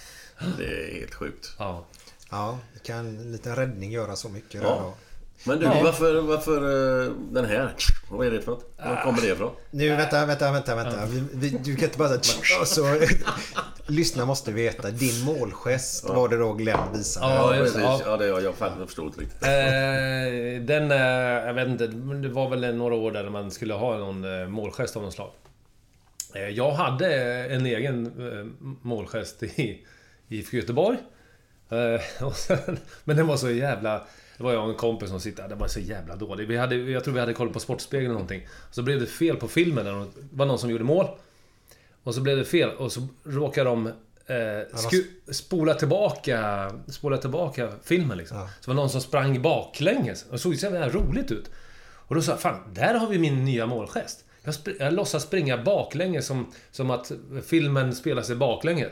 Det 0.58 0.64
är 0.64 1.00
helt 1.00 1.14
sjukt. 1.14 1.54
Ja. 1.58 1.84
Ja, 2.30 2.58
det 2.74 2.82
kan 2.82 2.98
en 2.98 3.32
liten 3.32 3.56
räddning 3.56 3.90
göra 3.90 4.16
så 4.16 4.28
mycket 4.28 4.62
Ja. 4.62 4.68
där 4.68 4.76
då. 4.80 4.94
Men 5.44 5.58
du, 5.58 5.66
Ja. 5.66 5.80
varför, 5.84 6.20
varför 6.20 6.56
eh, 7.06 7.12
den 7.30 7.44
här? 7.44 7.74
Vad 8.10 8.26
är 8.26 8.30
det 8.30 8.40
för 8.42 8.50
något? 8.50 8.74
Var 8.78 9.02
kommer 9.02 9.20
det 9.20 9.26
ifrån? 9.28 9.50
Nu, 9.70 9.88
vänta, 9.88 10.26
vänta, 10.26 10.52
vänta, 10.52 10.74
vänta. 10.76 11.06
Vi, 11.06 11.22
vi, 11.34 11.50
du 11.50 11.76
kan 11.76 11.84
inte 11.84 11.98
bara 11.98 12.08
säga 12.08 12.64
så, 12.64 12.96
Lyssna 13.86 14.24
måste 14.24 14.52
veta. 14.52 14.90
Din 14.90 15.24
målgest 15.24 16.08
var 16.08 16.28
det 16.28 16.36
då 16.36 16.52
Glenn 16.52 16.78
visade. 16.94 17.34
Ja, 17.34 17.56
just 17.56 17.74
precis. 17.74 17.98
det. 18.04 18.10
Ja, 18.10 18.16
det 18.16 18.26
jag, 18.26 18.42
jag 18.42 18.54
förstod 18.86 19.06
inte 19.06 19.20
riktigt. 19.20 19.42
Eh, 19.42 20.62
den, 20.66 20.90
eh, 20.90 21.46
jag 21.46 21.54
vet 21.54 21.68
inte, 21.68 21.86
det 21.86 22.28
var 22.28 22.50
väl 22.50 22.76
några 22.76 22.94
år 22.94 23.10
där 23.12 23.28
man 23.30 23.50
skulle 23.50 23.74
ha 23.74 23.98
någon 23.98 24.40
eh, 24.40 24.48
målgest 24.48 24.96
av 24.96 25.02
något 25.02 25.14
slag. 25.14 25.30
Eh, 26.34 26.48
jag 26.48 26.70
hade 26.72 27.14
en 27.44 27.66
egen 27.66 28.06
eh, 28.06 28.68
målgest 28.82 29.42
i 29.42 29.86
IFK 30.28 30.56
Göteborg. 30.56 30.98
Eh, 31.70 32.24
och 32.26 32.36
sen, 32.36 32.78
men 33.04 33.16
den 33.16 33.26
var 33.26 33.36
så 33.36 33.50
jävla... 33.50 34.02
Det 34.40 34.44
var 34.44 34.52
jag 34.52 34.64
och 34.64 34.70
en 34.70 34.76
kompis 34.76 35.08
som 35.08 35.20
sitter 35.20 35.48
den 35.48 35.58
var 35.58 35.68
så 35.68 35.80
jävla 35.80 36.16
dålig. 36.16 36.48
Vi 36.48 36.56
hade, 36.56 36.76
jag 36.76 37.04
tror 37.04 37.14
vi 37.14 37.20
hade 37.20 37.32
koll 37.32 37.52
på 37.52 37.60
Sportspegeln 37.60 38.06
eller 38.06 38.14
någonting. 38.14 38.46
Så 38.70 38.82
blev 38.82 39.00
det 39.00 39.06
fel 39.06 39.36
på 39.36 39.48
filmen. 39.48 39.84
Det 39.84 40.08
var 40.30 40.46
någon 40.46 40.58
som 40.58 40.70
gjorde 40.70 40.84
mål. 40.84 41.06
Och 42.02 42.14
så 42.14 42.20
blev 42.20 42.36
det 42.36 42.44
fel 42.44 42.70
och 42.70 42.92
så 42.92 43.08
råkade 43.24 43.70
de 43.70 43.86
eh, 43.86 44.76
sku, 44.76 45.02
spola 45.32 45.74
tillbaka 45.74 46.70
spola 46.88 47.16
tillbaka 47.16 47.72
filmen 47.82 48.18
liksom. 48.18 48.36
Ja. 48.36 48.46
Så 48.46 48.50
det 48.60 48.68
var 48.68 48.74
någon 48.74 48.90
som 48.90 49.00
sprang 49.00 49.42
baklänges. 49.42 50.24
Och 50.24 50.32
det 50.32 50.38
såg 50.38 50.56
så 50.56 50.66
jävla 50.66 50.88
roligt 50.88 51.30
ut. 51.30 51.50
Och 51.86 52.14
då 52.14 52.22
sa 52.22 52.32
jag, 52.32 52.40
fan, 52.40 52.74
där 52.74 52.94
har 52.94 53.08
vi 53.08 53.18
min 53.18 53.44
nya 53.44 53.66
målgest. 53.66 54.24
Jag, 54.42 54.52
spr- 54.54 54.76
jag 54.78 54.92
låtsas 54.92 55.22
springa 55.22 55.62
baklänges 55.62 56.26
som, 56.26 56.52
som 56.70 56.90
att 56.90 57.12
filmen 57.46 57.94
spelar 57.94 58.22
sig 58.22 58.36
baklänges. 58.36 58.88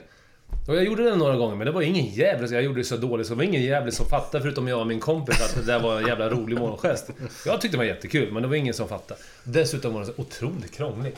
Och 0.68 0.76
jag 0.76 0.84
gjorde 0.84 1.02
det 1.10 1.16
några 1.16 1.36
gånger, 1.36 1.56
men 1.56 1.66
det 1.66 1.72
var 1.72 1.82
ingen 1.82 2.04
jävla... 2.06 2.46
Jag 2.48 2.62
gjorde 2.62 2.80
det 2.80 2.84
så 2.84 2.96
dåligt, 2.96 3.26
så 3.26 3.32
det 3.32 3.36
var 3.36 3.44
ingen 3.44 3.62
jävla 3.62 3.90
som 3.90 4.06
fattade, 4.06 4.42
förutom 4.42 4.68
jag 4.68 4.80
och 4.80 4.86
min 4.86 5.00
kompis, 5.00 5.40
att 5.40 5.54
det 5.54 5.72
där 5.72 5.80
var 5.80 6.00
en 6.00 6.06
jävla 6.06 6.28
rolig 6.30 6.58
målgest. 6.58 7.10
Jag 7.46 7.60
tyckte 7.60 7.76
det 7.76 7.78
var 7.78 7.84
jättekul, 7.84 8.32
men 8.32 8.42
det 8.42 8.48
var 8.48 8.56
ingen 8.56 8.74
som 8.74 8.88
fattade. 8.88 9.20
Dessutom 9.44 9.92
var 9.94 10.00
det 10.00 10.06
så 10.06 10.12
otroligt 10.16 10.72
krånglig. 10.76 11.14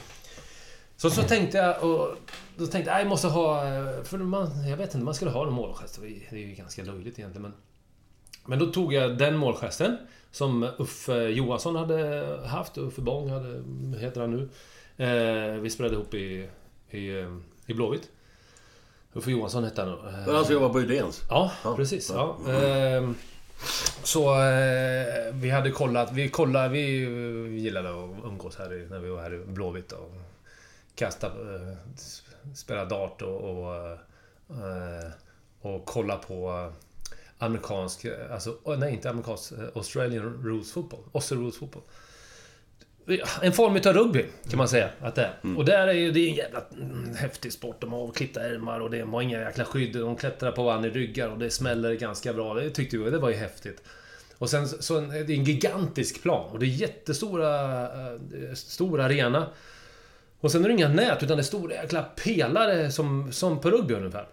Så, 0.96 1.10
så 1.10 1.22
tänkte 1.22 1.58
jag, 1.58 1.84
och 1.84 2.14
då 2.56 2.66
tänkte 2.66 2.90
jag, 2.90 3.00
jag 3.00 3.06
måste 3.06 3.26
ha... 3.28 3.62
För 4.04 4.18
man, 4.18 4.68
jag 4.68 4.76
vet 4.76 4.94
inte, 4.94 5.04
man 5.04 5.14
skulle 5.14 5.30
ha 5.30 5.46
en 5.46 5.52
målgest. 5.52 6.00
Det 6.30 6.36
är- 6.36 6.40
ju 6.40 6.54
ganska 6.54 6.82
löjligt 6.82 7.18
egentligen, 7.18 7.42
men... 7.42 7.52
Men 8.46 8.58
då 8.58 8.66
tog 8.66 8.92
jag 8.92 9.18
den 9.18 9.36
målgesten 9.36 9.96
som 10.30 10.68
Uffe 10.78 11.28
Johansson 11.28 11.76
hade 11.76 12.24
haft. 12.46 12.78
Uffe 12.78 13.00
Bång 13.00 13.30
hade, 13.30 13.62
heter 13.98 14.20
han 14.20 14.30
nu. 14.30 14.48
Eh, 15.04 15.60
vi 15.60 15.70
spelade 15.70 15.94
ihop 15.94 16.14
i, 16.14 16.48
i, 16.90 17.20
eh, 17.20 17.36
i 17.66 17.74
Blåvitt. 17.74 18.08
Uffe 19.14 19.30
Johansson 19.30 19.64
hette 19.64 19.82
han 19.82 19.90
då. 20.26 20.32
Alltså 20.32 20.52
jag 20.52 20.60
var 20.60 20.68
på 20.68 20.78
Udens. 20.80 21.22
Ja, 21.28 21.52
Ja, 21.64 21.76
precis. 21.76 22.10
Ja. 22.14 22.36
Ehm, 22.48 23.14
Så 24.02 24.34
eh, 24.40 25.32
vi 25.32 25.50
hade 25.50 25.70
kollat, 25.70 26.12
vi 26.12 26.28
kollade, 26.28 26.68
vi 26.68 26.80
gillade 27.60 27.88
att 27.88 28.24
umgås 28.24 28.56
här 28.56 28.86
när 28.90 28.98
vi 28.98 29.08
var 29.08 29.22
här 29.22 29.34
i 29.34 29.38
Blåvitt 29.38 29.92
och 29.92 30.12
kasta, 30.94 31.26
eh, 31.26 31.76
spela 32.54 32.84
dart 32.84 33.22
och, 33.22 33.40
och, 33.40 33.74
eh, 34.50 35.10
och 35.60 35.84
kolla 35.86 36.16
på 36.16 36.72
amerikansk, 37.38 38.06
alltså 38.32 38.56
nej 38.78 38.92
inte 38.92 39.10
amerikansk, 39.10 39.52
Australian 39.74 40.22
rules 40.44 40.72
football, 40.72 41.00
Aussie 41.14 41.38
rules 41.38 41.56
football. 41.58 41.82
En 43.42 43.52
form 43.52 43.76
utav 43.76 43.94
rugby, 43.94 44.24
kan 44.50 44.58
man 44.58 44.68
säga 44.68 44.88
att 45.00 45.14
det 45.14 45.22
är. 45.22 45.56
Och 45.56 45.64
där 45.64 45.88
är 45.88 45.92
ju, 45.92 46.12
det 46.12 46.20
är 46.20 46.28
en 46.28 46.34
jävla 46.34 46.62
mm, 46.72 47.14
häftig 47.14 47.52
sport. 47.52 47.80
De 47.80 47.92
har 47.92 48.12
klippta 48.12 48.40
ärmar 48.40 48.80
och 48.80 48.90
de 48.90 49.02
har 49.02 49.22
inga 49.22 49.40
jäkla 49.40 49.64
skydd. 49.64 49.96
De 49.96 50.16
klättrar 50.16 50.52
på 50.52 50.62
varandra 50.62 50.88
i 50.88 50.92
ryggar 50.92 51.28
och 51.28 51.38
det 51.38 51.50
smäller 51.50 51.94
ganska 51.94 52.32
bra. 52.32 52.54
Det 52.54 52.70
tyckte 52.70 52.98
vi, 52.98 53.10
det 53.10 53.18
var 53.18 53.30
ju 53.30 53.36
häftigt. 53.36 53.82
Och 54.38 54.50
sen 54.50 54.68
så 54.68 54.98
en, 54.98 55.08
det 55.08 55.16
är 55.16 55.30
en 55.30 55.44
gigantisk 55.44 56.22
plan 56.22 56.50
och 56.50 56.58
det 56.58 56.66
är 56.66 56.68
jättestora 56.68 57.82
eh, 57.82 58.54
stor 58.54 59.00
arena. 59.00 59.46
Och 60.40 60.52
sen 60.52 60.64
är 60.64 60.68
det 60.68 60.74
inga 60.74 60.88
nät 60.88 61.22
utan 61.22 61.36
det 61.36 61.40
är 61.40 61.44
stora 61.44 61.74
jäkla 61.74 62.02
pelare 62.02 62.90
som, 62.90 63.32
som 63.32 63.60
på 63.60 63.70
rugby 63.70 63.94
ungefär. 63.94 64.28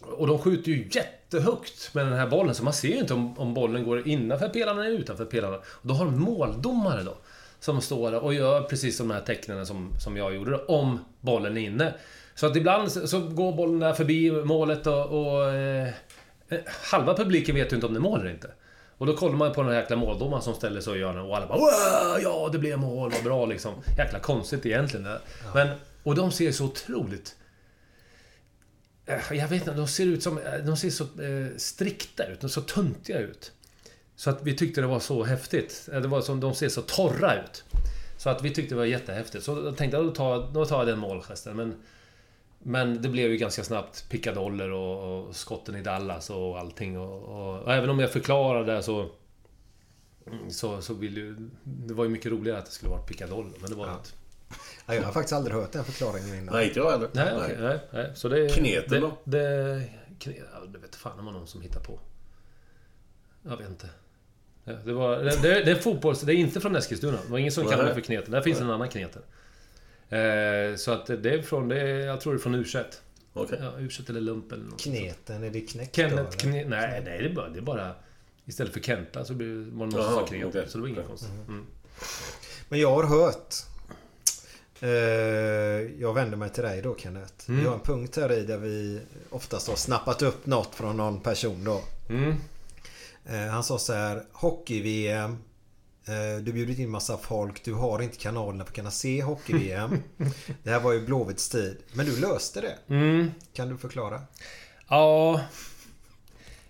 Och 0.00 0.26
de 0.26 0.38
skjuter 0.38 0.72
ju 0.72 0.88
jättehögt 0.92 1.94
med 1.94 2.06
den 2.06 2.12
här 2.12 2.26
bollen 2.26 2.54
så 2.54 2.64
man 2.64 2.72
ser 2.72 2.88
ju 2.88 2.98
inte 2.98 3.14
om, 3.14 3.38
om 3.38 3.54
bollen 3.54 3.84
går 3.84 4.08
innanför 4.08 4.48
pelarna 4.48 4.86
eller 4.86 4.98
utanför 4.98 5.24
pelarna. 5.24 5.56
Och 5.56 5.88
då 5.88 5.94
har 5.94 6.04
de 6.04 6.20
måldomare 6.20 7.02
då. 7.02 7.16
Som 7.60 7.80
står 7.80 8.14
och 8.14 8.34
gör 8.34 8.62
precis 8.62 8.98
de 8.98 9.10
här 9.10 9.20
tecknen 9.20 9.66
som, 9.66 9.92
som 10.00 10.16
jag 10.16 10.34
gjorde 10.34 10.50
då, 10.50 10.64
om 10.68 10.98
bollen 11.20 11.56
är 11.56 11.60
inne. 11.60 11.94
Så 12.34 12.46
att 12.46 12.56
ibland 12.56 12.92
så 12.92 13.20
går 13.20 13.52
bollen 13.52 13.78
där 13.78 13.92
förbi 13.92 14.30
målet 14.30 14.86
och, 14.86 15.06
och 15.06 15.50
eh, 15.50 15.88
eh, 16.48 16.58
halva 16.66 17.16
publiken 17.16 17.54
vet 17.54 17.72
ju 17.72 17.74
inte 17.74 17.86
om 17.86 17.94
det 17.94 17.98
är 17.98 18.02
mål 18.02 18.20
eller 18.20 18.30
inte. 18.30 18.50
Och 18.98 19.06
då 19.06 19.16
kollar 19.16 19.36
man 19.36 19.52
på 19.52 19.62
den 19.62 19.72
här 19.72 19.80
jäkla 19.80 19.96
måldomaren 19.96 20.42
som 20.42 20.54
ställer 20.54 20.80
sig 20.80 20.90
och 20.90 20.98
gör 20.98 21.12
den 21.12 21.22
och 21.22 21.36
alla 21.36 21.46
bara 21.46 21.58
Wah! 21.58 22.22
Ja, 22.22 22.48
det 22.52 22.58
blev 22.58 22.78
mål, 22.78 23.10
vad 23.10 23.24
bra 23.24 23.46
liksom. 23.46 23.74
Jäkla 23.98 24.18
konstigt 24.18 24.66
egentligen. 24.66 25.06
Ja. 25.06 25.18
Men, 25.54 25.68
och 26.02 26.14
de 26.14 26.32
ser 26.32 26.52
så 26.52 26.64
otroligt... 26.64 27.36
Eh, 29.06 29.36
jag 29.36 29.48
vet 29.48 29.60
inte, 29.60 29.72
de 29.72 29.88
ser 29.88 30.06
ut 30.06 30.22
som... 30.22 30.38
Eh, 30.38 30.64
de 30.64 30.76
ser 30.76 30.90
så 30.90 31.04
eh, 31.04 31.56
strikta 31.56 32.26
ut, 32.26 32.40
de 32.40 32.48
ser 32.48 32.60
så 32.60 32.66
töntiga 32.66 33.18
ut. 33.18 33.52
Så 34.16 34.30
att 34.30 34.42
vi 34.42 34.56
tyckte 34.56 34.80
det 34.80 34.86
var 34.86 35.00
så 35.00 35.24
häftigt. 35.24 35.88
Eh, 35.92 36.00
Det 36.00 36.08
var 36.08 36.20
som 36.20 36.40
de 36.40 36.54
ser 36.54 36.68
så 36.68 36.82
torra 36.82 37.42
ut. 37.42 37.64
Så 38.16 38.30
att 38.30 38.42
vi 38.42 38.50
tyckte 38.54 38.74
det 38.74 38.78
var 38.78 38.84
jättehäftigt. 38.84 39.44
Så 39.44 39.54
då 39.54 39.72
tänkte 39.72 39.96
jag, 39.96 40.06
då 40.06 40.10
tar, 40.14 40.50
då 40.52 40.64
tar 40.66 40.78
jag 40.78 40.86
den 40.86 40.98
målgesten. 40.98 41.56
Men, 41.56 41.74
men 42.58 43.02
det 43.02 43.08
blev 43.08 43.30
ju 43.30 43.36
ganska 43.36 43.64
snabbt 43.64 44.08
pickadoller 44.10 44.70
och, 44.70 45.18
och 45.28 45.36
skotten 45.36 45.76
i 45.76 45.82
Dallas 45.82 46.30
och 46.30 46.58
allting. 46.58 46.98
Och, 46.98 47.22
och, 47.22 47.62
och 47.62 47.72
även 47.74 47.90
om 47.90 47.98
jag 47.98 48.10
förklarade 48.12 48.74
det 48.74 48.82
så... 48.82 49.10
Så, 50.48 50.82
så 50.82 50.94
vill 50.94 51.16
ju... 51.16 51.36
Det 51.64 51.94
var 51.94 52.04
ju 52.04 52.10
mycket 52.10 52.32
roligare 52.32 52.58
att 52.58 52.64
det 52.66 52.70
skulle 52.72 52.90
vara 52.90 53.02
pickadoller. 53.02 53.52
Men 53.60 53.70
det 53.70 53.76
var 53.76 53.92
inte... 53.92 54.10
Ja, 54.86 54.94
jag 54.94 55.02
har 55.02 55.12
faktiskt 55.12 55.32
aldrig 55.32 55.56
hört 55.56 55.72
den 55.72 55.84
förklaringen 55.84 56.34
innan. 56.34 56.54
Nej, 56.54 56.66
inte 56.68 56.78
jag 56.80 56.90
heller. 56.90 57.08
Nej, 57.12 57.32
okej. 57.36 57.56
Nej, 57.60 57.78
nej. 57.92 58.10
Så 58.14 58.28
det... 58.28 58.48
Kneten 58.48 58.90
det, 58.90 59.00
då? 59.00 59.18
Det... 59.24 59.82
Kne, 60.18 60.34
ja, 60.36 60.66
det 60.66 60.78
vet 60.78 60.94
fan 60.96 61.12
om 61.12 61.18
det 61.18 61.24
var 61.24 61.38
någon 61.38 61.46
som 61.46 61.60
hittar 61.60 61.80
på. 61.80 61.98
Jag 63.42 63.56
vet 63.56 63.68
inte. 63.68 63.88
Det, 64.84 64.92
var, 64.92 65.16
det, 65.16 65.42
det, 65.42 65.64
det 65.64 65.70
är 65.70 65.74
fotbolls... 65.74 66.20
Det 66.20 66.34
är 66.34 66.36
inte 66.36 66.60
från 66.60 66.76
Eskilstuna. 66.76 67.18
Det 67.26 67.30
var 67.30 67.38
ingen 67.38 67.52
som 67.52 67.64
Nej. 67.64 67.70
kallade 67.70 67.88
det 67.88 67.94
för 67.94 68.00
kneten. 68.00 68.30
Där 68.30 68.40
finns 68.40 68.60
en 68.60 68.70
annan 68.70 68.88
kneten. 68.88 69.22
Eh, 70.08 70.76
så 70.76 70.90
att 70.90 71.06
det 71.06 71.30
är 71.30 71.42
från... 71.42 71.68
Det 71.68 71.80
är, 71.80 72.06
jag 72.06 72.20
tror 72.20 72.32
det 72.32 72.36
är 72.36 72.40
från 72.40 72.54
u 72.54 72.64
Okej. 73.32 73.58
Ja, 73.62 73.72
u 73.78 73.88
eller 74.08 74.20
lump 74.20 74.52
eller 74.52 74.64
något. 74.64 74.80
Kneten, 74.80 75.42
är 75.42 75.50
det 75.50 75.60
knäckt 75.60 75.96
Kenneth 75.96 76.16
eller? 76.16 76.30
Kne... 76.30 76.64
Nej, 76.64 77.02
nej, 77.04 77.18
det 77.18 77.28
är 77.28 77.34
bara... 77.34 77.48
Det 77.48 77.58
är 77.58 77.62
bara 77.62 77.94
Istället 78.48 78.72
för 78.72 78.80
Kenta 78.80 79.24
så 79.24 79.34
blir 79.34 79.48
var 79.48 79.86
det 79.86 79.92
någon 79.92 79.92
som 79.92 80.02
sa 80.02 80.20
okej. 80.20 80.66
Så 80.66 80.78
det 80.78 80.82
var 80.82 80.88
inget 80.88 81.06
konstigt. 81.06 81.30
Mm. 81.48 81.66
Men 82.68 82.80
jag 82.80 82.90
har 82.90 83.04
hört... 83.04 83.54
Eh, 84.80 84.88
jag 86.00 86.14
vänder 86.14 86.36
mig 86.36 86.50
till 86.50 86.62
dig 86.62 86.82
då 86.82 86.96
Kenneth. 86.96 87.34
Mm. 87.48 87.60
Vi 87.60 87.66
har 87.66 87.74
en 87.74 87.80
punkt 87.80 88.16
här 88.16 88.32
i 88.32 88.42
där 88.42 88.58
vi 88.58 89.00
oftast 89.30 89.68
har 89.68 89.76
snappat 89.76 90.22
upp 90.22 90.46
något 90.46 90.74
från 90.74 90.96
någon 90.96 91.20
person 91.20 91.64
då. 91.64 91.82
Mm. 92.08 92.34
Eh, 93.28 93.46
han 93.46 93.64
sa 93.64 93.78
så 93.78 93.92
här. 93.92 94.22
Hockey-VM. 94.32 95.36
Eh, 96.08 96.42
du 96.42 96.52
bjudit 96.52 96.78
in 96.78 96.90
massa 96.90 97.16
folk. 97.16 97.64
Du 97.64 97.74
har 97.74 98.02
inte 98.02 98.16
kanalerna 98.16 98.64
för 98.64 98.70
att 98.70 98.76
kunna 98.76 98.90
se 98.90 99.22
Hockey-VM. 99.22 100.02
det 100.62 100.70
här 100.70 100.80
var 100.80 100.92
ju 100.92 101.06
Blåvitts 101.06 101.48
tid. 101.48 101.76
Men 101.92 102.06
du 102.06 102.20
löste 102.20 102.60
det. 102.60 102.94
Mm. 102.94 103.30
Kan 103.52 103.68
du 103.68 103.76
förklara? 103.76 104.20
Ja... 104.88 105.40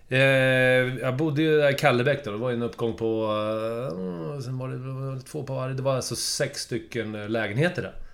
Eh, 0.09 0.19
jag 0.19 1.17
bodde 1.17 1.41
ju 1.41 1.57
där 1.57 1.71
i 1.71 1.73
Kallebäck 1.73 2.25
då. 2.25 2.31
Det 2.31 2.37
var 2.37 2.49
ju 2.49 2.55
en 2.55 2.63
uppgång 2.63 2.97
på... 2.97 3.27
Sen 4.43 4.57
var 4.57 4.69
det, 5.15 5.21
två 5.21 5.43
par. 5.43 5.69
Det 5.69 5.81
var 5.81 5.95
alltså 5.95 6.15
sex 6.15 6.61
stycken 6.61 7.31
lägenheter 7.31 7.81
där. 7.81 8.06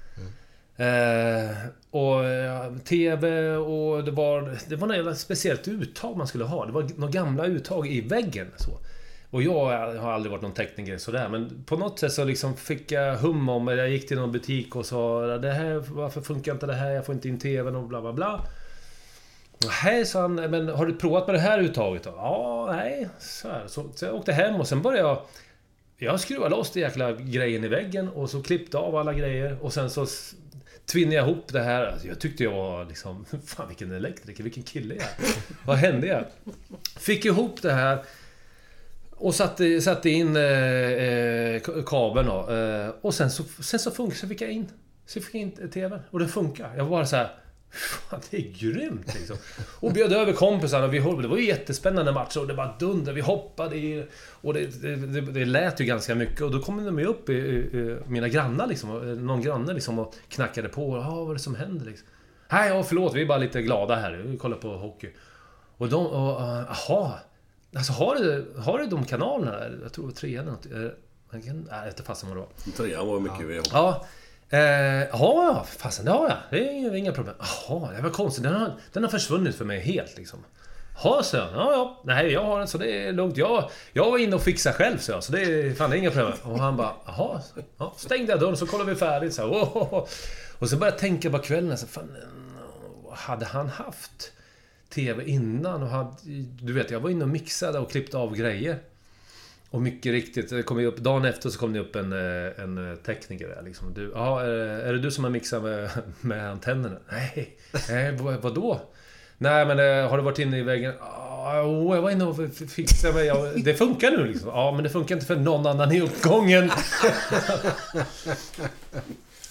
Eh, 0.78 1.58
och 1.92 2.26
eh, 2.26 2.46
ja, 2.46 2.72
TV 2.84 3.56
och 3.56 4.04
det 4.04 4.12
var... 4.12 4.58
Det 4.68 4.76
var 4.76 4.88
något 4.88 4.98
jävla 4.98 5.16
speciellt 5.16 5.68
uttag 5.68 6.18
man 6.18 6.28
skulle 6.28 6.44
ha. 6.44 6.66
Det 6.66 6.72
var 6.72 6.88
några 6.96 7.12
gamla 7.12 7.46
uttag 7.46 7.88
i 7.88 8.02
väggen. 8.02 8.48
Så. 8.58 8.80
Och 9.30 9.44
jag 9.44 9.96
har 9.98 10.12
aldrig 10.12 10.32
varit 10.32 10.42
någon 10.42 10.54
tekniker 10.54 10.98
sådär 10.98 11.30
men 11.30 11.64
på 11.66 11.78
något 11.78 12.00
sätt 12.00 12.14
så 12.14 12.24
liksom 12.24 12.56
fick 12.58 12.92
jag 12.92 13.16
hum 13.16 13.50
om 13.50 13.66
det. 13.66 13.76
Jag 13.76 13.90
gick 13.90 14.08
till 14.08 14.18
någon 14.18 14.32
butik 14.32 14.76
och 14.76 14.86
sa 14.86 15.22
det 15.38 15.52
här, 15.52 15.84
Varför 15.88 16.22
funkar 16.22 16.52
inte 16.52 16.66
det 16.66 16.74
här? 16.74 16.90
Jag 16.90 17.06
får 17.06 17.16
inte 17.16 17.28
in 17.28 17.40
TVn 17.40 17.76
och 17.76 17.88
bla 17.88 18.02
bla 18.02 18.14
bla. 18.14 18.46
Hej 19.70 20.06
sa 20.06 20.22
han, 20.22 20.36
men 20.36 20.70
har 20.70 20.86
du 20.86 20.96
provat 20.96 21.28
med 21.28 21.36
det 21.36 21.40
här 21.40 21.60
uttaget 21.60 22.04
då? 22.04 22.14
Ja, 22.16 22.70
nej. 22.72 23.10
Så, 23.20 23.48
här. 23.48 23.64
Så, 23.68 23.90
så 23.96 24.06
jag 24.06 24.16
åkte 24.16 24.34
hem 24.34 24.56
och 24.56 24.68
sen 24.68 24.82
började 24.82 25.08
jag... 25.08 25.22
Jag 25.98 26.20
skruvade 26.20 26.56
loss 26.56 26.72
den 26.72 26.82
jäkla 26.82 27.12
grejen 27.12 27.64
i 27.64 27.68
väggen 27.68 28.10
och 28.10 28.30
så 28.30 28.44
klippte 28.44 28.78
av 28.78 28.96
alla 28.96 29.14
grejer 29.14 29.58
och 29.62 29.74
sen 29.74 29.90
så 29.90 30.06
s- 30.86 30.92
tvinnade 30.92 31.16
jag 31.16 31.30
ihop 31.30 31.48
det 31.54 31.62
här. 31.62 31.86
Alltså, 31.86 32.08
jag 32.08 32.20
tyckte 32.20 32.44
jag 32.44 32.52
var 32.52 32.86
liksom... 32.86 33.26
Fan 33.46 33.68
vilken 33.68 33.92
elektriker, 33.92 34.44
vilken 34.44 34.64
kille 34.64 34.94
jag 34.96 35.04
är. 35.04 35.36
Vad 35.66 35.78
hände 35.78 36.08
jag? 36.08 36.26
Fick 37.00 37.26
ihop 37.26 37.62
det 37.62 37.74
här. 37.74 38.04
Och 39.12 39.36
satte, 39.36 39.82
satte 39.82 40.10
in 40.10 40.36
eh, 40.36 40.44
eh, 40.44 41.62
kabeln 41.86 42.28
då. 42.28 42.54
Eh, 42.54 42.90
och 43.02 43.14
sen 43.14 43.32
så, 43.32 43.44
sen 43.44 43.80
så 43.80 43.92
funkar 43.92 44.16
så 44.18 44.28
fick 44.28 44.42
jag 44.42 44.52
in. 44.52 44.68
Så 45.06 45.22
fick 45.22 45.36
jag 45.36 45.42
in 45.42 45.70
TVn. 45.72 46.00
Och 46.10 46.20
det 46.20 46.28
funkar. 46.28 46.74
Jag 46.78 46.84
var 46.84 46.90
bara 46.92 47.06
så 47.06 47.16
här. 47.16 47.36
Fan, 47.74 48.20
det 48.30 48.38
är 48.38 48.52
grymt 48.60 49.14
liksom. 49.16 49.38
Och 49.80 49.94
bjöd 49.94 50.14
över 50.14 50.34
kompisarna 50.34 50.86
och 50.86 50.94
vi 50.94 51.00
höll, 51.00 51.22
Det 51.22 51.28
var 51.28 51.38
ju 51.38 51.46
jättespännande 51.46 52.12
matcher 52.12 52.40
och 52.40 52.48
det 52.48 52.54
bara 52.54 52.76
dundrade. 52.80 53.14
Vi 53.14 53.22
hoppade 53.22 53.76
i... 53.76 54.06
Och 54.42 54.54
det, 54.54 54.82
det, 54.82 54.96
det, 54.96 55.22
det 55.22 55.46
lät 55.46 55.80
ju 55.80 55.86
ganska 55.86 56.16
mycket 56.16 56.42
och 56.42 56.52
då 56.52 56.60
kom 56.60 56.86
de 56.86 57.00
ju 57.00 57.06
upp 57.06 57.30
i, 57.30 57.34
i, 57.34 57.98
mina 58.08 58.28
grannar 58.28 58.68
liksom. 58.68 58.90
Någon 59.26 59.42
granne 59.42 59.74
liksom 59.74 60.00
och 60.00 60.16
knackade 60.30 60.70
på. 60.70 60.98
Ja, 60.98 61.16
vad 61.16 61.30
är 61.30 61.34
det 61.34 61.40
som 61.40 61.56
händer 61.56 61.86
liksom? 61.86 62.08
Nej, 62.52 62.70
ja, 62.70 62.84
förlåt. 62.84 63.14
Vi 63.14 63.22
är 63.22 63.26
bara 63.26 63.38
lite 63.38 63.62
glada 63.62 63.96
här. 63.96 64.12
Vi 64.12 64.38
kollar 64.38 64.58
på 64.58 64.78
hockey. 64.78 65.10
Och 65.78 65.90
de... 65.90 66.08
Och, 66.08 66.42
aha. 66.42 67.20
Alltså 67.76 67.94
har 67.94 68.16
du, 68.16 68.54
har 68.58 68.80
du 68.80 68.86
de 68.86 69.06
kanalerna? 69.06 69.60
Jag 69.84 69.94
tror 69.94 70.12
trean 70.12 70.48
eller 70.48 70.52
något. 70.52 70.94
Jag 71.32 71.44
kan, 71.44 71.62
nej, 71.62 71.66
jag 71.70 71.86
vet 71.86 71.94
inte 71.94 72.04
fasen 72.04 72.30
vad 72.30 72.38
det 72.38 72.42
var. 72.42 72.88
Trean 72.88 73.08
var 73.08 73.20
mycket 73.20 73.56
ja. 73.56 73.64
ja. 73.74 74.06
Eh, 74.54 75.08
ja, 75.12 75.66
fasen 75.78 76.06
det 76.06 76.12
har 76.12 76.30
jag. 76.30 76.38
Det 76.50 76.70
är 76.70 76.96
inga 76.96 77.12
problem. 77.12 77.36
Jaha, 77.40 77.92
det 77.96 78.02
var 78.02 78.10
konstigt. 78.10 78.44
Den 78.44 78.54
har, 78.54 78.72
den 78.92 79.04
har 79.04 79.10
försvunnit 79.10 79.56
för 79.56 79.66
mig 79.66 79.80
helt 79.80 80.18
liksom. 80.18 80.40
Ja, 81.04 81.22
så 81.24 81.38
Ja, 81.38 81.52
ja. 81.54 82.02
Nej, 82.04 82.32
jag 82.32 82.44
har 82.44 82.60
den 82.60 82.68
så 82.68 82.78
det 82.78 83.08
är 83.08 83.14
lugnt. 83.14 83.38
Jag, 83.38 83.70
jag 83.94 84.12
var 84.12 84.18
inne 84.18 84.36
och 84.36 84.42
fixade 84.42 84.76
själv, 84.76 84.98
så 84.98 85.12
jag. 85.12 85.24
Så 85.24 85.32
det 85.32 85.42
är 85.42 85.74
fan 85.74 85.90
det 85.90 85.96
är 85.96 86.00
inga 86.00 86.12
problem. 86.12 86.34
Och 86.44 86.60
han 86.60 86.78
bara, 86.78 86.94
jaha. 87.06 87.42
Ja, 87.78 87.94
stängde 87.98 88.32
jag 88.32 88.40
dörren 88.40 88.58
så 88.58 88.68
kollade 88.68 88.90
vi 88.90 88.96
färdigt. 88.96 89.34
Så 89.34 89.44
oh, 89.44 90.08
Och 90.60 90.70
så 90.70 90.78
började 90.78 90.96
jag 90.96 91.00
tänka 91.00 91.30
på 91.30 91.40
kvällen. 91.40 91.78
Så, 91.78 91.88
fan, 91.88 92.18
hade 93.12 93.46
han 93.46 93.70
haft 93.70 94.32
TV 94.90 95.24
innan? 95.24 95.84
Och 95.84 95.90
hade, 95.90 96.12
du 96.62 96.74
vet, 96.74 96.92
jag 96.92 97.00
var 97.00 97.10
inne 97.10 97.24
och 97.24 97.30
mixade 97.30 97.80
och 97.80 97.92
klippte 97.92 98.18
av 98.18 98.36
grejer. 98.36 98.80
Och 99.74 99.82
mycket 99.82 100.12
riktigt, 100.12 100.50
det 100.50 100.64
kom 100.64 100.86
upp, 100.86 100.98
dagen 100.98 101.26
efter 101.26 101.50
så 101.50 101.60
kom 101.60 101.74
det 101.74 101.80
upp 101.80 101.96
en, 101.96 102.14
eh, 102.14 102.64
en 102.64 102.92
eh, 102.92 102.96
tekniker 102.96 103.48
där 103.48 103.62
liksom. 103.66 103.94
Du, 103.94 104.12
ja, 104.16 104.42
eh, 104.42 104.88
är 104.88 104.94
det 104.94 105.00
du 105.00 105.12
som 105.12 105.24
har 105.24 105.32
mixat 105.32 105.64
med, 105.64 105.90
med 106.22 106.50
antennerna? 106.50 106.98
Nej, 107.12 107.58
nej 107.90 108.12
vadå? 108.42 108.82
Nej 109.38 109.66
men 109.66 109.78
har 110.10 110.18
du 110.18 110.24
varit 110.24 110.40
inne 110.40 110.60
i 110.60 110.62
väggen? 110.62 110.94
Ah, 111.02 111.56
ja, 111.56 111.96
jag 111.96 112.02
var 112.02 112.12
inne 112.12 112.24
och 112.24 112.38
fixade 112.70 113.14
mig. 113.14 113.26
Ja, 113.26 113.52
det 113.56 113.74
funkar 113.74 114.12
nu 114.12 114.26
liksom. 114.26 114.50
Ja, 114.50 114.72
men 114.72 114.84
det 114.84 114.90
funkar 114.90 115.16
inte 115.16 115.28
för 115.28 115.36
någon 115.36 115.68
annan 115.68 115.92
i 115.92 116.02
uppgången. 116.02 116.72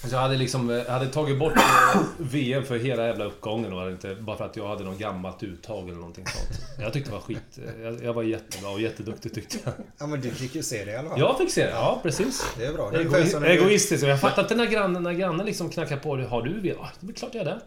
Så 0.08 0.14
jag 0.14 0.20
hade 0.20 0.36
liksom, 0.36 0.70
jag 0.70 0.84
hade 0.84 1.06
tagit 1.06 1.38
bort 1.38 1.56
eh, 1.56 2.00
VM 2.18 2.64
för 2.64 2.78
hela 2.78 3.06
jävla 3.06 3.24
uppgången 3.24 3.72
och 3.72 3.90
inte, 3.90 4.14
bara 4.14 4.36
för 4.36 4.44
att 4.44 4.56
jag 4.56 4.68
hade 4.68 4.84
något 4.84 4.98
gammalt 4.98 5.42
uttag 5.42 5.88
eller 5.88 5.98
någonting 5.98 6.26
sånt. 6.26 6.60
Jag 6.78 6.92
tyckte 6.92 7.10
det 7.10 7.14
var 7.14 7.20
skit. 7.20 7.58
Jag, 7.82 8.04
jag 8.04 8.12
var 8.14 8.22
jättebra 8.22 8.70
och 8.70 8.80
jätteduktig 8.80 9.34
tyckte 9.34 9.58
jag. 9.64 9.74
Ja 9.98 10.06
men 10.06 10.20
du 10.20 10.30
fick 10.30 10.54
ju 10.54 10.62
se 10.62 10.84
det 10.84 10.92
i 10.92 10.96
alla 10.96 11.08
fall. 11.08 11.20
Jag 11.20 11.38
fick 11.38 11.50
se 11.52 11.64
det, 11.64 11.70
ja 11.70 12.00
precis. 12.02 12.46
Det 12.58 12.64
är 12.66 12.72
bra. 12.72 12.90
Det 12.90 12.96
är 12.96 13.00
Ego 13.00 13.64
egoistiskt. 13.64 14.06
Jag 14.06 14.20
fattar 14.20 14.42
inte 14.42 14.54
när 14.54 14.66
grannen, 14.66 15.02
när 15.02 15.12
grannen 15.12 15.46
liksom 15.46 15.70
knackar 15.70 15.96
på. 15.96 16.16
Har 16.16 16.42
du 16.42 16.60
VM? 16.60 16.76
Ja, 16.80 16.88
det 17.00 17.12
är 17.12 17.14
klart 17.14 17.34
jag 17.34 17.40
är 17.40 17.44
det. 17.44 17.60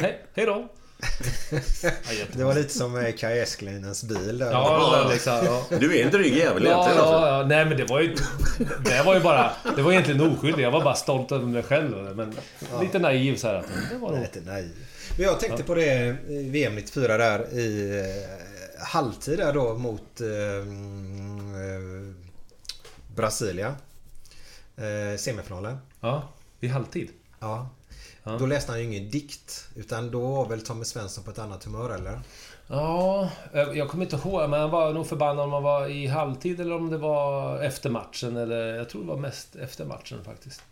Hej, 0.00 0.22
hej 0.34 0.46
då. 0.46 0.68
Det 2.32 2.44
var 2.44 2.54
lite 2.54 2.74
som 2.74 3.12
Kaj 3.18 3.40
Esklinens 3.40 4.04
bil 4.04 4.38
där. 4.38 4.52
Ja, 4.52 5.08
liksom, 5.12 5.32
ja. 5.32 5.66
Du 5.78 5.98
är 5.98 6.04
en 6.04 6.10
dryg 6.10 6.36
jävel 6.36 6.64
ja, 6.64 6.70
egentligen. 6.70 6.98
Ja, 6.98 7.38
ja, 7.38 7.46
nej 7.46 7.64
men 7.64 7.76
det 7.76 7.84
var 7.84 8.00
ju... 8.00 8.16
Det 8.84 9.02
var 9.02 9.14
ju 9.14 9.20
bara... 9.20 9.50
Det 9.76 9.82
var 9.82 9.92
egentligen 9.92 10.20
oskyldigt. 10.20 10.62
Jag 10.62 10.70
var 10.70 10.84
bara 10.84 10.94
stolt 10.94 11.32
över 11.32 11.46
mig 11.46 11.62
själv. 11.62 12.16
Men 12.16 12.34
ja. 12.72 12.82
lite 12.82 12.98
naiv 12.98 13.36
så 13.36 13.46
här. 13.46 13.64
Det 13.90 13.98
var 13.98 14.20
lite 14.20 14.40
naiv. 14.40 14.72
Men 15.16 15.26
jag 15.26 15.40
tänkte 15.40 15.62
på 15.62 15.74
det 15.74 16.16
VM 16.28 16.74
94 16.74 17.16
där 17.18 17.54
i 17.54 17.98
eh, 17.98 18.84
halvtid 18.86 19.38
där 19.38 19.52
då 19.52 19.74
mot 19.74 20.20
eh, 20.20 20.28
eh, 20.28 22.14
Brasilien. 23.14 23.72
Eh, 24.76 25.18
semifinalen. 25.18 25.78
Ja, 26.00 26.28
i 26.60 26.68
halvtid. 26.68 27.10
Ja. 27.40 27.68
Ja. 28.24 28.36
Då 28.38 28.46
läste 28.46 28.72
han 28.72 28.80
ju 28.80 28.86
ingen 28.86 29.10
dikt. 29.10 29.68
Utan 29.74 30.10
då 30.10 30.20
var 30.20 30.48
väl 30.48 30.60
Tommy 30.60 30.84
Svensson 30.84 31.24
på 31.24 31.30
ett 31.30 31.38
annat 31.38 31.64
humör 31.64 31.90
eller? 31.90 32.20
Ja, 32.66 33.30
eh, 33.52 33.62
jag 33.62 33.88
kommer 33.88 34.04
inte 34.04 34.16
ihåg. 34.16 34.50
Men 34.50 34.60
han 34.60 34.70
var 34.70 34.92
nog 34.92 35.06
förbannad 35.06 35.44
om 35.44 35.52
han 35.52 35.62
var 35.62 35.88
i 35.88 36.06
halvtid 36.06 36.60
eller 36.60 36.74
om 36.74 36.90
det 36.90 36.98
var 36.98 37.58
efter 37.62 37.90
matchen. 37.90 38.36
Eller 38.36 38.74
jag 38.74 38.88
tror 38.88 39.02
det 39.02 39.08
var 39.08 39.16
mest 39.16 39.56
efter 39.56 39.84
matchen 39.84 40.24
faktiskt. 40.24 40.62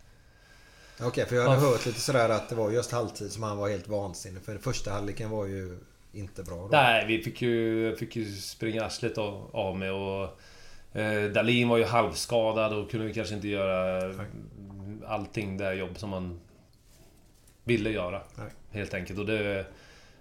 Okej, 0.95 1.07
okay, 1.07 1.25
för 1.25 1.35
jag 1.35 1.43
hade 1.43 1.61
ja. 1.61 1.69
hört 1.69 1.85
lite 1.85 1.99
sådär 1.99 2.29
att 2.29 2.49
det 2.49 2.55
var 2.55 2.71
just 2.71 2.91
halvtid 2.91 3.31
som 3.31 3.43
han 3.43 3.57
var 3.57 3.69
helt 3.69 3.87
vansinnig. 3.87 4.43
För 4.43 4.57
första 4.57 4.91
halvleken 4.91 5.29
var 5.29 5.45
ju 5.45 5.77
inte 6.13 6.43
bra. 6.43 6.55
Då. 6.55 6.67
Nej, 6.71 7.05
vi 7.07 7.23
fick 7.23 7.41
ju, 7.41 7.95
fick 7.95 8.15
ju 8.15 8.35
springa 8.35 8.85
arslet 8.85 9.17
av, 9.17 9.49
av 9.53 9.77
med 9.77 9.93
och... 9.93 10.39
Eh, 10.99 11.31
Dalin 11.31 11.69
var 11.69 11.77
ju 11.77 11.83
halvskadad 11.85 12.73
och 12.73 12.91
kunde 12.91 13.13
kanske 13.13 13.35
inte 13.35 13.47
göra 13.47 14.13
allting 15.07 15.57
det 15.57 15.73
jobb 15.73 15.99
som 15.99 16.09
man 16.09 16.39
ville 17.63 17.89
göra. 17.89 18.21
Nej. 18.35 18.49
Helt 18.71 18.93
enkelt. 18.93 19.19
Och 19.19 19.25
det, 19.25 19.65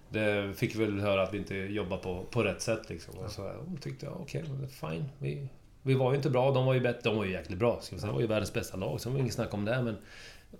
det 0.08 0.54
fick 0.56 0.74
vi 0.74 0.84
väl 0.84 1.00
höra 1.00 1.22
att 1.22 1.34
vi 1.34 1.38
inte 1.38 1.54
jobbar 1.54 1.98
på, 1.98 2.24
på 2.30 2.42
rätt 2.42 2.62
sätt 2.62 2.90
liksom. 2.90 3.18
Och 3.18 3.30
så 3.30 3.42
och 3.44 3.80
tyckte 3.80 4.06
jag, 4.06 4.20
okej, 4.20 4.42
okay, 4.42 4.68
fine. 4.68 5.08
Vi, 5.18 5.48
vi 5.82 5.94
var 5.94 6.10
ju 6.10 6.16
inte 6.16 6.30
bra, 6.30 6.50
de 6.50 6.66
var 6.66 6.74
ju 6.74 6.80
bättre. 6.80 7.00
De 7.02 7.16
var 7.16 7.24
ju 7.24 7.32
jäkligt 7.32 7.58
bra. 7.58 7.80
Ska 7.80 7.96
säga. 7.96 8.06
Det 8.06 8.12
var 8.12 8.20
ju 8.20 8.26
världens 8.26 8.52
bästa 8.52 8.76
lag, 8.76 9.00
så 9.00 9.08
det 9.08 9.12
var 9.12 9.20
inget 9.20 9.34
snack 9.34 9.54
om 9.54 9.64
det. 9.64 9.82
Men 9.82 9.96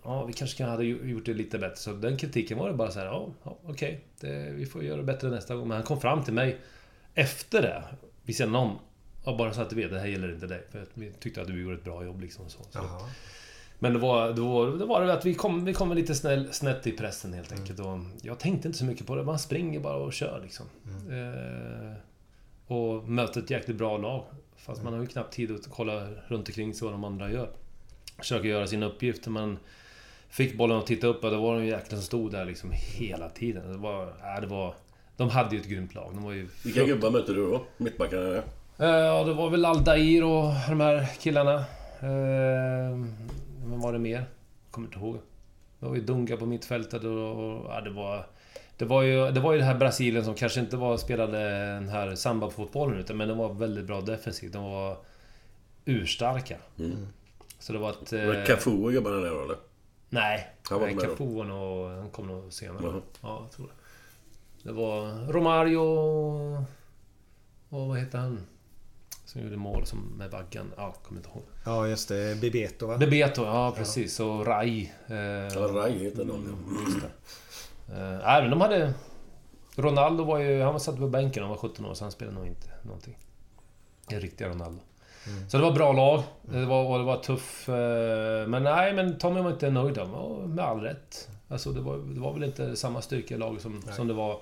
ja, 0.03 0.25
vi 0.25 0.33
kanske 0.33 0.65
hade 0.65 0.85
gjort 0.85 1.27
det 1.27 1.35
lite 1.35 1.59
bättre. 1.59 1.77
Så 1.77 1.93
den 1.93 2.17
kritiken 2.17 2.59
var 2.59 2.69
det 2.69 2.75
bara 2.75 2.91
så 2.91 2.99
här, 2.99 3.07
ja, 3.07 3.29
ja 3.43 3.59
okej. 3.65 4.05
Okay, 4.19 4.53
vi 4.53 4.67
får 4.67 4.85
göra 4.85 4.97
det 4.97 5.03
bättre 5.03 5.31
nästa 5.31 5.55
gång. 5.55 5.69
Men 5.69 5.77
han 5.77 5.87
kom 5.87 6.01
fram 6.01 6.25
till 6.25 6.35
mig 6.35 6.59
efter 7.15 7.63
det, 7.63 7.83
vid 8.23 8.37
sidan 8.37 8.55
om. 8.55 8.79
Och 9.25 9.37
bara 9.37 9.53
så 9.53 9.61
att 9.61 9.71
du 9.71 9.77
vet, 9.77 9.91
det 9.91 10.01
här 10.01 10.07
gäller 10.07 10.33
inte 10.33 10.47
dig. 10.47 10.67
För 10.71 10.87
vi 10.95 11.13
tyckte 11.13 11.41
att 11.41 11.47
du 11.47 11.63
gjorde 11.63 11.75
ett 11.75 11.85
bra 11.85 12.05
jobb 12.05 12.21
liksom. 12.21 12.49
Så, 12.49 12.63
så. 12.71 12.79
Men 13.83 13.93
det 13.93 13.99
var, 13.99 14.33
då, 14.33 14.77
då 14.77 14.87
var 14.87 15.05
det 15.05 15.13
att 15.13 15.25
vi 15.25 15.35
kom, 15.35 15.65
vi 15.65 15.75
kom 15.75 15.93
lite 15.93 16.15
snäll, 16.15 16.53
snett 16.53 16.87
i 16.87 16.93
pressen 16.93 17.33
helt 17.33 17.53
enkelt. 17.53 17.79
Mm. 17.79 17.93
Och 17.93 18.07
jag 18.23 18.39
tänkte 18.39 18.69
inte 18.69 18.79
så 18.79 18.85
mycket 18.85 19.07
på 19.07 19.15
det. 19.15 19.23
Man 19.23 19.39
springer 19.39 19.81
bara 19.81 19.97
och 19.97 20.13
kör 20.13 20.41
liksom. 20.43 20.67
Mm. 20.87 21.35
Eh, 21.89 21.93
och 22.67 23.09
möter 23.09 23.41
ett 23.41 23.51
jäkligt 23.51 23.77
bra 23.77 23.99
lag. 23.99 24.25
Fast 24.57 24.81
mm. 24.81 24.85
man 24.85 24.95
har 24.95 25.01
ju 25.01 25.07
knappt 25.07 25.35
tid 25.35 25.51
att 25.51 25.71
kolla 25.71 26.09
runt 26.27 26.49
omkring 26.49 26.75
sig 26.75 26.85
vad 26.85 26.95
de 26.95 27.05
andra 27.05 27.31
gör. 27.31 27.51
Försöker 28.19 28.49
göra 28.49 28.67
sin 28.67 28.83
uppgift. 28.83 29.27
Man 29.27 29.59
fick 30.29 30.57
bollen 30.57 30.79
att 30.79 30.87
titta 30.87 31.07
upp 31.07 31.25
och 31.25 31.31
det 31.31 31.37
var 31.37 31.57
en 31.57 31.67
jäkla 31.67 31.97
som 31.97 32.03
stod 32.03 32.33
där 32.33 32.45
liksom 32.45 32.71
hela 32.73 33.29
tiden. 33.29 33.73
Det 33.73 33.79
var... 33.79 34.03
Äh, 34.03 34.41
det 34.41 34.47
var 34.47 34.75
de 35.17 35.31
hade 35.31 35.55
ju 35.55 35.61
ett 35.61 35.69
grymt 35.69 35.95
lag. 35.95 36.11
De 36.15 36.25
var 36.25 36.33
ju 36.33 36.49
Vilka 36.65 36.85
gubbar 36.85 37.11
mötte 37.11 37.33
du 37.33 37.51
då? 37.51 37.63
Mittbackarna? 37.77 38.37
Eh, 38.79 38.87
ja, 38.87 39.25
det 39.25 39.33
var 39.33 39.51
väl 39.51 39.65
Aldair 39.65 40.25
och 40.25 40.53
de 40.69 40.81
här 40.81 41.07
killarna. 41.21 41.65
Eh, 43.63 43.71
vem 43.71 43.81
var 43.81 43.93
det 43.93 43.99
mer? 43.99 44.25
Kommer 44.71 44.89
inte 44.89 44.99
ihåg. 44.99 45.19
Det 45.79 45.87
var 45.87 45.95
ju 45.95 46.01
Dunga 46.01 46.37
på 46.37 46.47
mittfältet 46.47 47.05
och... 47.05 47.11
och 47.11 47.71
ja, 47.71 47.81
det 47.81 47.91
var... 47.91 48.27
Det 48.77 48.85
var, 48.85 49.03
ju, 49.03 49.31
det 49.31 49.41
var 49.41 49.53
ju 49.53 49.59
det 49.59 49.65
här 49.65 49.79
Brasilien 49.79 50.25
som 50.25 50.35
kanske 50.35 50.61
inte 50.61 50.77
var, 50.77 50.97
spelade 50.97 51.39
den 51.75 51.89
här 51.89 52.15
samba-fotbollen 52.15 52.99
utan 52.99 53.17
men 53.17 53.29
de 53.29 53.39
var 53.39 53.53
väldigt 53.53 53.85
bra 53.87 54.01
defensivt. 54.01 54.53
De 54.53 54.65
var 54.65 54.97
urstarka. 55.85 56.57
Mm. 56.79 57.07
Så 57.59 57.73
det 57.73 57.79
var 57.79 57.91
ett... 57.91 58.13
Var 58.13 58.35
det 58.35 58.47
Cafu 58.47 58.83
och 58.83 58.93
jobbade 58.93 59.21
där 59.21 59.45
eller? 59.45 59.57
Nej. 60.09 60.49
Han 60.71 60.81
var 60.81 60.89
Cafu 60.89 61.35
var 61.35 61.45
nog... 61.45 61.91
Han 61.91 62.11
kom 62.11 62.27
nog 62.27 62.53
senare. 62.53 62.89
Mm. 62.89 63.03
Ja, 63.21 63.41
jag 63.43 63.51
tror 63.53 63.67
det. 63.67 63.73
Det 64.69 64.73
var 64.73 65.33
Romario... 65.33 65.79
Och 67.69 67.89
vad 67.89 67.99
heter 67.99 68.19
han? 68.19 68.41
Som 69.33 69.43
gjorde 69.43 69.57
mål 69.57 69.87
som 69.87 69.99
med 70.19 70.31
vaggan. 70.31 70.73
Ja, 70.77 70.95
kommer 71.03 71.21
inte 71.21 71.31
ihåg. 71.31 71.43
Ja, 71.65 71.89
just 71.89 72.09
det. 72.09 72.41
Bebeto 72.41 72.87
va? 72.87 72.99
Bebeto, 72.99 73.45
ja 73.45 73.73
precis. 73.77 74.19
Ja. 74.19 74.25
Och 74.25 74.47
Rai. 74.47 74.93
Eh, 75.07 75.17
ja, 75.17 75.61
Rai 75.61 75.99
heter 75.99 76.25
de. 76.25 76.65
Just 76.87 77.01
det. 77.87 78.43
Eh, 78.43 78.51
de 78.51 78.61
hade... 78.61 78.95
Ronaldo 79.77 80.25
var 80.25 80.39
ju... 80.39 80.63
Han 80.63 80.73
var 80.73 80.79
satt 80.79 80.97
på 80.97 81.09
bänken, 81.09 81.43
han 81.43 81.51
var 81.51 81.57
17 81.57 81.87
år, 81.87 81.95
så 81.95 82.05
han 82.05 82.13
spelade 82.13 82.37
nog 82.37 82.47
inte 82.47 82.67
någonting. 82.83 83.19
En 84.09 84.21
riktig 84.21 84.45
Ronaldo. 84.45 84.81
Mm. 85.27 85.51
Så 85.51 85.57
det 85.57 85.63
var 85.63 85.73
bra 85.73 85.93
lag. 85.93 86.23
Det 86.43 86.65
var, 86.65 86.85
och 86.85 86.99
det 86.99 87.05
var 87.05 87.17
tuff... 87.17 87.69
Eh, 87.69 88.49
men 88.49 88.63
nej, 88.63 88.93
men 88.93 89.19
Tommy 89.19 89.41
var 89.41 89.51
inte 89.51 89.71
nöjd. 89.71 89.99
Med 90.47 90.65
all 90.65 90.81
rätt. 90.81 91.29
Alltså 91.49 91.73
det 91.73 91.81
var, 91.81 91.97
det 91.97 92.21
var 92.21 92.33
väl 92.33 92.45
inte 92.45 92.77
samma 92.77 93.03
styrka 93.03 93.35
i 93.35 93.39
laget 93.39 93.63
som, 93.63 93.83
som 93.83 94.09
det 94.09 94.15
var... 94.15 94.39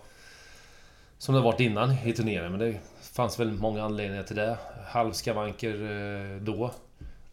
Som 1.18 1.34
det 1.34 1.40
varit 1.40 1.60
innan 1.60 1.96
i 2.04 2.12
turneringen, 2.12 2.52
men 2.52 2.60
det 2.60 2.80
fanns 3.12 3.40
väl 3.40 3.52
många 3.52 3.84
anledningar 3.84 4.22
till 4.22 4.36
det. 4.36 4.58
Halvskavanker 4.86 5.74
eh, 5.74 6.42
då. 6.42 6.70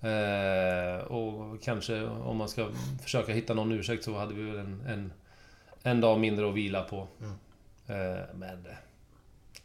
Eh, 0.07 1.03
och 1.03 1.61
kanske 1.63 2.03
om 2.03 2.37
man 2.37 2.49
ska 2.49 2.69
försöka 3.03 3.33
hitta 3.33 3.53
någon 3.53 3.71
ursäkt 3.71 4.03
så 4.03 4.17
hade 4.17 4.33
vi 4.33 4.43
väl 4.43 4.59
en, 4.59 4.81
en, 4.87 5.13
en 5.83 6.01
dag 6.01 6.19
mindre 6.19 6.49
att 6.49 6.55
vila 6.55 6.83
på. 6.83 7.07
Mm. 7.19 7.33
Men... 8.33 8.67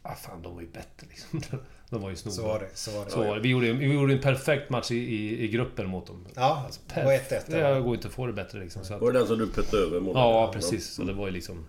Ah 0.05 0.15
fan, 0.15 0.41
de 0.41 0.55
var 0.55 0.61
ju 0.61 0.67
bättre 0.67 1.07
liksom. 1.09 1.41
De 1.89 2.01
var 2.01 2.09
ju 2.09 2.15
snobbar. 2.15 2.35
Så 2.35 2.47
var 2.47 2.59
det. 2.59 2.69
Så 2.73 2.91
var 2.91 3.05
det. 3.05 3.11
Så 3.11 3.23
var 3.23 3.35
det. 3.35 3.41
Vi, 3.41 3.49
gjorde, 3.49 3.73
vi 3.73 3.93
gjorde 3.93 4.13
en 4.13 4.21
perfekt 4.21 4.69
match 4.69 4.91
i, 4.91 4.95
i, 4.95 5.43
i 5.43 5.47
gruppen 5.47 5.89
mot 5.89 6.07
dem. 6.07 6.25
Ja, 6.35 6.69
det 6.95 7.03
var 7.03 7.11
1-1. 7.11 7.19
Det 7.29 7.43
där. 7.47 7.79
går 7.79 7.95
inte 7.95 8.07
att 8.07 8.13
få 8.13 8.25
det 8.27 8.33
bättre 8.33 8.59
liksom. 8.59 8.85
Så 8.85 8.93
att, 8.93 9.01
Var 9.01 9.11
det 9.11 9.19
den 9.19 9.27
som 9.27 9.39
du 9.39 9.47
puttade 9.47 9.83
över 9.83 9.99
målet? 9.99 10.19
ja, 10.19 10.51
precis. 10.53 10.93
Så 10.93 11.03
det 11.03 11.13
var 11.13 11.25
ju 11.25 11.31
liksom 11.31 11.65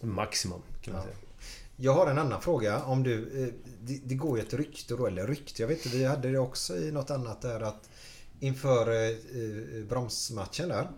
maximum 0.00 0.62
kan 0.82 0.94
man 0.94 1.02
säga. 1.02 1.14
Jag 1.80 1.94
har 1.94 2.06
en 2.06 2.18
annan 2.18 2.40
fråga. 2.40 2.82
Om 2.82 3.02
du, 3.02 3.44
eh, 3.44 3.54
det, 3.80 4.00
det 4.04 4.14
går 4.14 4.38
ju 4.38 4.44
ett 4.44 4.54
rykte 4.54 4.94
då, 4.94 5.06
eller 5.06 5.26
rykte. 5.26 5.62
Jag 5.62 5.68
vet 5.68 5.86
inte, 5.86 5.98
vi 5.98 6.04
hade 6.04 6.30
det 6.30 6.38
också 6.38 6.76
i 6.76 6.92
något 6.92 7.10
annat 7.10 7.42
där 7.42 7.60
att 7.60 7.90
inför 8.40 8.90
eh, 8.90 9.08
eh, 9.08 9.84
bromsmatchen 9.88 10.68
där. 10.68 10.88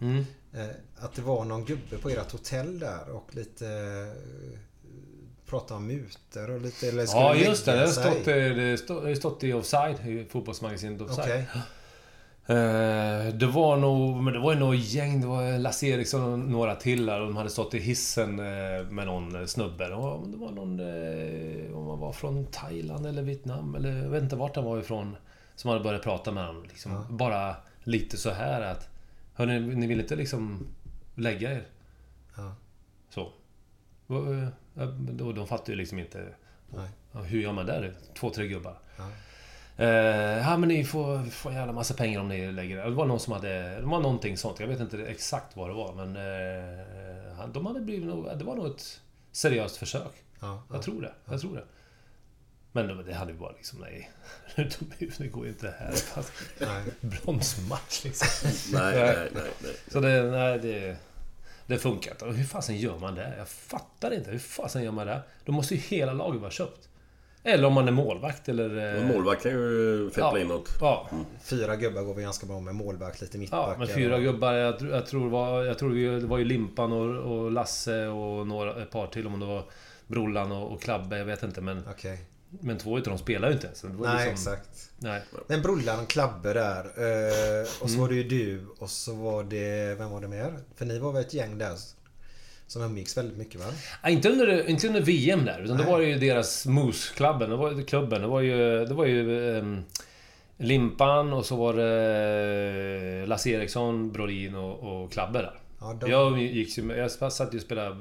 Mm. 0.00 0.24
Eh, 0.52 0.66
att 0.96 1.14
det 1.14 1.22
var 1.22 1.44
någon 1.44 1.64
gubbe 1.64 1.98
på 2.02 2.08
ert 2.08 2.32
hotell 2.32 2.78
där 2.78 3.10
och 3.10 3.34
lite 3.34 3.66
eh, 3.66 4.58
prata 5.46 5.74
om 5.74 5.86
mutor 5.86 6.50
och 6.50 6.60
lite... 6.60 6.88
Eller 6.88 7.06
Ja, 7.06 7.34
just 7.34 7.64
det. 7.64 7.72
Det 7.72 7.78
har 7.78 8.76
stått, 8.76 9.04
det 9.04 9.16
stått 9.16 9.44
i 9.44 9.52
Offside, 9.52 10.06
i 10.06 10.24
fotbollsmagasinet 10.30 11.00
Offside. 11.00 11.24
Okej. 11.24 11.46
Eh, 12.50 13.34
Det 13.34 13.46
var 13.46 13.76
nog, 13.76 14.22
men 14.22 14.32
det 14.32 14.38
var 14.38 14.52
ju 14.52 14.58
något 14.58 14.78
gäng. 14.78 15.20
Det 15.20 15.26
var 15.26 15.58
Lasse 15.58 15.86
Eriksson 15.86 16.32
och 16.32 16.38
några 16.38 16.74
till 16.74 17.06
där. 17.06 17.20
De 17.20 17.36
hade 17.36 17.50
stått 17.50 17.74
i 17.74 17.78
hissen 17.78 18.38
eh, 18.38 18.84
med 18.90 19.06
någon 19.06 19.48
snubbe. 19.48 19.88
Det 19.88 19.94
var 19.94 20.50
någon, 20.50 20.80
eh, 20.80 21.76
om 21.78 21.84
man 21.86 21.98
var 21.98 22.12
från 22.12 22.46
Thailand 22.46 23.06
eller 23.06 23.22
Vietnam 23.22 23.74
eller 23.74 23.96
jag 24.02 24.08
vet 24.10 24.22
inte 24.22 24.36
vart 24.36 24.56
han 24.56 24.64
var 24.64 24.78
ifrån. 24.78 25.16
Som 25.54 25.68
hade 25.70 25.84
börjat 25.84 26.02
prata 26.02 26.32
med 26.32 26.46
honom. 26.46 26.62
Liksom, 26.62 27.04
Bara 27.16 27.56
lite 27.84 28.16
så 28.16 28.30
här 28.30 28.60
att... 28.60 28.88
Hörni, 29.34 29.60
ni 29.60 29.86
vill 29.86 30.00
inte 30.00 30.16
liksom 30.16 30.66
lägga 31.14 31.52
er? 31.52 31.66
Ja. 32.36 32.54
Så. 33.10 33.22
Och, 34.06 35.34
De 35.34 35.46
fattar 35.46 35.72
ju 35.72 35.76
liksom 35.76 35.98
inte... 35.98 36.26
Nej. 36.74 36.88
Ja, 37.12 37.20
Hur 37.20 37.40
gör 37.40 37.52
man 37.52 37.66
där? 37.66 37.94
Två, 38.18 38.30
tre 38.30 38.48
gubbar. 38.48 38.78
Eh, 38.98 39.06
ja 39.84 40.56
men 40.56 40.68
ni 40.68 40.84
får, 40.84 41.30
får 41.30 41.52
jävla 41.52 41.72
massa 41.72 41.94
pengar 41.94 42.20
om 42.20 42.28
ni 42.28 42.52
lägger 42.52 42.76
det. 42.84 42.90
Var 42.90 43.06
någon 43.06 43.20
som 43.20 43.32
hade... 43.32 43.80
Det 43.80 43.86
var 43.86 44.00
någonting 44.00 44.36
sånt. 44.36 44.60
Jag 44.60 44.66
vet 44.66 44.80
inte 44.80 44.98
exakt 45.06 45.56
vad 45.56 45.70
det 45.70 45.74
var 45.74 45.92
men... 45.94 46.16
Eh, 46.16 47.48
de 47.52 47.66
hade 47.66 47.80
blivit 47.80 48.06
nog... 48.06 48.38
Det 48.38 48.44
var 48.44 48.56
nog 48.56 48.66
ett 48.66 49.00
seriöst 49.32 49.76
försök. 49.76 50.12
Ja, 50.40 50.62
Jag 50.72 50.82
tror 50.82 51.02
det. 51.02 51.12
Jag 51.30 51.40
tror 51.40 51.54
det. 51.56 51.64
Men 52.72 53.06
det- 53.06 53.14
hade 53.14 53.32
ju 53.32 53.38
bara 53.38 53.52
liksom... 53.52 53.78
Nej. 53.80 54.10
Det 55.18 55.26
går 55.28 55.44
ju 55.44 55.50
inte 55.50 55.74
här. 55.78 55.92
Fast, 55.92 56.32
bronsmatch 57.00 58.04
liksom. 58.04 58.50
Nej, 58.78 58.94
nej, 58.96 59.28
nej, 59.34 59.42
nej. 59.62 59.72
Så 59.88 60.00
det... 60.00 60.22
Nej, 60.22 60.58
det... 60.58 60.96
Det 61.66 61.78
funkar 61.78 62.10
inte. 62.10 62.24
Hur 62.26 62.44
fasen 62.44 62.76
gör 62.76 62.98
man 62.98 63.14
det? 63.14 63.34
Jag 63.38 63.48
fattar 63.48 64.14
inte. 64.14 64.30
Hur 64.30 64.38
fasen 64.38 64.82
gör 64.82 64.92
man 64.92 65.06
det? 65.06 65.22
Då 65.44 65.52
måste 65.52 65.74
ju 65.74 65.80
hela 65.80 66.12
laget 66.12 66.40
vara 66.40 66.50
köpt. 66.50 66.87
Eller 67.48 67.64
om 67.64 67.72
man 67.72 67.88
är 67.88 67.92
målvakt 67.92 68.48
eller... 68.48 68.96
eh, 68.96 69.02
målvakt 69.14 69.42
kan 69.42 69.52
ju 69.52 70.10
feppla 70.10 70.30
ja, 70.32 70.38
inåt. 70.38 70.68
Ja, 70.80 71.08
Fyra 71.42 71.76
gubbar 71.76 72.02
går 72.02 72.14
vi 72.14 72.22
ganska 72.22 72.46
bra 72.46 72.60
med. 72.60 72.74
Målvakt, 72.74 73.20
lite 73.20 73.38
mittbackar. 73.38 73.72
Ja, 73.72 73.78
med 73.78 73.88
fyra 73.94 74.14
och- 74.16 74.22
gubbar. 74.22 74.52
Jag, 74.52 74.74
tr- 74.78 74.90
jag 74.90 75.06
tror, 75.06 75.28
var, 75.30 75.64
jag 75.64 75.78
tror 75.78 75.90
vi, 75.90 76.06
det 76.20 76.26
var 76.26 76.38
ju 76.38 76.44
Limpan 76.44 76.92
och, 76.92 77.32
och 77.42 77.50
Lasse 77.50 78.06
och 78.06 78.46
några, 78.46 78.82
ett 78.82 78.90
par 78.90 79.06
till. 79.06 79.26
Om 79.26 79.40
det 79.40 79.46
var 79.46 79.64
Brollan 80.06 80.52
och, 80.52 80.72
och 80.72 80.82
Klabbe, 80.82 81.18
jag 81.18 81.24
vet 81.24 81.42
inte. 81.42 81.60
Men, 81.60 81.82
Okej. 81.90 82.18
men 82.60 82.78
två 82.78 82.98
utav 82.98 83.10
dem 83.10 83.18
spelar 83.18 83.48
ju 83.48 83.54
inte. 83.54 83.68
Var 83.82 84.06
Nej, 84.14 84.28
liksom, 84.30 84.52
exakt. 84.52 84.90
Nej. 84.98 85.22
Men 85.46 85.62
Brollan 85.62 86.00
och 86.00 86.08
Klabbe 86.08 86.52
där. 86.52 86.84
Eh, 86.84 87.62
och 87.80 87.90
så 87.90 87.94
Mm. 87.94 88.00
var 88.00 88.08
det 88.08 88.14
ju 88.14 88.22
du 88.24 88.66
och 88.78 88.90
så 88.90 89.14
var 89.14 89.44
det... 89.44 89.94
Vem 89.98 90.10
var 90.10 90.20
det 90.20 90.28
mer? 90.28 90.54
För 90.76 90.84
ni 90.84 90.98
var 90.98 91.12
väl 91.12 91.22
ett 91.22 91.34
gäng 91.34 91.58
där 91.58 91.74
som 92.68 92.82
umgicks 92.82 93.16
väldigt 93.16 93.36
mycket 93.38 93.60
va? 93.60 93.66
Ja, 94.02 94.08
inte, 94.08 94.28
under, 94.28 94.68
inte 94.68 94.86
under 94.86 95.00
VM 95.00 95.44
där, 95.44 95.60
utan 95.64 95.76
det 95.76 95.84
var 95.84 96.00
ju 96.00 96.18
deras 96.18 96.66
Moose-klubben. 96.66 97.50
Det 97.50 97.56
var 97.56 97.86
klubben. 97.86 98.20
Det 98.20 98.26
var 98.26 98.40
ju... 98.40 98.84
Det 98.84 98.94
var 98.94 99.04
ju 99.04 99.58
ehm, 99.58 99.84
Limpan 100.60 101.32
och 101.32 101.46
så 101.46 101.56
var 101.56 101.74
det 101.74 103.26
Lasse 103.26 103.50
Eriksson, 103.50 104.12
Brodin 104.12 104.54
och, 104.54 105.02
och 105.02 105.12
Klabbe 105.12 105.38
där. 105.38 105.60
Ja, 105.80 105.98
de... 106.00 106.10
Jag, 106.10 106.38
gick, 106.42 106.78
jag 106.78 107.10
satt 107.10 107.54
ju 107.54 107.58
och 107.58 107.62
spelade 107.62 107.96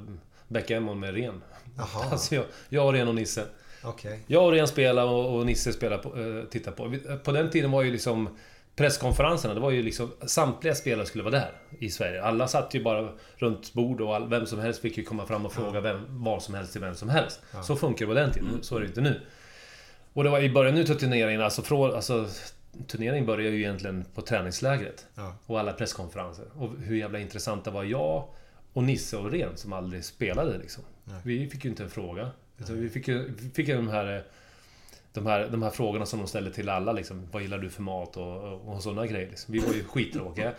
backgammon 0.47 0.99
med 0.99 1.13
Ren. 1.13 1.41
Jaha, 1.77 2.05
Alltså 2.11 2.35
jag, 2.35 2.45
jag 2.69 2.93
Ren 2.93 3.07
och 3.07 3.15
Nisse. 3.15 3.43
okej. 3.83 4.19
Jag 4.27 4.45
och 4.45 4.51
Ren 4.51 4.67
spelade 4.67 5.09
och, 5.09 5.37
och 5.37 5.45
Nisse 5.45 5.73
spelade 5.73 6.03
på, 6.03 6.19
eh, 6.19 6.43
tittade 6.43 6.75
på. 6.75 6.95
På 7.23 7.31
den 7.31 7.49
tiden 7.49 7.71
var 7.71 7.83
ju 7.83 7.91
liksom 7.91 8.37
presskonferenserna, 8.77 9.53
det 9.53 9.59
var 9.59 9.71
ju 9.71 9.83
liksom... 9.83 10.11
Samtliga 10.25 10.75
spelare 10.75 11.05
skulle 11.05 11.23
vara 11.23 11.35
där 11.35 11.51
i 11.79 11.89
Sverige. 11.89 12.23
Alla 12.23 12.47
satt 12.47 12.73
ju 12.73 12.83
bara 12.83 13.09
runt 13.35 13.73
bord 13.73 14.01
och 14.01 14.15
all, 14.15 14.29
vem 14.29 14.45
som 14.45 14.59
helst 14.59 14.81
fick 14.81 14.97
ju 14.97 15.03
komma 15.03 15.25
fram 15.25 15.45
och 15.45 15.53
fråga 15.53 15.81
vem, 15.81 16.05
vad 16.09 16.43
som 16.43 16.55
helst 16.55 16.71
till 16.71 16.81
vem 16.81 16.95
som 16.95 17.09
helst. 17.09 17.41
Så 17.63 17.75
funkar 17.75 18.05
det 18.05 18.13
på 18.13 18.19
den 18.19 18.31
tiden, 18.31 18.59
så 18.61 18.75
är 18.75 18.79
det 18.79 18.85
inte 18.85 19.01
nu. 19.01 19.21
Och 20.13 20.23
det 20.23 20.29
var 20.29 20.39
i 20.39 20.49
början 20.49 20.77
utav 20.77 20.93
turneringen, 20.93 21.41
alltså, 21.41 21.61
från, 21.61 21.95
alltså 21.95 22.27
Turneringen 22.87 23.25
började 23.25 23.55
ju 23.55 23.61
egentligen 23.61 24.05
på 24.13 24.21
träningslägret. 24.21 25.05
Ja. 25.15 25.35
Och 25.45 25.59
alla 25.59 25.73
presskonferenser. 25.73 26.45
Och 26.55 26.69
hur 26.79 26.95
jävla 26.95 27.19
intressanta 27.19 27.71
var 27.71 27.83
jag 27.83 28.27
och 28.73 28.83
Nisse 28.83 29.17
och 29.17 29.31
Ren 29.31 29.57
som 29.57 29.73
aldrig 29.73 30.05
spelade 30.05 30.57
liksom. 30.57 30.83
Vi 31.23 31.49
fick 31.49 31.63
ju 31.63 31.69
inte 31.69 31.83
en 31.83 31.89
fråga. 31.89 32.31
Utan 32.57 32.81
vi 32.81 32.89
fick 32.89 33.07
ju 33.07 33.33
vi 33.39 33.49
fick 33.49 33.67
ju 33.67 33.75
de 33.75 33.87
här... 33.87 34.23
De 35.17 35.25
här, 35.25 35.47
de 35.51 35.63
här 35.63 35.69
frågorna 35.69 36.05
som 36.05 36.19
de 36.19 36.27
ställde 36.27 36.51
till 36.51 36.69
alla 36.69 36.91
liksom. 36.91 37.27
Vad 37.31 37.41
gillar 37.41 37.57
du 37.57 37.69
för 37.69 37.81
mat 37.81 38.17
och, 38.17 38.53
och, 38.53 38.75
och 38.75 38.83
sådana 38.83 39.07
grejer 39.07 39.29
liksom. 39.29 39.53
Vi 39.53 39.59
var 39.59 39.73
ju 39.73 39.83
skittråkiga. 39.83 40.53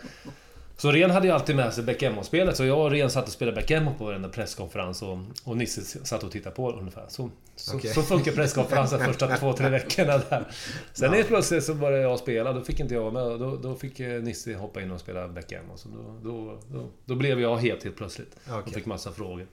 Så 0.77 0.91
Ren 0.91 1.11
hade 1.11 1.27
ju 1.27 1.33
alltid 1.33 1.55
med 1.55 1.73
sig 1.73 1.83
backgammon-spelet. 1.83 2.57
Så 2.57 2.65
jag 2.65 2.79
och 2.79 2.91
Ren 2.91 3.09
satt 3.09 3.27
och 3.27 3.33
spelade 3.33 3.55
backgammon 3.55 3.95
på 3.95 4.05
varenda 4.05 4.29
presskonferens. 4.29 5.01
Och, 5.01 5.17
och 5.43 5.57
Nisse 5.57 6.05
satt 6.05 6.23
och 6.23 6.31
tittade 6.31 6.55
på 6.55 6.71
ungefär. 6.71 7.05
Så, 7.07 7.29
så, 7.55 7.77
Okej. 7.77 7.93
så 7.93 8.01
funkar 8.01 8.31
presskonferensen 8.31 8.99
första 9.05 9.37
två, 9.37 9.53
tre 9.53 9.69
veckorna 9.69 10.17
där. 10.17 10.47
Sen 10.93 11.13
helt 11.13 11.27
plötsligt 11.27 11.63
så 11.63 11.73
började 11.73 12.03
jag 12.03 12.19
spela. 12.19 12.53
Då 12.53 12.61
fick 12.61 12.79
inte 12.79 12.93
jag 12.93 13.11
vara 13.11 13.29
med. 13.29 13.39
Då, 13.39 13.55
då 13.55 13.75
fick 13.75 13.99
eh, 13.99 14.21
Nisse 14.21 14.55
hoppa 14.55 14.81
in 14.81 14.91
och 14.91 14.99
spela 14.99 15.27
backgammon. 15.27 15.77
Så 15.77 15.89
då, 15.89 16.29
då, 16.29 16.59
då, 16.67 16.89
då 17.05 17.15
blev 17.15 17.41
jag 17.41 17.57
het 17.57 17.83
helt 17.83 17.95
plötsligt. 17.95 18.35
Och 18.47 18.59
Okej. 18.59 18.73
fick 18.73 18.85
massa 18.85 19.11
frågor. 19.11 19.47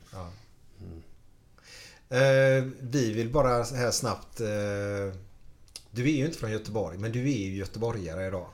Eh, 2.11 2.64
vi 2.81 3.12
vill 3.12 3.31
bara 3.33 3.62
här 3.62 3.90
snabbt... 3.90 4.40
Eh, 4.40 4.47
du 5.90 6.03
är 6.03 6.16
ju 6.16 6.27
inte 6.27 6.38
från 6.38 6.53
Göteborg, 6.53 6.99
men 6.99 7.12
du 7.12 7.21
är 7.21 7.37
ju 7.37 7.57
göteborgare 7.57 8.27
idag. 8.27 8.47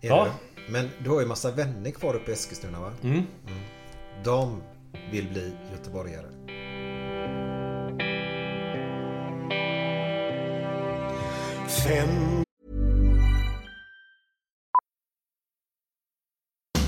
Är 0.00 0.08
Ja. 0.08 0.24
Du? 0.56 0.72
Men 0.72 0.90
du 1.04 1.10
har 1.10 1.20
ju 1.20 1.26
massa 1.26 1.50
vänner 1.50 1.90
kvar 1.90 2.14
uppe 2.14 2.30
i 2.30 2.34
Eskilstuna 2.34 2.80
va? 2.80 2.92
Mm. 3.02 3.22
De 4.24 4.62
vill 5.12 5.28
bli 5.28 5.52
göteborgare. 5.72 6.26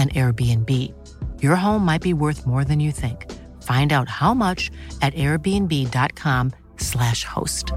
an 0.00 0.08
Airbnb. 0.10 0.70
Your 1.42 1.56
home 1.56 1.84
might 1.84 2.00
be 2.00 2.14
worth 2.14 2.46
more 2.46 2.64
than 2.64 2.80
you 2.80 2.92
think. 2.92 3.30
Find 3.62 3.92
out 3.92 4.08
how 4.08 4.32
much 4.32 4.70
at 5.02 5.12
airbnb.com/slash 5.14 7.24
host. 7.24 7.72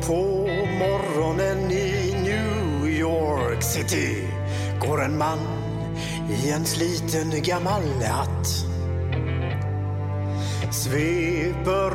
På 0.00 0.46
morgonen 0.78 1.70
i 1.70 2.14
New 2.22 2.86
York 2.88 3.62
City 3.62 4.26
går 4.80 5.04
en 5.04 5.18
man 5.18 5.38
i 6.30 6.50
en 6.50 6.66
sliten 6.66 7.42
gammal 7.42 7.82
hatt. 8.02 8.46
Sveper 10.70 11.90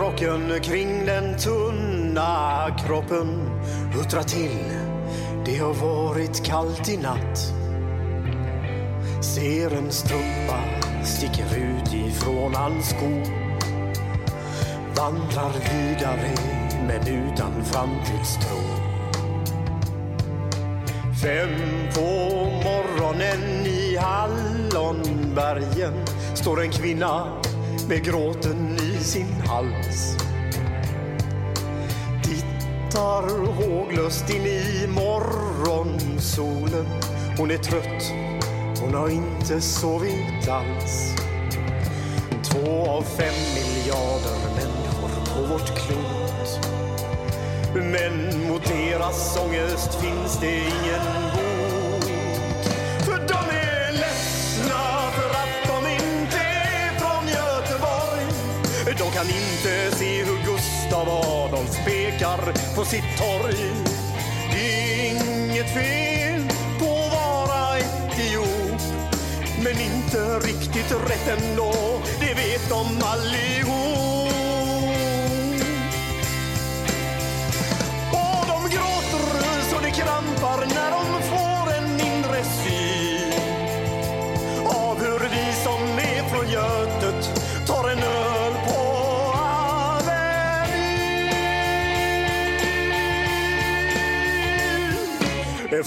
rocken 0.00 0.60
kring 0.62 1.06
den 1.06 1.38
tunna 1.38 2.66
kroppen 2.86 3.50
Huttrar 3.92 4.22
till, 4.22 4.89
det 5.50 5.58
har 5.58 5.74
varit 5.74 6.44
kallt 6.44 6.88
i 6.88 6.96
natt. 6.96 7.54
Ser 9.20 9.76
en 9.76 9.92
strumpa 9.92 10.60
sticker 11.04 11.56
ut 11.56 11.94
ifrån 11.94 12.54
hans 12.54 12.88
sko 12.88 13.22
Vandrar 14.96 15.52
vidare 15.52 16.30
men 16.86 17.08
utan 17.08 17.64
framtidstro. 17.64 18.58
Fem 21.22 21.50
på 21.94 22.10
morgonen 22.64 23.66
i 23.66 23.96
Hallonbergen 23.96 25.94
står 26.34 26.62
en 26.62 26.70
kvinna 26.70 27.40
med 27.88 28.04
gråten 28.04 28.76
i 28.76 29.04
sin 29.04 29.34
hals 29.46 30.19
väntar 32.90 33.46
håglöst 33.46 34.30
in 34.30 34.46
i 34.46 34.86
morgonsolen. 34.88 36.86
Hon 37.38 37.50
är 37.50 37.58
trött, 37.58 38.12
hon 38.80 38.94
har 38.94 39.08
inte 39.08 39.60
sovit 39.60 40.48
alls. 40.48 41.14
Två 42.42 42.86
av 42.86 43.02
fem 43.02 43.34
miljarder 43.54 44.38
människor 44.56 45.10
på 45.34 45.52
vårt 45.52 45.78
klot. 45.78 46.60
Men 47.74 48.46
mot 48.48 48.64
deras 48.64 49.38
ångest 49.46 49.94
finns 49.94 50.38
det 50.40 50.56
ingen 50.56 51.06
bot. 51.34 52.04
För 53.04 53.18
de 53.28 53.56
är 53.56 53.92
ledsna 53.92 55.10
för 55.12 55.30
att 55.30 55.66
de 55.66 55.90
inte 55.90 56.38
är 56.38 56.98
från 56.98 57.28
Göteborg. 57.28 58.26
De 58.98 59.10
kan 59.10 59.26
inte 59.26 59.89
av 61.00 61.08
Adolfs 61.08 61.76
pekar 61.84 62.52
på 62.76 62.84
sitt 62.84 63.18
torg. 63.18 63.56
Det 64.52 64.60
är 64.60 65.10
inget 65.10 65.74
fel 65.74 66.42
på 66.78 66.84
att 66.84 67.12
vara 67.12 67.78
etiop. 67.78 68.80
Men 69.64 69.80
inte 69.80 70.38
riktigt 70.38 70.92
rätt 70.92 71.38
ändå, 71.38 71.72
det 72.20 72.34
vet 72.34 72.68
de 72.68 73.02
allihop. 73.02 73.79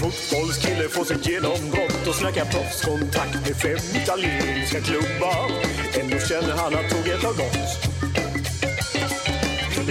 Fotbollskille 0.03 0.89
får 0.89 1.03
sitt 1.03 1.27
genombrott 1.27 2.07
och 2.07 2.15
snackar 2.15 2.45
proffskontakt 2.45 3.33
med 3.33 3.55
fem 3.61 4.01
italienska 4.01 4.79
klubbar. 4.81 5.51
Ändå 5.99 6.19
känner 6.19 6.55
han 6.61 6.75
att 6.75 6.89
tåget 6.91 7.23
har 7.23 7.33
gått. 7.33 7.93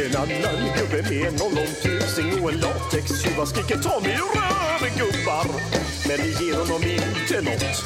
En 0.04 0.16
annan 0.16 0.76
gubbe 0.76 1.02
med 1.02 1.26
en 1.26 1.42
ollontusing 1.42 2.42
och 2.42 2.52
en 2.52 2.60
latextjuva 2.60 3.46
skriker 3.46 3.78
ta 3.78 4.00
mig 4.00 4.12
ur 4.12 4.32
röven 4.38 4.96
gubbar. 4.98 5.46
Men 6.08 6.16
det 6.16 6.44
ger 6.44 6.54
honom 6.54 6.82
inte 6.82 7.40
nåt. 7.42 7.76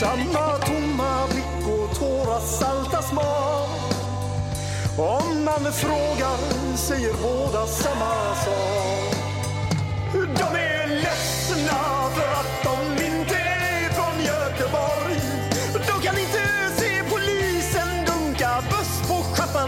Samma 0.00 0.58
tomma 0.58 1.26
blick 1.26 1.68
och 1.68 1.98
tårar 1.98 2.40
salta 2.40 3.02
smak. 3.02 3.70
Om 4.98 5.44
man 5.44 5.72
frågar 5.72 6.36
säger 6.76 7.12
båda 7.22 7.66
samma 7.66 8.34
sak. 8.34 8.89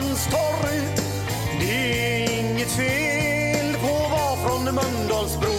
På 0.00 0.30
torg. 0.30 0.80
Det 1.60 2.24
är 2.24 2.40
inget 2.40 2.70
fel 2.70 3.74
på 3.74 4.04
att 4.04 4.10
vara 4.10 4.36
från 4.36 4.64
Mölndalsbro. 4.64 5.58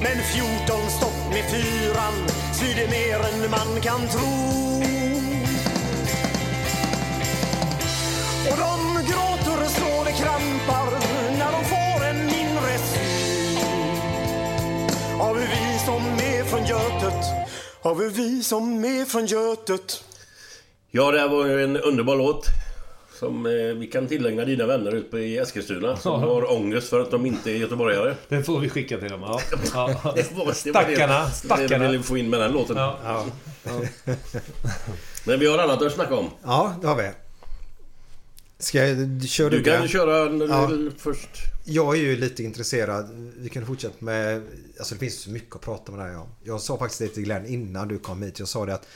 Men 0.00 0.16
14 0.22 0.90
stopp 0.90 1.30
med 1.30 1.44
fyran 1.50 2.14
svider 2.52 2.88
mer 2.88 3.18
än 3.28 3.50
man 3.50 3.80
kan 3.80 4.08
tro. 4.08 4.64
Och 8.50 8.56
de 8.58 8.94
gråter 9.10 9.68
så 9.68 10.04
det 10.04 10.12
krampar 10.12 10.90
när 11.38 11.52
de 11.52 11.64
får 11.64 12.04
en 12.06 12.26
mindre 12.26 12.78
syn 12.78 13.58
Har 15.18 15.34
vi 15.34 15.78
som 15.86 16.02
är 16.04 16.44
från 16.44 16.66
Götet, 16.66 17.24
Har 17.82 17.94
vi 17.94 18.08
vi 18.08 18.42
som 18.42 18.84
är 18.84 19.04
från 19.04 19.26
Götet. 19.26 20.04
Ja, 20.90 21.10
det 21.10 21.20
här 21.20 21.28
var 21.28 21.46
ju 21.46 21.64
en 21.64 21.76
underbar 21.76 22.16
låt. 22.16 22.63
Som 23.24 23.46
eh, 23.46 23.52
vi 23.52 23.86
kan 23.86 24.06
tillägna 24.06 24.44
dina 24.44 24.66
vänner 24.66 24.92
ute 24.92 25.16
i 25.18 25.38
Eskilstuna 25.38 25.96
som 25.96 26.20
Ja. 26.22 26.28
har 26.28 26.52
ångest 26.52 26.88
för 26.88 27.00
att 27.00 27.10
de 27.10 27.26
inte 27.26 27.50
är 27.50 27.54
göteborgare. 27.56 28.14
Den 28.28 28.44
får 28.44 28.60
vi 28.60 28.68
skicka 28.68 28.98
till 28.98 29.08
dem. 29.10 29.20
Ja. 29.22 29.40
Ja. 29.74 29.86
Det 29.86 30.02
var- 30.04 30.14
det 30.14 30.32
var 30.34 30.46
det- 30.46 30.54
Stackarna. 30.54 31.24
Det 31.24 31.30
Stackarna. 31.30 31.86
ville 31.86 31.98
vi 31.98 32.04
få 32.04 32.16
in 32.18 32.30
med 32.30 32.40
den 32.40 32.52
låten. 32.52 32.76
Ja. 32.76 32.98
Ja. 33.04 33.24
Men 35.26 35.40
vi 35.40 35.46
har 35.46 35.58
annat 35.58 35.82
att 35.82 35.92
snacka 35.92 36.14
om. 36.14 36.30
Ja, 36.42 36.74
det 36.80 36.86
har 36.86 36.96
vi. 36.96 37.10
Ska 38.58 38.86
jag, 38.86 39.22
kör 39.28 39.50
du, 39.50 39.62
kan 39.62 39.88
köra 39.88 40.44
Ja. 40.48 40.70
först. 40.98 41.28
Jag 41.64 41.96
är 41.96 42.00
ju 42.00 42.16
lite 42.16 42.42
intresserad. 42.42 43.32
Vi 43.36 43.48
kan 43.48 43.66
fortsätta 43.66 43.94
med... 44.04 44.42
Alltså 44.78 44.94
det 44.94 45.00
finns 45.00 45.20
så 45.22 45.30
mycket 45.30 45.56
att 45.56 45.62
prata 45.62 45.92
med 45.92 46.06
dig 46.08 46.16
om. 46.16 46.28
Jag 46.44 46.60
sa 46.60 46.78
faktiskt 46.78 47.00
det 47.00 47.08
till 47.08 47.22
Glenn 47.22 47.46
innan 47.46 47.88
du 47.88 47.98
kom 47.98 48.22
hit. 48.22 48.38
Jag 48.38 48.48
sa 48.48 48.66
det 48.66 48.74
att 48.74 48.86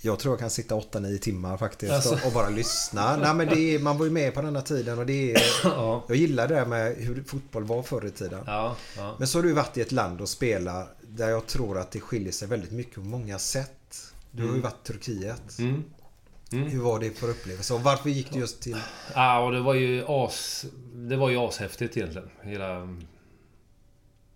jag 0.00 0.18
tror 0.18 0.32
jag 0.32 0.38
kan 0.40 0.50
sitta 0.50 0.74
8-9 0.74 1.18
timmar 1.18 1.56
faktiskt 1.56 1.92
Alltså. 1.92 2.18
och, 2.26 2.32
bara 2.32 2.48
lyssna. 2.48 3.16
Nej 3.16 3.34
men 3.34 3.46
det 3.48 3.60
är, 3.74 3.78
man 3.78 3.98
var 3.98 4.04
ju 4.04 4.10
med 4.12 4.34
på 4.34 4.42
denna 4.42 4.62
tiden 4.62 4.98
och 4.98 5.06
det 5.06 5.32
är... 5.34 5.42
Ja. 5.64 6.04
Jag 6.08 6.16
gillar 6.16 6.48
det 6.48 6.54
där 6.54 6.66
med 6.66 6.94
hur 6.96 7.22
fotboll 7.26 7.64
var 7.64 7.82
förr 7.82 8.06
i 8.06 8.10
tiden. 8.10 8.40
Ja, 8.46 8.76
ja. 8.96 9.14
Men 9.18 9.28
så 9.28 9.38
har 9.38 9.42
du 9.42 9.52
varit 9.52 9.76
i 9.76 9.80
ett 9.80 9.92
land 9.92 10.20
och 10.20 10.28
spelat 10.28 10.96
där 11.08 11.28
jag 11.28 11.46
tror 11.46 11.78
att 11.78 11.90
det 11.90 12.00
skiljer 12.00 12.32
sig 12.32 12.48
väldigt 12.48 12.72
mycket 12.72 12.94
på 12.94 13.00
många 13.00 13.38
sätt. 13.38 14.12
Du 14.30 14.42
har 14.42 14.46
ju 14.48 14.50
Mm. 14.50 14.62
varit 14.62 14.90
i 14.90 14.92
Turkiet. 14.92 15.58
Mm. 15.58 15.84
Mm. 16.52 16.68
Hur 16.68 16.80
var 16.80 16.98
det 17.00 17.10
för 17.18 17.28
upplevelse? 17.30 17.74
Och 17.74 17.80
varför 17.82 18.10
gick 18.10 18.32
du 18.32 18.38
just 18.38 18.60
till... 18.60 18.76
Ja, 19.14 19.38
och 19.44 19.52
det 19.52 19.60
var 19.60 19.74
ju 19.74 20.04
as... 20.08 20.64
Det 20.94 21.16
var 21.16 21.30
ju 21.30 21.36
ashäftigt 21.36 21.96
egentligen. 21.96 22.28
Hela... 22.42 22.88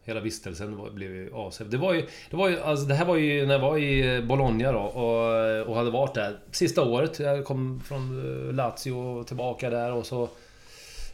Hela 0.04 0.20
vistelsen 0.20 0.76
var, 0.76 0.90
blev 0.90 1.10
ju 1.14 1.30
ashäftigt. 1.34 1.70
Det 1.70 1.78
var 1.78 1.92
ju... 1.92 2.06
Det, 2.30 2.36
var 2.36 2.48
ju 2.48 2.60
alltså, 2.60 2.86
det 2.86 2.94
här 2.94 3.04
var 3.04 3.16
ju 3.16 3.46
när 3.46 3.54
jag 3.54 3.60
var 3.60 3.78
i 3.78 4.22
Bologna 4.22 4.72
då 4.72 4.78
och, 4.78 5.66
och 5.68 5.76
hade 5.76 5.90
varit 5.90 6.14
där 6.14 6.38
sista 6.50 6.82
året. 6.82 7.18
Jag 7.18 7.44
kom 7.44 7.80
från 7.80 8.18
eh, 8.48 8.54
Lazio 8.54 9.24
tillbaka 9.24 9.70
där 9.70 9.92
och 9.92 10.06
så... 10.06 10.28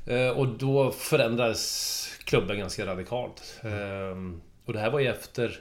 eh, 0.07 0.29
Och 0.29 0.49
då 0.49 0.91
förändrades 0.91 2.05
klubben 2.25 2.59
ganska 2.59 2.87
radikalt. 2.87 3.61
Ehm, 3.63 4.41
Och 4.65 4.73
det 4.73 4.79
här 4.79 4.91
var 4.91 5.01
ju 5.01 5.07
efter... 5.09 5.61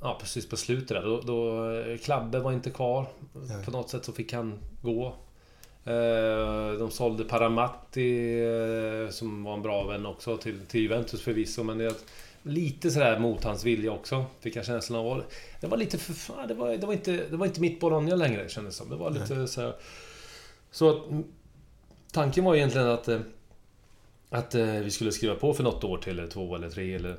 Ja, 0.00 0.16
precis 0.20 0.48
på 0.48 0.56
slutet 0.56 0.88
där. 0.88 1.02
Då, 1.02 1.20
då 1.20 1.68
Klabbe 2.04 2.38
var 2.38 2.52
inte 2.52 2.70
kvar. 2.70 3.06
På 3.64 3.70
något 3.70 3.90
sätt 3.90 4.04
så 4.04 4.12
fick 4.12 4.32
han 4.32 4.58
gå. 4.82 5.14
Eh, 5.84 6.78
De 6.78 6.90
sålde 6.90 7.24
Paramatti, 7.24 8.40
eh, 8.44 9.10
som 9.10 9.44
var 9.44 9.54
en 9.54 9.62
bra 9.62 9.84
vän 9.84 10.06
också, 10.06 10.36
till, 10.36 10.60
till 10.60 10.80
Juventus 10.80 11.22
förvisso. 11.22 11.62
Men 11.62 11.78
det, 11.78 11.94
lite 12.42 12.90
sådär 12.90 13.18
mot 13.18 13.44
hans 13.44 13.64
vilja 13.64 13.92
också, 13.92 14.24
fick 14.40 14.56
jag 14.56 14.64
känslan 14.64 15.06
av. 15.06 15.22
Det 15.60 15.66
var 15.66 15.76
lite 15.76 15.98
för 15.98 16.46
det 16.48 16.54
var, 16.54 16.76
det 16.76 16.86
var, 16.86 16.92
inte, 16.92 17.12
det 17.30 17.36
var 17.36 17.46
inte 17.46 17.60
mitt 17.60 17.80
Bologna 17.80 18.14
längre, 18.14 18.48
kändes 18.48 18.74
det 18.74 18.78
som. 18.78 18.90
Det 18.90 18.96
var 18.96 19.10
lite 19.10 19.46
så 19.46 19.60
här. 19.60 19.74
Så 20.70 20.90
att, 20.90 21.02
tanken 22.12 22.44
var 22.44 22.54
egentligen 22.54 22.88
att, 22.88 23.08
eh, 23.08 23.20
att 24.30 24.54
vi 24.54 24.90
skulle 24.90 25.12
skriva 25.12 25.34
på 25.34 25.54
för 25.54 25.62
något 25.62 25.84
år 25.84 25.98
till, 25.98 26.18
eller 26.18 26.28
två 26.28 26.54
eller 26.56 26.70
tre, 26.70 26.94
eller 26.94 27.16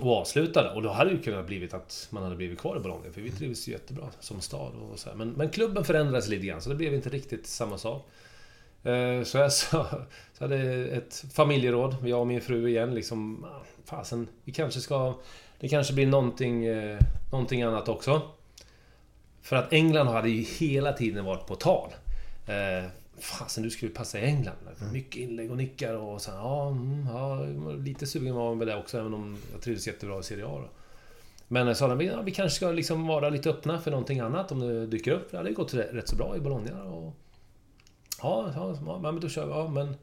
och 0.00 0.16
avslutade. 0.16 0.70
Och 0.70 0.82
då 0.82 0.90
hade 0.90 1.10
det 1.10 1.16
ju 1.16 1.22
kunnat 1.22 1.46
blivit 1.46 1.74
att 1.74 2.08
man 2.10 2.22
hade 2.22 2.36
blivit 2.36 2.58
kvar 2.58 2.76
i 2.76 2.80
Bologna. 2.80 3.12
För 3.12 3.20
vi 3.20 3.30
trivdes 3.30 3.68
ju 3.68 3.72
jättebra 3.72 4.04
som 4.20 4.40
stad 4.40 4.72
och 4.92 4.98
så 4.98 5.08
här. 5.08 5.16
Men, 5.16 5.30
men 5.30 5.50
klubben 5.50 5.84
förändrades 5.84 6.28
lite 6.28 6.46
grann, 6.46 6.60
så 6.60 6.68
det 6.68 6.74
blev 6.74 6.94
inte 6.94 7.08
riktigt 7.08 7.46
samma 7.46 7.78
sak. 7.78 8.08
Eh, 8.82 9.22
så 9.22 9.38
jag 9.38 9.52
sa, 9.52 9.86
så 10.32 10.44
hade 10.44 10.56
ett 10.86 11.24
familjeråd, 11.32 11.96
jag 12.04 12.20
och 12.20 12.26
min 12.26 12.40
fru 12.40 12.68
igen, 12.68 12.94
liksom... 12.94 13.44
Ah, 13.44 13.62
fasen, 13.84 14.28
vi 14.44 14.52
kanske 14.52 14.80
ska... 14.80 15.14
Det 15.60 15.68
kanske 15.68 15.94
blir 15.94 16.06
någonting, 16.06 16.64
eh, 16.64 16.98
någonting 17.32 17.62
annat 17.62 17.88
också. 17.88 18.22
För 19.42 19.56
att 19.56 19.72
England 19.72 20.08
hade 20.08 20.28
ju 20.28 20.42
hela 20.42 20.92
tiden 20.92 21.24
varit 21.24 21.46
på 21.46 21.54
tal. 21.54 21.90
Eh, 22.46 22.90
Eh, 23.16 23.20
Fasen, 23.22 23.62
du 23.62 23.70
skulle 23.70 23.92
passa 23.92 24.18
i 24.18 24.24
England. 24.24 24.56
Mycket 24.92 25.16
inlägg 25.16 25.50
och 25.50 25.56
nickar 25.56 25.94
och 25.94 26.22
så 26.22 26.30
ja, 26.30 26.68
mm, 26.68 27.06
ja, 27.06 27.44
lite 27.84 28.06
sugen 28.06 28.34
var 28.34 28.48
man 28.48 28.58
väl 28.58 28.68
det 28.68 28.76
också, 28.76 28.98
även 28.98 29.14
om 29.14 29.38
jag 29.52 29.62
trivdes 29.62 29.86
jättebra 29.86 30.20
i 30.20 30.22
Serie 30.22 30.46
A 30.46 30.60
då. 30.62 30.68
Men 31.48 31.66
jag 31.66 31.76
sa 31.76 31.88
de, 31.88 32.04
ja, 32.04 32.22
vi 32.22 32.30
kanske 32.30 32.56
ska 32.56 32.72
liksom 32.72 33.06
vara 33.06 33.28
lite 33.28 33.50
öppna 33.50 33.80
för 33.80 33.90
någonting 33.90 34.20
annat 34.20 34.52
om 34.52 34.60
det 34.60 34.86
dyker 34.86 35.12
upp. 35.12 35.30
Det 35.30 35.36
hade 35.36 35.48
ju 35.48 35.54
gått 35.54 35.74
rätt 35.74 36.08
så 36.08 36.16
bra 36.16 36.36
i 36.36 36.40
Bologna. 36.40 36.84
Och, 36.84 37.14
ja, 38.22 38.52
ja, 38.54 38.78
ja, 38.86 38.98
men 38.98 39.20
då 39.20 39.28
kör 39.28 39.46
vi. 39.46 39.52
Ja, 39.52 39.68
men, 39.68 39.96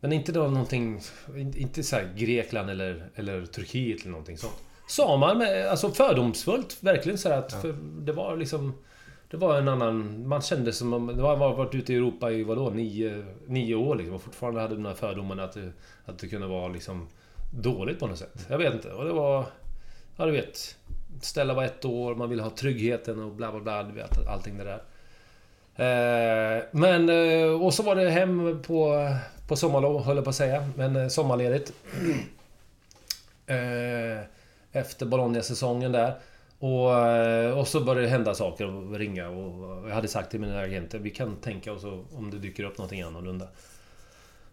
men 0.00 0.12
inte 0.12 0.32
då 0.32 0.40
någonting... 0.40 1.00
Inte 1.36 1.82
så 1.82 1.96
här 1.96 2.14
Grekland 2.16 2.70
eller, 2.70 3.10
eller 3.14 3.46
Turkiet 3.46 4.00
eller 4.00 4.10
någonting 4.10 4.38
sånt. 4.38 4.62
Sa 4.88 5.16
man 5.16 5.38
med, 5.38 5.66
alltså 5.66 5.90
fördomsfullt, 5.90 6.76
verkligen 6.80 7.18
så 7.18 7.32
att 7.32 7.52
för 7.52 7.72
det 8.00 8.12
var 8.12 8.36
liksom... 8.36 8.74
Det 9.30 9.36
var 9.36 9.58
en 9.58 9.68
annan... 9.68 10.28
Man 10.28 10.42
kände 10.42 10.72
som 10.72 10.92
om... 10.92 11.06
Man 11.06 11.38
var 11.38 11.54
varit 11.54 11.74
ute 11.74 11.92
i 11.92 11.96
Europa 11.96 12.30
i 12.30 12.42
vadå? 12.42 12.70
Nio, 12.70 13.24
nio 13.46 13.74
år 13.74 13.94
liksom. 13.94 14.14
Och 14.14 14.22
fortfarande 14.22 14.60
hade 14.60 14.74
de 14.74 14.84
här 14.84 14.94
fördomarna 14.94 15.44
att 15.44 15.52
det, 15.52 15.72
att 16.04 16.18
det 16.18 16.28
kunde 16.28 16.46
vara 16.46 16.68
liksom... 16.68 17.08
Dåligt 17.54 17.98
på 17.98 18.06
något 18.06 18.18
sätt. 18.18 18.46
Jag 18.48 18.58
vet 18.58 18.74
inte. 18.74 18.92
Och 18.92 19.04
det 19.04 19.12
var... 19.12 19.44
Ja, 20.16 20.26
du 20.26 20.32
vet. 20.32 20.76
Stella 21.20 21.54
var 21.54 21.64
ett 21.64 21.84
år, 21.84 22.14
man 22.14 22.30
ville 22.30 22.42
ha 22.42 22.50
tryggheten 22.50 23.22
och 23.22 23.30
bla 23.32 23.50
bla 23.52 23.60
bla. 23.60 23.82
Du 23.82 23.92
vet, 23.92 24.26
allting 24.28 24.58
det 24.58 24.64
där. 24.64 24.82
Eh, 25.76 26.62
men... 26.70 27.08
eh, 27.08 27.62
Och 27.62 27.74
så 27.74 27.82
var 27.82 27.94
det 27.96 28.10
hem 28.10 28.62
på, 28.66 29.08
på 29.48 29.56
sommarlov, 29.56 30.02
höll 30.04 30.16
jag 30.16 30.24
på 30.24 30.30
att 30.30 30.36
säga. 30.36 30.68
Men 30.76 30.96
eh, 30.96 31.08
sommarledigt. 31.08 31.72
Eh, 33.46 34.20
efter 34.72 35.06
Bologna-säsongen 35.06 35.92
där. 35.92 36.14
Och, 36.60 36.98
eh, 36.98 37.58
och 37.58 37.68
så 37.68 37.80
började 37.80 38.06
det 38.06 38.08
hända 38.08 38.34
saker 38.34 38.66
och 38.66 38.98
ringa 38.98 39.28
och 39.28 39.88
jag 39.88 39.94
hade 39.94 40.08
sagt 40.08 40.30
till 40.30 40.40
mina 40.40 40.58
agenter 40.58 40.98
vi 40.98 41.10
kan 41.10 41.36
tänka 41.36 41.72
oss 41.72 41.84
om 42.12 42.30
det 42.30 42.38
dyker 42.38 42.64
upp 42.64 42.78
någonting 42.78 43.02
annorlunda. 43.02 43.48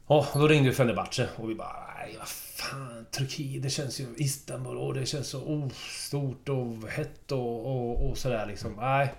Ja, 0.07 0.27
då 0.33 0.47
ringde 0.47 0.69
ju 0.69 0.75
Fenerbahce 0.75 1.29
och 1.35 1.49
vi 1.49 1.55
bara 1.55 1.87
nej 1.97 2.15
vad 2.19 2.27
fan 2.27 3.05
Turkiet 3.11 3.63
det 3.63 3.69
känns 3.69 3.99
ju 3.99 4.05
Istanbul 4.17 4.77
och 4.77 4.93
det 4.93 5.05
känns 5.05 5.27
så 5.27 5.39
oh, 5.39 5.69
stort 5.89 6.49
och 6.49 6.89
hett 6.89 7.31
och, 7.31 7.65
och, 7.65 8.09
och 8.09 8.17
sådär 8.17 8.45
liksom. 8.45 8.75
Nej. 8.79 9.13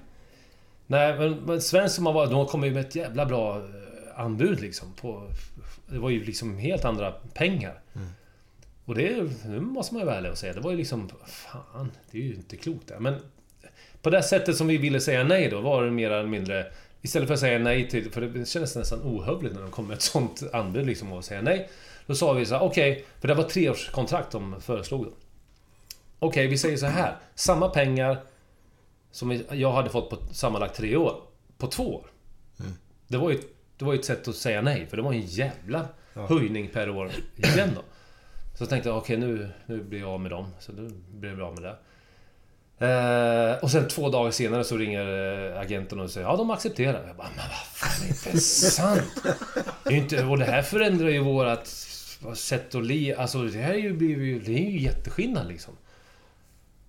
Nej 0.86 1.18
men, 1.18 1.32
men 1.32 1.62
svensk 1.62 1.94
som 1.94 2.06
har 2.06 2.12
varit, 2.12 2.30
de 2.30 2.46
kom 2.46 2.64
ju 2.64 2.70
med 2.70 2.86
ett 2.86 2.94
jävla 2.94 3.26
bra 3.26 3.56
eh, 3.56 4.20
anbud 4.20 4.60
liksom. 4.60 4.92
På, 4.92 5.30
det 5.86 5.98
var 5.98 6.10
ju 6.10 6.24
liksom 6.24 6.58
helt 6.58 6.84
andra 6.84 7.12
pengar. 7.12 7.80
Mm. 7.94 8.08
Och 8.88 8.94
det, 8.94 9.30
nu 9.46 9.60
måste 9.60 9.94
man 9.94 10.00
ju 10.00 10.06
vara 10.06 10.16
ärlig 10.16 10.30
och 10.30 10.38
säga, 10.38 10.52
det 10.52 10.60
var 10.60 10.70
ju 10.70 10.76
liksom... 10.76 11.10
Fan, 11.26 11.90
det 12.10 12.18
är 12.18 12.22
ju 12.22 12.34
inte 12.34 12.56
klokt 12.56 12.88
det. 12.88 13.00
Men 13.00 13.14
på 14.02 14.10
det 14.10 14.22
sättet 14.22 14.56
som 14.56 14.66
vi 14.66 14.76
ville 14.76 15.00
säga 15.00 15.24
nej 15.24 15.48
då, 15.50 15.60
var 15.60 15.84
det 15.84 15.90
mer 15.90 16.10
eller 16.10 16.28
mindre... 16.28 16.66
Istället 17.02 17.26
för 17.26 17.34
att 17.34 17.40
säga 17.40 17.58
nej 17.58 17.88
till... 17.88 18.10
För 18.10 18.20
det 18.20 18.48
kändes 18.48 18.76
nästan 18.76 19.02
ohövligt 19.02 19.54
när 19.54 19.62
de 19.62 19.70
kom 19.70 19.86
med 19.86 19.94
ett 19.94 20.02
sånt 20.02 20.42
anbud 20.52 20.86
liksom 20.86 21.12
och 21.12 21.24
säga 21.24 21.42
nej. 21.42 21.68
Då 22.06 22.14
sa 22.14 22.32
vi 22.32 22.46
så 22.46 22.54
här, 22.54 22.62
okej, 22.62 23.04
för 23.20 23.28
det 23.28 23.34
var 23.34 23.44
treårskontrakt 23.44 24.30
de 24.30 24.60
föreslog 24.60 25.04
då. 25.04 25.12
Okej, 26.18 26.46
vi 26.46 26.58
säger 26.58 26.76
så 26.76 26.86
här. 26.86 27.16
Samma 27.34 27.68
pengar 27.68 28.18
som 29.10 29.40
jag 29.50 29.72
hade 29.72 29.90
fått 29.90 30.10
på 30.10 30.16
sammanlagt 30.34 30.76
tre 30.76 30.96
år. 30.96 31.22
På 31.58 31.66
två 31.66 31.94
år. 31.94 32.06
Det 33.08 33.16
var 33.16 33.30
ju, 33.30 33.40
det 33.76 33.84
var 33.84 33.92
ju 33.92 33.98
ett 33.98 34.04
sätt 34.04 34.28
att 34.28 34.36
säga 34.36 34.62
nej, 34.62 34.86
för 34.86 34.96
det 34.96 35.02
var 35.02 35.12
en 35.12 35.20
jävla 35.20 35.88
höjning 36.14 36.68
per 36.68 36.90
år 36.90 37.10
igen 37.36 37.70
då. 37.74 37.82
Så 38.58 38.66
tänkte 38.66 38.88
jag, 38.88 38.98
okej 38.98 39.16
nu, 39.16 39.50
nu 39.66 39.82
blir 39.82 40.00
jag 40.00 40.08
av 40.08 40.20
med 40.20 40.30
dem. 40.30 40.54
Så 40.58 40.72
nu 40.72 40.90
blir 41.10 41.30
jag 41.30 41.40
av 41.40 41.60
med 41.60 41.62
det. 41.62 41.76
Eh, 42.86 43.58
och 43.62 43.70
sen 43.70 43.88
två 43.88 44.08
dagar 44.08 44.30
senare 44.30 44.64
så 44.64 44.76
ringer 44.76 45.52
eh, 45.52 45.60
agenten 45.60 46.00
och 46.00 46.10
säger 46.10 46.26
ja 46.26 46.36
de 46.36 46.50
accepterar. 46.50 47.06
Jag 47.06 47.16
bara, 47.16 47.28
men 47.36 47.44
vad 47.48 47.66
fan, 47.72 47.90
det 48.00 48.06
är 48.06 48.30
inte 48.30 48.40
sant. 48.40 49.24
Det 49.84 49.94
är 49.94 49.96
inte, 49.96 50.24
och 50.24 50.38
det 50.38 50.44
här 50.44 50.62
förändrar 50.62 51.08
ju 51.08 51.18
vårat 51.18 51.66
sätt 52.34 52.74
att 52.74 52.84
le. 52.84 53.14
Alltså 53.14 53.42
det 53.42 53.58
här 53.58 53.74
är 53.74 53.78
ju, 53.78 53.92
blir 53.92 54.08
ju, 54.08 54.38
det 54.40 54.52
är 54.52 54.70
ju 54.70 54.80
jätteskillnad 54.80 55.48
liksom. 55.48 55.74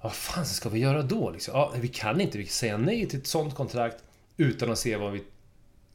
Vad 0.01 0.13
fan 0.13 0.45
ska 0.45 0.70
vi 0.70 0.80
göra 0.80 1.01
då 1.01 1.30
liksom? 1.32 1.53
Ja, 1.57 1.74
vi 1.76 1.88
kan 1.88 2.22
inte 2.22 2.38
vi 2.38 2.43
kan 2.43 2.51
säga 2.51 2.78
nej 2.78 3.07
till 3.07 3.20
ett 3.20 3.28
sånt 3.28 3.55
kontrakt 3.55 4.03
utan 4.38 4.72
att 4.72 4.80
se 4.80 4.95
vad 4.95 5.11
vi 5.11 5.24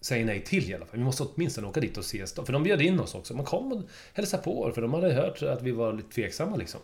säger 0.05 0.25
nej 0.25 0.45
till 0.45 0.71
i 0.71 0.75
alla 0.75 0.87
fall. 0.87 0.99
Vi 0.99 1.05
måste 1.05 1.23
åtminstone 1.23 1.67
åka 1.67 1.81
dit 1.81 1.97
och 1.97 2.05
ses 2.05 2.33
då. 2.33 2.45
För 2.45 2.53
de 2.53 2.63
bjöd 2.63 2.83
in 2.83 3.01
oss 3.01 3.15
också. 3.15 3.35
Man 3.35 3.45
kom 3.45 3.73
och 3.73 3.83
hälsade 4.13 4.43
på 4.43 4.73
för 4.75 4.83
de 4.83 4.95
hade 4.95 5.13
hört 5.13 5.43
att 5.43 5.63
vi 5.63 5.71
var 5.71 5.93
lite 5.93 6.15
tveksamma 6.15 6.57
liksom. 6.57 6.81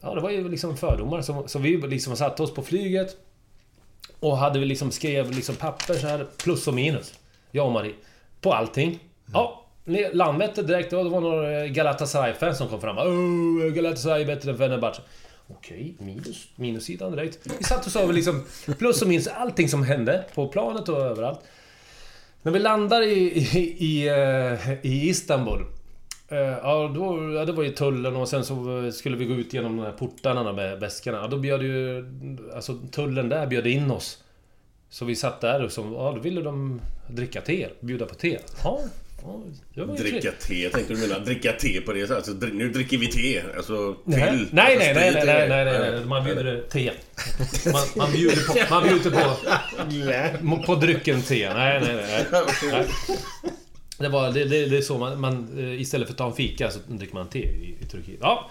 Ja, 0.00 0.14
det 0.14 0.20
var 0.20 0.30
ju 0.30 0.48
liksom 0.48 0.76
fördomar. 0.76 1.22
Så, 1.22 1.48
så 1.48 1.58
vi 1.58 1.76
liksom 1.76 2.16
satte 2.16 2.42
oss 2.42 2.54
på 2.54 2.62
flyget 2.62 3.16
och 4.20 4.36
hade 4.36 4.58
vi 4.58 4.66
liksom 4.66 4.90
skrev 4.90 5.30
liksom 5.30 5.56
papper 5.56 5.94
så 5.94 6.06
här 6.06 6.26
plus 6.36 6.66
och 6.66 6.74
minus. 6.74 7.14
Jag 7.50 7.66
och 7.66 7.72
Marie. 7.72 7.94
På 8.40 8.52
allting. 8.52 8.98
Ja, 9.32 9.64
Landvetter 10.12 10.62
direkt. 10.62 10.90
Det 10.90 10.96
var 10.96 11.20
några 11.20 11.66
Galatasaray-fans 11.66 12.58
som 12.58 12.68
kom 12.68 12.80
fram. 12.80 12.98
Oh, 12.98 13.70
Galatasaray 13.70 14.22
är 14.22 14.26
bättre 14.26 14.50
än 14.50 14.58
Fenerbahce. 14.58 15.02
Okej, 15.48 15.94
minus, 15.98 16.48
minussidan 16.56 17.12
direkt. 17.12 17.38
Vi 17.58 17.64
satt 17.64 17.86
och 17.86 17.92
sa 17.92 18.06
liksom 18.06 18.44
plus 18.78 19.02
och 19.02 19.08
minus 19.08 19.26
allting 19.26 19.68
som 19.68 19.82
hände 19.82 20.24
på 20.34 20.48
planet 20.48 20.88
och 20.88 21.00
överallt. 21.00 21.40
När 22.46 22.52
vi 22.52 22.58
landar 22.58 23.02
i, 23.02 23.38
i, 23.38 23.76
i, 23.78 24.08
eh, 24.08 24.72
i 24.72 25.08
Istanbul. 25.08 25.64
Eh, 26.28 26.38
ja, 26.38 26.92
då, 26.94 27.32
ja, 27.32 27.44
det 27.44 27.52
var 27.52 27.62
ju 27.62 27.70
tullen 27.70 28.16
och 28.16 28.28
sen 28.28 28.44
så 28.44 28.90
skulle 28.92 29.16
vi 29.16 29.24
gå 29.24 29.34
ut 29.34 29.52
genom 29.52 29.76
de 29.76 29.82
här 29.82 29.92
portarna 29.92 30.52
med 30.52 30.80
väskorna. 30.80 31.18
Ja, 31.18 31.26
då 31.26 31.36
bjöd 31.38 31.62
ju... 31.62 32.06
Alltså 32.54 32.78
tullen 32.92 33.28
där 33.28 33.46
bjöd 33.46 33.66
in 33.66 33.90
oss. 33.90 34.22
Så 34.90 35.04
vi 35.04 35.16
satt 35.16 35.40
där 35.40 35.64
och 35.64 35.72
så, 35.72 35.80
ja, 35.80 36.12
då 36.16 36.20
ville 36.20 36.40
de 36.40 36.80
dricka 37.08 37.40
te. 37.40 37.68
Bjuda 37.80 38.06
på 38.06 38.14
te. 38.14 38.38
Ja, 38.64 38.80
ja 39.74 39.84
Dricka 39.84 40.32
te, 40.40 40.54
jag 40.62 40.72
tänkte 40.72 40.94
du 40.94 41.00
menar 41.00 41.20
dricka 41.20 41.52
te 41.52 41.80
på 41.80 41.92
det 41.92 42.00
sättet. 42.06 42.16
Alltså, 42.28 42.46
nu 42.46 42.68
dricker 42.72 42.98
vi 42.98 43.06
te. 43.06 43.42
Alltså 43.56 43.94
till. 43.94 44.14
Nej, 44.14 44.28
Alltså, 44.28 44.54
nej, 44.54 44.76
nej, 44.78 44.94
nej, 44.94 45.12
nej, 45.14 45.48
nej, 45.48 45.64
det. 45.64 45.78
nej, 45.78 45.90
nej, 45.90 46.04
man 46.04 46.24
bjuder 46.24 46.62
te. 46.70 46.92
Man, 47.72 47.82
man 47.96 48.12
bjuder 48.12 48.46
på, 48.46 48.70
man 49.78 49.88
bjuder 49.88 50.38
på, 50.56 50.62
på 50.66 50.74
drycken 50.74 51.22
te. 51.22 51.54
Nej, 51.54 51.80
nej, 51.80 51.94
nej. 51.96 52.26
nej. 52.72 52.86
Det, 53.98 54.08
var, 54.08 54.30
det, 54.32 54.44
det, 54.44 54.66
det 54.66 54.76
är 54.76 54.82
så 54.82 54.98
man, 54.98 55.20
man... 55.20 55.58
eh, 55.58 55.80
Istället 55.80 56.08
för 56.08 56.12
att 56.12 56.18
ta 56.18 56.26
en 56.26 56.32
fika 56.32 56.70
så 56.70 56.78
dricker 56.88 57.14
man 57.14 57.28
te 57.28 57.38
i, 57.38 57.76
i 57.82 57.86
Turkiet. 57.86 58.18
Ja. 58.20 58.50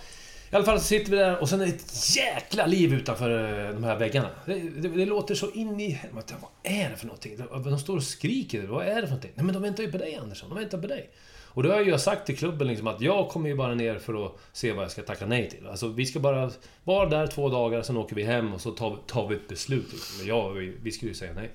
I 0.55 0.57
alla 0.57 0.65
fall 0.65 0.79
så 0.79 0.85
sitter 0.85 1.11
vi 1.11 1.17
där 1.17 1.41
och 1.41 1.49
sen 1.49 1.61
är 1.61 1.65
det 1.65 1.71
ett 1.71 2.15
jäkla 2.17 2.65
liv 2.65 2.93
utanför 2.93 3.65
eh, 3.67 3.73
de 3.73 3.83
här 3.83 3.95
väggarna. 3.97 4.29
Det, 4.45 4.53
det, 4.53 4.87
det 4.87 5.05
låter 5.05 5.35
så 5.35 5.51
in 5.51 5.79
i 5.79 5.89
helvete. 5.89 6.33
Vad 6.41 6.73
är 6.73 6.89
det 6.89 6.95
för 6.95 7.05
någonting? 7.05 7.37
De, 7.37 7.63
de 7.63 7.79
står 7.79 7.95
och 7.95 8.03
skriker. 8.03 8.63
Vad 8.63 8.85
är 8.85 8.95
det 8.95 9.01
för 9.01 9.07
någonting? 9.07 9.31
Nej 9.35 9.45
men 9.45 9.53
de 9.53 9.61
väntar 9.63 9.83
ju 9.83 9.91
på 9.91 9.97
dig 9.97 10.15
Andersson. 10.15 10.49
De 10.49 10.57
väntar 10.59 10.77
på 10.77 10.87
dig. 10.87 11.09
Och 11.43 11.63
då 11.63 11.69
har 11.69 11.75
jag 11.75 11.85
ju 11.87 11.97
sagt 11.97 12.25
till 12.25 12.37
klubben 12.37 12.67
liksom 12.67 12.87
att 12.87 13.01
jag 13.01 13.29
kommer 13.29 13.49
ju 13.49 13.55
bara 13.55 13.75
ner 13.75 13.99
för 13.99 14.25
att 14.25 14.31
se 14.53 14.71
vad 14.71 14.83
jag 14.83 14.91
ska 14.91 15.01
tacka 15.01 15.25
nej 15.25 15.49
till. 15.49 15.67
Alltså 15.67 15.87
vi 15.87 16.05
ska 16.05 16.19
bara 16.19 16.51
vara 16.83 17.09
där 17.09 17.27
två 17.27 17.49
dagar, 17.49 17.81
sen 17.81 17.97
åker 17.97 18.15
vi 18.15 18.23
hem 18.23 18.53
och 18.53 18.61
så 18.61 18.71
tar, 18.71 18.89
vi- 18.89 18.97
tar 19.07 19.27
vi 19.27 19.35
ett 19.35 19.47
beslut. 19.47 19.93
Liksom. 19.93 20.17
Men 20.17 20.27
jag, 20.27 20.51
vi, 20.51 20.77
vi 20.83 20.91
skulle 20.91 21.11
ju 21.11 21.15
säga 21.15 21.33
nej. 21.35 21.51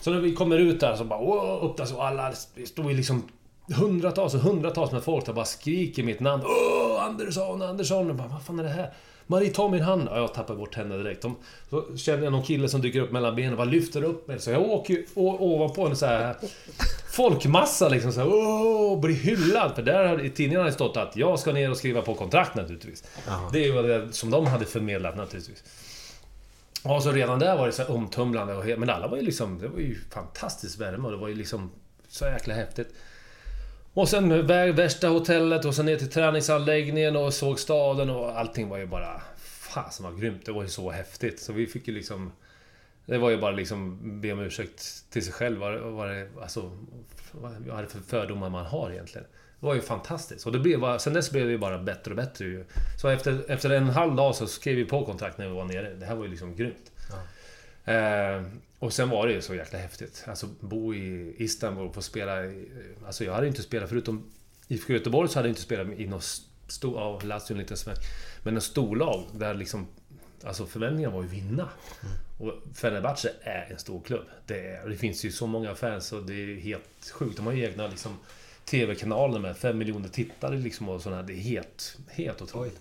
Så 0.00 0.10
när 0.10 0.20
vi 0.20 0.34
kommer 0.34 0.58
ut 0.58 0.80
där 0.80 0.96
så 0.96 1.04
bara 1.04 1.20
wow, 1.20 1.70
upp 1.70 1.76
där 1.76 1.84
så 1.84 2.00
alla... 2.00 2.32
Det 2.54 2.66
står 2.66 2.90
ju 2.90 2.96
liksom 2.96 3.28
hundratals 3.74 4.34
och 4.34 4.40
hundratals 4.40 4.92
med 4.92 5.02
folk 5.04 5.26
där 5.26 5.32
bara 5.32 5.44
skriker 5.44 6.02
mitt 6.02 6.20
namn. 6.20 6.42
Åh, 6.46 7.04
Andersson, 7.04 7.62
Andersson! 7.62 8.10
Och 8.10 8.16
bara, 8.16 8.28
vad 8.28 8.42
fan 8.42 8.58
är 8.58 8.62
det 8.64 8.68
här? 8.70 8.92
Marie, 9.26 9.50
ta 9.50 9.68
min 9.68 9.80
hand! 9.82 10.08
Ja, 10.10 10.16
jag 10.16 10.34
tappar 10.34 10.54
bort 10.54 10.74
henne 10.74 10.96
direkt. 10.96 11.22
De, 11.22 11.36
så 11.70 11.96
känner 11.96 12.22
jag 12.24 12.32
någon 12.32 12.42
kille 12.42 12.68
som 12.68 12.80
dyker 12.80 13.00
upp 13.00 13.12
mellan 13.12 13.36
benen 13.36 13.50
och 13.52 13.56
bara 13.56 13.64
lyfter 13.64 14.02
upp 14.04 14.28
mig. 14.28 14.38
Så 14.40 14.50
jag 14.50 14.62
åker 14.62 14.94
ju 14.94 15.06
ovanpå 15.14 15.86
en 15.86 15.96
så 15.96 16.06
här 16.06 16.36
folkmassa 17.12 17.88
liksom 17.88 18.12
så 18.12 18.20
här, 18.20 18.28
åh, 18.28 19.00
blir 19.00 19.14
hyllad. 19.14 19.72
För 19.74 19.82
där 19.82 20.04
har- 20.06 20.24
i 20.24 20.30
tidningarna 20.30 20.62
har 20.64 20.66
det 20.70 20.74
stått 20.74 20.96
att 20.96 21.16
jag 21.16 21.38
ska 21.38 21.52
ner 21.52 21.70
och 21.70 21.76
skriva 21.76 22.02
på 22.02 22.14
kontrakt 22.14 22.54
naturligtvis. 22.54 23.04
Det 23.52 23.58
är 23.58 23.64
ju 23.64 23.72
vad 23.72 23.84
det 23.84 24.12
som 24.12 24.30
de 24.30 24.46
hade 24.46 24.64
förmedlat 24.64 25.16
naturligtvis. 25.16 25.64
Ja, 26.84 27.00
så 27.00 27.12
redan 27.12 27.38
där 27.38 27.56
var 27.56 27.66
det 27.66 27.72
så 27.72 27.84
omtumlande. 27.84 28.54
Och, 28.54 28.78
men 28.78 28.90
alla 28.90 29.08
var 29.08 29.16
ju 29.16 29.22
liksom... 29.22 29.58
Det 29.58 29.68
var 29.68 29.78
ju 29.78 29.98
fantastisk 30.10 30.80
värme 30.80 31.04
och 31.04 31.10
det 31.10 31.16
var 31.18 31.28
ju 31.28 31.34
liksom 31.34 31.70
så 32.08 32.24
jäkla 32.24 32.54
häftigt. 32.54 32.88
Och 33.94 34.08
sen 34.08 34.46
väg, 34.46 34.74
värsta 34.74 35.08
hotellet 35.08 35.64
och 35.64 35.74
sen 35.74 35.86
ner 35.86 35.96
till 35.96 36.10
träningsanläggningen 36.10 37.16
och 37.16 37.34
såg 37.34 37.60
staden 37.60 38.10
och 38.10 38.38
allting 38.38 38.68
var 38.68 38.78
ju 38.78 38.86
bara... 38.86 39.22
Fasen 39.74 40.04
vad 40.06 40.20
grymt. 40.20 40.46
Det 40.46 40.52
var 40.52 40.62
ju 40.62 40.68
så 40.68 40.90
häftigt. 40.90 41.40
Så 41.40 41.52
vi 41.52 41.66
fick 41.66 41.88
ju 41.88 41.94
liksom... 41.94 42.32
Det 43.06 43.18
var 43.18 43.30
ju 43.30 43.38
bara 43.40 43.50
liksom 43.50 43.98
be 44.20 44.32
om 44.32 44.40
ursäkt 44.40 45.04
till 45.10 45.24
sig 45.24 45.32
själv. 45.32 45.58
Vad, 45.58 45.80
vad, 45.80 46.08
det, 46.08 46.28
alltså, 46.42 46.70
vad 47.32 47.78
är 47.78 47.82
det 47.82 47.88
för 47.88 47.98
fördomar 47.98 48.50
man 48.50 48.66
har 48.66 48.90
egentligen? 48.90 49.26
Det 49.60 49.66
var 49.66 49.74
ju 49.74 49.80
fantastiskt. 49.80 50.46
Och 50.46 50.52
det 50.52 50.58
blev 50.58 50.80
bara, 50.80 50.98
sen 50.98 51.12
dess 51.12 51.30
blev 51.30 51.46
det 51.46 51.52
ju 51.52 51.58
bara 51.58 51.78
bättre 51.78 52.10
och 52.10 52.16
bättre 52.16 52.44
ju. 52.44 52.64
Så 53.00 53.08
efter, 53.08 53.50
efter 53.50 53.70
en 53.70 53.88
halv 53.88 54.16
dag 54.16 54.34
så 54.34 54.46
skrev 54.46 54.76
vi 54.76 54.84
på 54.84 55.06
kontrakt 55.06 55.38
när 55.38 55.48
vi 55.48 55.54
var 55.54 55.64
nere. 55.64 55.94
Det 55.94 56.06
här 56.06 56.14
var 56.14 56.24
ju 56.24 56.30
liksom 56.30 56.56
grymt. 56.56 56.92
Ja. 57.86 57.92
Eh, 57.92 58.42
och 58.80 58.92
sen 58.92 59.08
var 59.08 59.26
det 59.26 59.32
ju 59.32 59.42
så 59.42 59.54
jäkla 59.54 59.78
häftigt. 59.78 60.24
Alltså 60.26 60.46
bo 60.60 60.94
i 60.94 61.34
Istanbul 61.38 61.86
och 61.86 61.94
få 61.94 62.02
spela... 62.02 62.44
I, 62.44 62.68
alltså 63.06 63.24
jag 63.24 63.32
hade 63.32 63.46
inte 63.46 63.62
spelat, 63.62 63.88
förutom 63.88 64.30
IFK 64.68 64.92
Göteborg 64.92 65.28
så 65.28 65.38
hade 65.38 65.48
jag 65.48 65.52
inte 65.52 65.62
spelat 65.62 65.98
i 65.98 66.06
något 66.06 66.42
stor... 66.66 66.98
Ja, 66.98 67.20
Lazio 67.22 67.54
lite 67.54 67.76
svensk. 67.76 68.02
Men 68.42 68.54
en 68.54 68.60
storlag 68.60 69.24
där 69.32 69.54
liksom... 69.54 69.86
Alltså 70.44 70.66
förväntningarna 70.66 71.14
var 71.14 71.22
ju 71.22 71.28
vinna. 71.28 71.68
Mm. 72.02 72.16
Och 72.38 72.76
Fenerbahce 72.76 73.30
är 73.42 73.68
en 73.70 73.78
stor 73.78 74.00
klubb. 74.00 74.24
Det, 74.46 74.66
är, 74.66 74.88
det 74.88 74.96
finns 74.96 75.24
ju 75.24 75.32
så 75.32 75.46
många 75.46 75.74
fans 75.74 76.12
och 76.12 76.22
det 76.22 76.34
är 76.34 76.56
helt 76.56 77.10
sjukt. 77.12 77.36
De 77.36 77.46
har 77.46 77.52
ju 77.52 77.64
egna 77.64 77.86
liksom 77.86 78.18
TV-kanaler 78.64 79.40
med 79.40 79.56
5 79.56 79.78
miljoner 79.78 80.08
tittare 80.08 80.58
liksom 80.58 80.88
och 80.88 81.02
sådär. 81.02 81.22
Det 81.22 81.32
är 81.32 81.36
helt, 81.36 81.96
helt 82.08 82.42
otroligt. 82.42 82.80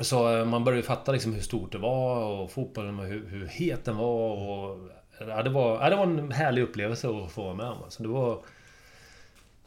Så 0.00 0.38
eh, 0.38 0.44
man 0.44 0.64
började 0.64 0.82
fatta 0.82 1.12
liksom 1.12 1.34
hur 1.34 1.40
stort 1.40 1.72
det 1.72 1.78
var 1.78 2.24
och 2.24 2.50
fotbollen, 2.50 2.98
hur, 2.98 3.26
hur 3.28 3.46
het 3.46 3.84
den 3.84 3.96
var 3.96 4.30
och... 4.30 4.88
Ja, 5.18 5.42
det 5.42 5.50
var, 5.50 5.82
ja, 5.82 5.90
det 5.90 5.96
var 5.96 6.02
en 6.02 6.32
härlig 6.32 6.62
upplevelse 6.62 7.08
att 7.08 7.32
få 7.32 7.42
vara 7.42 7.54
med 7.54 7.66
om. 7.66 7.82
Alltså, 7.82 8.02
det 8.02 8.08
var 8.08 8.42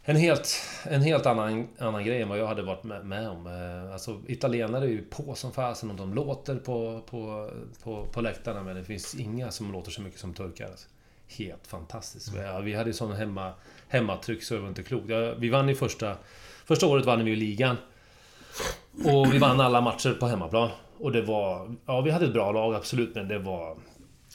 en 0.04 0.16
helt, 0.16 0.50
en 0.84 1.02
helt 1.02 1.26
annan, 1.26 1.68
annan 1.78 2.06
grej 2.06 2.22
än 2.22 2.30
vad 2.30 2.40
jag 2.40 2.48
hade 2.48 2.62
varit 2.62 2.84
med, 2.84 3.06
med 3.06 3.30
om. 3.30 3.48
Eh, 3.48 3.94
alltså, 3.94 4.22
italienare 4.28 4.86
är 4.86 4.90
ju 4.90 5.04
på 5.04 5.36
som 5.36 5.52
fasen 5.52 5.90
och 5.92 5.96
de 5.96 6.14
låter 6.14 6.56
på, 6.56 7.02
på, 7.10 7.52
på, 7.84 8.06
på 8.06 8.22
läktarna 8.22 8.64
men 8.64 8.76
det 8.76 8.84
finns 8.84 9.16
inga 9.16 9.52
som 9.52 9.72
låter 9.72 9.92
så 9.92 10.02
mycket 10.02 10.20
som 10.20 10.34
turkar. 10.34 10.66
Alltså. 10.66 10.88
Helt 11.28 11.68
fantastiskt. 11.68 12.34
Mm. 12.34 12.66
Vi 12.66 12.74
hade 12.74 12.90
ju 12.90 12.94
sån 12.94 13.12
hemma, 13.12 13.54
hemmatryck 13.88 14.44
så 14.44 14.54
det 14.54 14.60
var 14.60 14.70
inte 14.70 14.84
klokt. 14.84 15.10
Vi 15.38 15.50
vann 15.50 15.70
ju 15.70 15.76
första... 15.76 16.18
Första 16.66 16.88
året 16.88 17.06
vann 17.06 17.26
vi 17.26 17.30
ju 17.30 17.36
ligan. 17.36 17.78
Och 19.06 19.34
vi 19.34 19.38
vann 19.38 19.60
alla 19.60 19.82
matcher 19.82 20.18
på 20.20 20.26
hemmaplan. 20.26 20.70
Och 21.00 21.12
det 21.12 21.22
var... 21.22 21.76
Ja, 21.86 22.02
vi 22.02 22.12
hade 22.12 22.26
ett 22.26 22.34
bra 22.34 22.52
lag, 22.52 22.76
absolut, 22.76 23.16
men 23.16 23.28
det 23.28 23.40
var... 23.40 23.78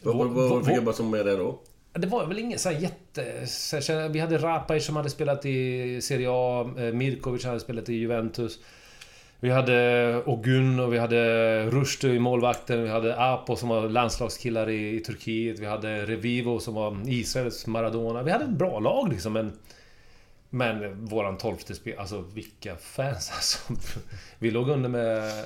Vad 0.02 0.16
var 0.16 0.58
det 0.58 0.64
för 0.64 0.74
gubbar 0.74 0.92
som 0.92 1.10
var 1.10 1.18
där 1.18 1.38
då? 1.38 1.58
Det 1.92 2.06
var 2.06 2.26
väl 2.26 2.38
inget 2.38 2.60
så 2.60 2.70
jätte... 2.70 3.46
Så 3.46 4.08
vi 4.08 4.18
hade 4.18 4.38
Rapaj 4.38 4.80
som 4.80 4.96
hade 4.96 5.10
spelat 5.10 5.46
i 5.46 6.00
Serie 6.00 6.28
A. 6.30 6.70
Eh, 6.78 6.82
Mirkovic 6.82 7.44
hade 7.44 7.60
spelat 7.60 7.88
i 7.88 7.94
Juventus. 7.94 8.58
Vi 9.40 9.50
hade 9.50 10.22
Ogun 10.26 10.80
och 10.80 10.92
vi 10.92 10.98
hade 10.98 11.66
Rushdie 11.66 12.14
i 12.14 12.18
målvakten. 12.18 12.82
Vi 12.82 12.88
hade 12.88 13.32
Apo 13.32 13.56
som 13.56 13.68
var 13.68 13.88
landslagskillar 13.88 14.70
i, 14.70 14.96
i, 14.96 15.00
Turkiet. 15.00 15.58
Vi 15.58 15.66
hade 15.66 16.06
Revivo 16.06 16.60
som 16.60 16.74
var 16.74 16.96
Israels 17.06 17.66
Maradona. 17.66 18.22
Vi 18.22 18.30
hade 18.30 18.44
ett 18.44 18.50
bra 18.50 18.78
lag 18.78 19.08
liksom, 19.08 19.32
men... 19.32 19.52
Men 20.54 21.04
våran 21.04 21.38
tolfte 21.38 21.74
spel... 21.74 21.98
Alltså 21.98 22.20
vilka 22.20 22.76
fans 22.76 23.30
alltså. 23.34 23.72
Vi 24.38 24.50
låg 24.50 24.68
under 24.68 24.88
med... 24.88 25.44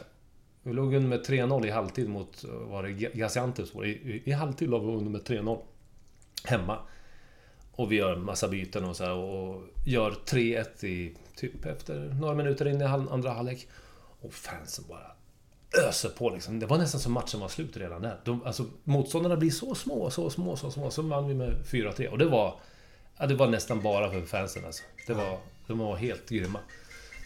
Vi 0.62 0.72
låg 0.72 0.94
under 0.94 1.08
med 1.08 1.26
3-0 1.26 1.66
i 1.66 1.70
halvtid 1.70 2.08
mot... 2.08 2.44
Var 2.44 2.82
det 2.82 2.90
Gaziantep? 2.92 3.66
I, 3.84 3.88
i, 3.88 4.22
I 4.24 4.32
halvtid 4.32 4.68
låg 4.68 4.86
vi 4.86 4.92
under 4.92 5.10
med 5.10 5.20
3-0. 5.20 5.58
Hemma. 6.44 6.78
Och 7.72 7.92
vi 7.92 7.96
gör 7.96 8.16
massa 8.16 8.48
byten 8.48 8.84
och 8.84 8.96
så 8.96 9.04
här, 9.04 9.12
och 9.12 9.62
gör 9.84 10.10
3-1 10.10 10.84
i... 10.84 11.16
Typ 11.36 11.64
efter 11.64 12.14
några 12.20 12.34
minuter 12.34 12.68
in 12.68 12.80
i 12.80 12.84
andra 12.84 13.30
halvlek. 13.30 13.68
Och 14.20 14.32
fansen 14.32 14.84
bara 14.88 15.12
öser 15.88 16.08
på 16.08 16.30
liksom. 16.30 16.58
Det 16.58 16.66
var 16.66 16.78
nästan 16.78 17.00
som 17.00 17.12
matchen 17.12 17.40
var 17.40 17.48
slut 17.48 17.76
redan 17.76 18.02
där. 18.02 18.20
De, 18.24 18.42
alltså, 18.46 18.64
motståndarna 18.84 19.36
blir 19.36 19.50
så 19.50 19.74
små, 19.74 20.10
så 20.10 20.30
små, 20.30 20.56
så 20.56 20.70
små. 20.70 20.90
Så 20.90 21.02
vann 21.02 21.28
vi 21.28 21.34
med 21.34 21.54
4-3. 21.64 22.06
Och 22.06 22.18
det 22.18 22.26
var... 22.26 22.60
Ja, 23.18 23.26
det 23.26 23.34
var 23.34 23.46
nästan 23.46 23.82
bara 23.82 24.10
för 24.10 24.20
fansen 24.22 24.64
alltså. 24.64 24.82
Det 25.06 25.12
var, 25.12 25.38
de 25.66 25.78
var 25.78 25.96
helt 25.96 26.28
grymma. 26.28 26.58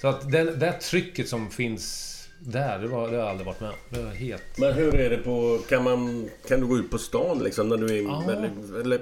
Så 0.01 0.09
att 0.09 0.33
det, 0.33 0.57
det 0.57 0.73
trycket 0.73 1.29
som 1.29 1.51
finns 1.51 2.17
där, 2.43 2.79
det, 2.79 2.89
var, 2.89 3.11
det 3.11 3.17
har 3.17 3.23
jag 3.23 3.31
aldrig 3.31 3.47
varit 3.47 3.61
med 3.61 3.71
om. 3.71 3.77
Det 3.89 4.03
var 4.03 4.11
helt... 4.11 4.59
Men 4.59 4.73
hur 4.73 4.95
är 4.95 5.11
det 5.11 5.17
på... 5.17 5.59
Kan, 5.69 5.85
man, 5.85 6.31
kan 6.49 6.61
du 6.61 6.67
gå 6.67 6.77
ut 6.79 6.91
på 6.91 6.99
stan 6.99 7.39
liksom 7.39 7.69
när 7.69 7.77
du 7.77 7.99
är... 7.99 8.03
Ja. 8.03 8.23
Eller, 8.23 8.51
eller, 8.81 8.99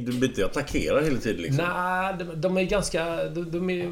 du 0.00 0.12
blir 0.18 0.28
inte 0.28 0.44
attackerad 0.44 1.04
hela 1.04 1.18
tiden 1.18 1.42
liksom? 1.42 1.64
Nej, 1.64 2.14
de, 2.18 2.40
de 2.40 2.56
är 2.56 2.62
ganska... 2.62 3.24
De, 3.24 3.50
de, 3.50 3.70
är, 3.70 3.82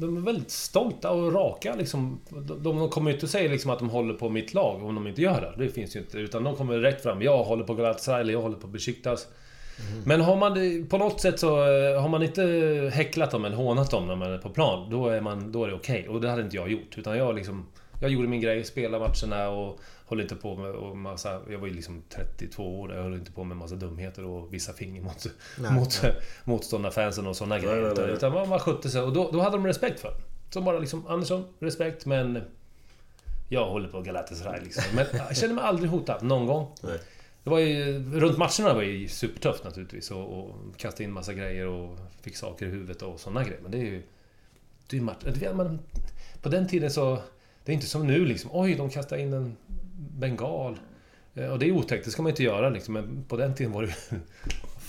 de 0.00 0.16
är 0.16 0.20
väldigt 0.20 0.50
stolta 0.50 1.10
och 1.10 1.32
raka 1.32 1.74
liksom. 1.74 2.20
De, 2.30 2.62
de 2.62 2.88
kommer 2.88 3.10
ju 3.10 3.14
inte 3.16 3.28
säga 3.28 3.50
liksom 3.50 3.70
att 3.70 3.78
de 3.78 3.90
håller 3.90 4.14
på 4.14 4.28
mitt 4.28 4.54
lag 4.54 4.84
om 4.84 4.94
de 4.94 5.06
inte 5.06 5.22
gör 5.22 5.40
det. 5.40 5.64
Det 5.64 5.70
finns 5.70 5.96
ju 5.96 6.00
inte. 6.00 6.18
Utan 6.18 6.44
de 6.44 6.56
kommer 6.56 6.78
rätt 6.78 7.02
fram. 7.02 7.22
Jag 7.22 7.44
håller 7.44 7.64
på 7.64 7.74
Galatasaray 7.74 8.32
jag 8.32 8.42
håller 8.42 8.56
på 8.56 8.66
Besiktas. 8.66 9.26
Mm. 9.90 10.02
Men 10.06 10.20
har 10.20 10.36
man 10.36 10.86
på 10.90 10.98
något 10.98 11.20
sätt 11.20 11.40
så... 11.40 11.48
eh, 11.62 12.00
Har 12.02 12.08
man 12.08 12.22
inte 12.22 12.42
häcklat 12.94 13.30
dem 13.30 13.44
eller 13.44 13.56
hånat 13.56 13.90
dem 13.90 14.06
när 14.06 14.16
man 14.16 14.32
är 14.32 14.38
på 14.38 14.50
plan, 14.50 14.90
då 14.90 15.08
är, 15.08 15.20
man, 15.20 15.52
då 15.52 15.64
är 15.64 15.68
det 15.68 15.74
okej. 15.74 16.00
Okay. 16.00 16.14
Och 16.14 16.20
det 16.20 16.28
hade 16.30 16.42
inte 16.42 16.56
jag 16.56 16.70
gjort. 16.70 16.98
Utan 16.98 17.18
jag 17.18 17.34
liksom... 17.34 17.66
Jag 18.00 18.10
gjorde 18.10 18.28
min 18.28 18.40
grej, 18.40 18.64
spelade 18.64 19.08
matcherna 19.08 19.48
och 19.48 19.80
höll 20.06 20.20
inte 20.20 20.34
på 20.34 20.56
med 20.56 20.70
och 20.70 20.96
massa... 20.96 21.40
Jag 21.50 21.58
var 21.58 21.66
ju 21.66 21.74
liksom 21.74 22.02
32 22.08 22.80
år, 22.80 22.94
jag 22.94 23.02
höll 23.02 23.14
inte 23.14 23.32
på 23.32 23.44
med 23.44 23.56
massa 23.56 23.74
dumheter 23.74 24.24
och 24.24 24.54
vissa 24.54 24.72
finger 24.72 25.02
mot, 25.02 25.26
nej, 25.58 25.72
mot 25.72 26.00
nej. 26.02 26.14
motståndarfansen 26.44 27.26
och 27.26 27.36
sådana 27.36 27.58
grejer. 27.58 27.82
Nej, 27.82 27.92
nej, 27.96 28.14
Utan 28.14 28.32
man, 28.32 28.48
man 28.48 28.58
skötte 28.60 28.88
sig 28.90 29.02
och 29.02 29.12
då, 29.12 29.30
då 29.32 29.40
hade 29.40 29.56
de 29.56 29.66
respekt 29.66 30.00
för 30.00 30.12
Så 30.50 30.60
bara 30.60 30.78
liksom, 30.78 31.06
Andersson, 31.06 31.44
respekt 31.58 32.06
men... 32.06 32.42
Jag 33.48 33.66
håller 33.66 33.88
på 33.88 34.00
Galatasaray 34.00 34.60
liksom. 34.64 34.84
Men 34.94 35.06
jag 35.12 35.36
känner 35.36 35.54
mig 35.54 35.64
aldrig 35.64 35.90
hotad, 35.90 36.22
någon 36.22 36.46
gång. 36.46 36.66
Det 37.48 37.52
var 37.52 37.58
ju, 37.58 38.04
runt 38.20 38.38
matcherna 38.38 38.74
var 38.74 38.82
ju 38.82 39.08
supertufft 39.08 39.64
naturligtvis 39.64 40.10
och, 40.10 40.38
och 40.38 40.54
kasta 40.76 41.02
in 41.02 41.12
massa 41.12 41.34
grejer 41.34 41.66
och 41.66 41.98
fick 42.22 42.36
saker 42.36 42.66
i 42.66 42.68
huvudet 42.68 43.02
och 43.02 43.20
sådana 43.20 43.44
grejer. 43.44 43.60
Men 43.62 43.70
det 43.70 43.78
är 43.78 43.82
ju... 43.82 44.02
Det 44.90 44.96
är 44.96 45.00
match, 45.00 45.24
man, 45.54 45.78
på 46.42 46.48
den 46.48 46.68
tiden 46.68 46.90
så... 46.90 47.18
Det 47.64 47.72
är 47.72 47.74
inte 47.74 47.86
som 47.86 48.06
nu 48.06 48.24
liksom. 48.24 48.50
Oj, 48.52 48.74
de 48.74 48.90
kastar 48.90 49.16
in 49.16 49.32
en 49.32 49.56
bengal. 49.96 50.78
Eh, 51.34 51.48
och 51.48 51.58
det 51.58 51.66
är 51.66 51.72
otäckt, 51.72 52.04
det 52.04 52.10
ska 52.10 52.22
man 52.22 52.30
inte 52.30 52.42
göra 52.42 52.70
liksom. 52.70 52.94
Men 52.94 53.24
på 53.28 53.36
den 53.36 53.54
tiden 53.54 53.72
var 53.72 53.82
det 53.82 53.94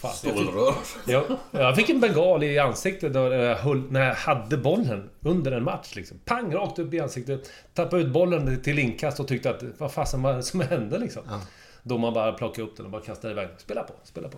Stålrör. 0.13 0.73
Jag, 1.07 1.23
jag 1.51 1.75
fick 1.75 1.89
en 1.89 1.99
bengal 1.99 2.43
i 2.43 2.59
ansiktet 2.59 3.11
när 3.11 3.31
jag, 3.31 3.55
höll, 3.55 3.91
när 3.91 4.07
jag 4.07 4.15
hade 4.15 4.57
bollen 4.57 5.09
under 5.21 5.51
en 5.51 5.63
match. 5.63 5.95
Liksom. 5.95 6.19
Pang! 6.25 6.53
Rakt 6.53 6.79
upp 6.79 6.93
i 6.93 6.99
ansiktet. 6.99 7.51
Tappade 7.73 8.01
ut 8.01 8.09
bollen 8.09 8.61
till 8.61 8.79
inkast 8.79 9.19
och 9.19 9.27
tyckte 9.27 9.49
att 9.49 9.63
vad 9.77 9.91
fasen 9.91 10.21
var 10.21 10.33
det 10.33 10.43
som 10.43 10.61
hände 10.61 10.97
liksom? 10.97 11.23
Ja. 11.27 11.41
Domaren 11.83 12.13
bara 12.13 12.33
plockade 12.33 12.67
upp 12.67 12.77
den 12.77 12.85
och 12.85 12.91
bara 12.91 13.01
kastade 13.01 13.33
iväg 13.33 13.49
Spela 13.57 13.83
på, 13.83 13.93
spela 14.03 14.29
på. 14.29 14.37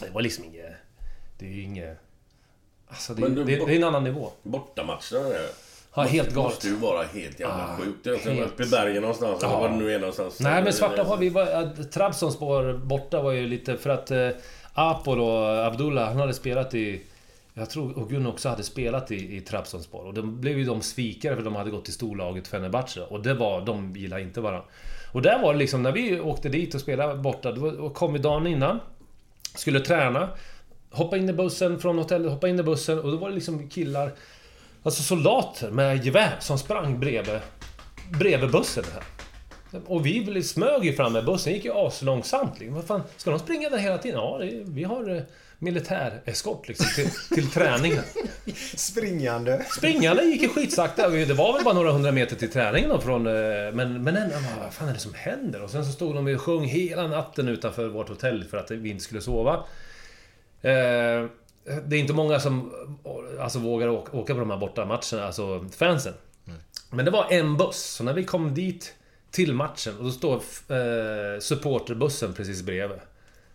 Det 0.00 0.10
var 0.10 0.22
liksom 0.22 0.44
inget... 0.44 0.72
Det 1.38 1.46
är 1.46 1.50
ju 1.50 1.62
inget... 1.62 1.98
Alltså 2.88 3.14
det, 3.14 3.28
det, 3.28 3.44
det, 3.44 3.52
är 3.54 3.76
en 3.76 3.84
annan 3.84 4.04
nivå. 4.04 4.30
Bortamatcherna 4.42 5.28
där. 5.28 5.48
Ja, 5.94 6.02
helt 6.02 6.34
galet. 6.34 6.52
måste 6.52 6.68
ju 6.68 6.74
vara 6.74 7.02
helt 7.02 7.40
jävla 7.40 7.74
ah, 7.74 7.76
sjukt. 7.76 8.04
Det 8.04 8.18
helt... 8.18 8.52
Uppe 8.52 8.62
i 8.62 8.66
bergen 8.66 9.02
någonstans, 9.02 9.38
ja. 9.42 9.48
eller 9.48 9.60
var 9.60 9.68
det 9.68 9.76
nu 9.76 9.94
är 9.94 9.98
någonstans. 9.98 10.40
Nej, 10.40 10.62
men 10.62 10.72
Svarta 10.72 11.02
har 11.02 11.16
vi... 11.16 11.28
Var, 11.28 11.84
Trabzonspor 11.84 12.72
borta 12.72 13.22
var 13.22 13.32
ju 13.32 13.46
lite 13.46 13.76
för 13.76 13.90
att... 13.90 14.10
Eh, 14.10 14.28
Apol 14.74 15.20
och 15.20 15.66
Abdullah, 15.66 16.08
han 16.08 16.16
hade 16.16 16.34
spelat 16.34 16.74
i... 16.74 17.02
Jag 17.54 17.70
tror 17.70 17.98
Ogun 17.98 18.26
också 18.26 18.48
hade 18.48 18.62
spelat 18.62 19.10
i, 19.10 19.36
i 19.36 19.40
Trabzonspor. 19.40 20.06
Och 20.06 20.14
de 20.14 20.40
blev 20.40 20.58
ju 20.58 20.64
de 20.64 20.82
svikare 20.82 21.36
för 21.36 21.42
de 21.42 21.56
hade 21.56 21.70
gått 21.70 21.84
till 21.84 21.94
storlaget 21.94 22.48
Fenerbahce. 22.48 23.00
Och 23.00 23.22
det 23.22 23.34
var... 23.34 23.60
De 23.60 23.96
gillade 23.96 24.22
inte 24.22 24.40
varandra. 24.40 24.68
Och 25.12 25.22
där 25.22 25.42
var 25.42 25.52
det 25.52 25.58
liksom, 25.58 25.82
när 25.82 25.92
vi 25.92 26.20
åkte 26.20 26.48
dit 26.48 26.74
och 26.74 26.80
spelade 26.80 27.14
borta, 27.14 27.52
då 27.52 27.90
kom 27.90 28.12
vi 28.12 28.18
dagen 28.18 28.46
innan. 28.46 28.80
Skulle 29.54 29.80
träna. 29.80 30.28
Hoppa 30.90 31.16
in 31.16 31.28
i 31.28 31.32
bussen 31.32 31.80
från 31.80 31.98
hotellet, 31.98 32.32
hoppa 32.32 32.48
in 32.48 32.58
i 32.58 32.62
bussen 32.62 32.98
och 32.98 33.10
då 33.10 33.16
var 33.16 33.28
det 33.28 33.34
liksom 33.34 33.68
killar... 33.68 34.12
Alltså 34.82 35.02
soldater 35.02 35.70
med 35.70 36.04
gevär 36.04 36.36
som 36.40 36.58
sprang 36.58 37.00
bredvid, 37.00 37.40
bredvid 38.10 38.50
bussen 38.50 38.84
här. 38.94 39.02
Och 39.86 40.06
vi 40.06 40.42
smög 40.42 40.84
ju 40.84 40.92
fram 40.92 41.12
med 41.12 41.24
bussen, 41.24 41.52
gick 41.52 41.64
ju 41.64 41.72
aslångsamt 41.74 42.58
liksom. 42.58 42.74
Vad 42.74 42.84
fan, 42.84 43.02
ska 43.16 43.30
de 43.30 43.38
springa 43.38 43.68
där 43.68 43.78
hela 43.78 43.98
tiden? 43.98 44.20
Ja, 44.20 44.38
det, 44.38 44.62
vi 44.64 44.84
har 44.84 45.16
eh, 45.16 45.22
militäreskort 45.58 46.68
liksom, 46.68 46.86
till, 46.94 47.10
till 47.34 47.50
träningen. 47.50 48.02
Springande. 48.76 49.64
Springande 49.76 50.22
gick 50.22 50.42
ju 50.42 50.48
skitsakta. 50.48 51.08
Det 51.08 51.34
var 51.34 51.52
väl 51.52 51.64
bara 51.64 51.74
några 51.74 51.92
hundra 51.92 52.12
meter 52.12 52.36
till 52.36 52.50
träningen 52.50 52.90
då 52.90 53.00
från... 53.00 53.26
Eh, 53.26 53.32
men, 53.72 54.02
men 54.02 54.16
ändå, 54.16 54.34
vad 54.62 54.72
fan 54.72 54.88
är 54.88 54.92
det 54.92 54.98
som 54.98 55.14
händer? 55.14 55.62
Och 55.62 55.70
sen 55.70 55.84
så 55.84 55.92
stod 55.92 56.14
de 56.14 56.34
och 56.34 56.40
sjöng 56.40 56.64
hela 56.64 57.06
natten 57.06 57.48
utanför 57.48 57.88
vårt 57.88 58.08
hotell 58.08 58.44
för 58.44 58.56
att 58.56 58.70
vi 58.70 58.90
inte 58.90 59.04
skulle 59.04 59.20
sova. 59.20 59.54
Eh, 60.62 61.26
det 61.86 61.96
är 61.96 62.00
inte 62.00 62.12
många 62.12 62.40
som 62.40 62.72
alltså, 63.40 63.58
vågar 63.58 63.88
åka 63.88 64.34
på 64.34 64.40
de 64.40 64.50
här 64.50 64.58
borta 64.58 64.84
matcherna, 64.84 65.26
alltså 65.26 65.66
fansen. 65.76 66.14
Mm. 66.46 66.58
Men 66.90 67.04
det 67.04 67.10
var 67.10 67.26
en 67.30 67.56
buss, 67.56 67.82
så 67.82 68.04
när 68.04 68.12
vi 68.12 68.24
kom 68.24 68.54
dit 68.54 68.94
till 69.30 69.54
matchen 69.54 69.98
och 69.98 70.04
då 70.04 70.10
står 70.10 70.34
eh, 70.34 71.40
supporterbussen 71.40 72.34
precis 72.34 72.62
bredvid. 72.62 72.98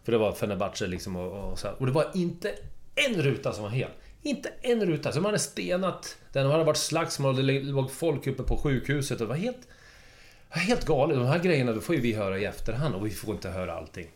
För 0.03 0.11
det 0.11 0.17
var 0.17 0.31
Fenerbahce 0.31 0.87
liksom 0.87 1.15
och, 1.15 1.51
och 1.51 1.59
så 1.59 1.67
här. 1.67 1.75
Och 1.79 1.85
det 1.85 1.91
var 1.91 2.07
inte 2.13 2.51
en 2.95 3.21
ruta 3.21 3.53
som 3.53 3.63
var 3.63 3.69
hel. 3.69 3.89
Inte 4.21 4.49
en 4.61 4.85
ruta. 4.85 5.11
Så 5.11 5.21
man 5.21 5.25
hade 5.25 5.39
stenat. 5.39 6.17
Den 6.31 6.51
hade 6.51 6.63
varit 6.63 6.77
slagsmål 6.77 7.39
och 7.39 7.43
det 7.43 7.59
låg 7.59 7.91
folk 7.91 8.27
uppe 8.27 8.43
på 8.43 8.57
sjukhuset. 8.57 9.21
Och 9.21 9.27
det 9.27 9.29
var 9.29 9.35
helt... 9.35 9.67
Helt 10.49 10.85
galet. 10.85 11.17
De 11.17 11.25
här 11.25 11.39
grejerna 11.39 11.71
då 11.71 11.81
får 11.81 11.95
ju 11.95 12.01
vi 12.01 12.13
höra 12.13 12.39
i 12.39 12.45
efterhand 12.45 12.95
och 12.95 13.05
vi 13.05 13.09
får 13.09 13.35
inte 13.35 13.49
höra 13.49 13.73
allting. 13.73 14.07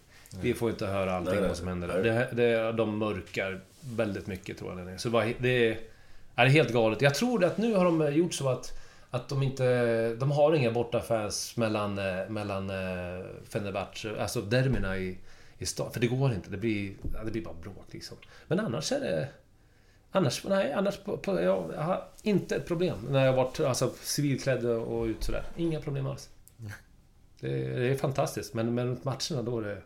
Vi 0.41 0.53
får 0.53 0.69
inte 0.69 0.85
höra 0.85 1.15
allting 1.15 1.31
Nej, 1.31 1.39
nej. 1.39 1.49
vad 1.49 1.57
som 1.57 1.67
händer 1.67 1.87
Nej. 1.87 2.03
där. 2.03 2.29
Det, 2.31 2.35
det, 2.35 2.71
de 2.71 2.97
mörkar 2.97 3.61
väldigt 3.95 4.27
mycket 4.27 4.57
tror 4.57 4.79
jag. 4.79 5.01
Så 5.01 5.09
det, 5.09 5.13
var, 5.13 5.33
det 5.37 5.67
är, 5.67 5.77
är 6.35 6.45
helt 6.45 6.73
galet. 6.73 7.01
Jag 7.01 7.15
tror 7.15 7.43
att 7.43 7.57
nu 7.57 7.73
har 7.75 7.85
de 7.85 8.13
gjort 8.13 8.33
så 8.33 8.49
att, 8.49 8.79
att 9.09 9.29
de 9.29 9.43
inte... 9.43 10.15
De 10.15 10.31
har 10.31 10.53
inga 10.53 10.71
bortafans 10.71 11.57
mellan, 11.57 11.97
eh, 11.97 12.29
mellan 12.29 12.69
eh, 12.69 13.25
Fenerbahce, 13.49 14.21
alltså 14.21 14.41
derbyna 14.41 14.97
i, 14.97 15.17
i 15.57 15.65
stan. 15.65 15.91
För 15.91 15.99
det 15.99 16.07
går 16.07 16.33
inte. 16.33 16.49
Det 16.49 16.57
blir, 16.57 16.93
ja, 17.13 17.23
det 17.23 17.31
blir 17.31 17.43
bara 17.43 17.53
bråk 17.53 17.85
liksom. 17.93 18.17
Men 18.47 18.59
annars 18.59 18.91
är 18.91 18.99
det... 18.99 19.29
Annars, 20.11 20.43
nej, 20.47 20.73
annars 20.73 20.97
på, 20.97 21.17
på, 21.17 21.41
jag, 21.41 21.71
jag 21.75 21.81
har 21.81 22.07
inte 22.23 22.55
ett 22.55 22.65
problem 22.67 22.97
när 23.09 23.25
jag 23.25 23.33
varit 23.33 23.59
alltså, 23.59 23.93
civilklädd 24.01 24.65
och 24.65 25.05
ut 25.05 25.23
sådär. 25.23 25.43
Inga 25.55 25.81
problem 25.81 26.07
alls. 26.07 26.29
Det, 27.39 27.47
det 27.79 27.87
är 27.89 27.95
fantastiskt. 27.95 28.53
Men, 28.53 28.75
men 28.75 28.99
matcherna 29.03 29.41
då 29.43 29.59
är 29.59 29.63
det... 29.63 29.81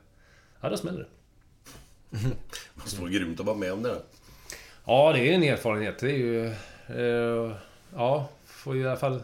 Ja, 0.62 0.70
då 0.70 0.78
smäller 0.78 1.00
det. 1.00 1.08
Det 2.76 2.82
måste 2.82 3.02
vara 3.02 3.12
grymt 3.12 3.40
att 3.40 3.46
vara 3.46 3.58
med 3.58 3.74
om 3.74 3.84
det. 3.84 3.90
här. 3.90 4.02
Ja, 4.86 5.14
det 5.14 5.20
är 5.20 5.34
en 5.34 5.44
erfarenhet. 5.44 6.00
Det 6.00 6.12
är 6.12 6.18
ju... 6.18 6.46
Eh, 6.88 7.56
ja, 7.96 8.30
får 8.46 8.76
ju 8.76 8.82
i 8.82 8.88
alla 8.88 8.98
fall... 8.98 9.24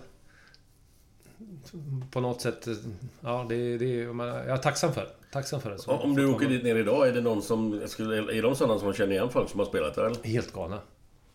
På 2.12 2.20
något 2.22 2.42
sätt... 2.42 2.68
eh, 2.68 2.74
Ja, 3.22 3.46
det, 3.50 3.78
det 3.78 4.02
är... 4.02 4.14
man- 4.14 4.28
Jag 4.28 4.50
är 4.50 4.58
tacksam 4.58 4.94
för. 4.94 5.10
Tacksam 5.32 5.62
för 5.62 5.70
det. 5.72 5.78
Så- 5.80 5.92
Om 5.92 6.16
du 6.16 6.26
åker 6.28 6.48
dit 6.50 6.64
ner 6.64 6.76
idag, 6.76 7.08
är 7.08 7.14
det 7.14 7.22
någon 7.22 7.42
som... 7.42 7.82
Skulle, 7.88 8.38
är 8.38 8.42
de 8.42 8.56
sådana 8.56 8.80
som 8.80 8.94
känner 8.94 9.12
igen 9.14 9.30
folk 9.30 9.50
som 9.50 9.60
har 9.60 9.68
spelat 9.68 9.96
där 9.96 10.06
eller? 10.06 10.24
Helt 10.24 10.54
galna. 10.54 10.82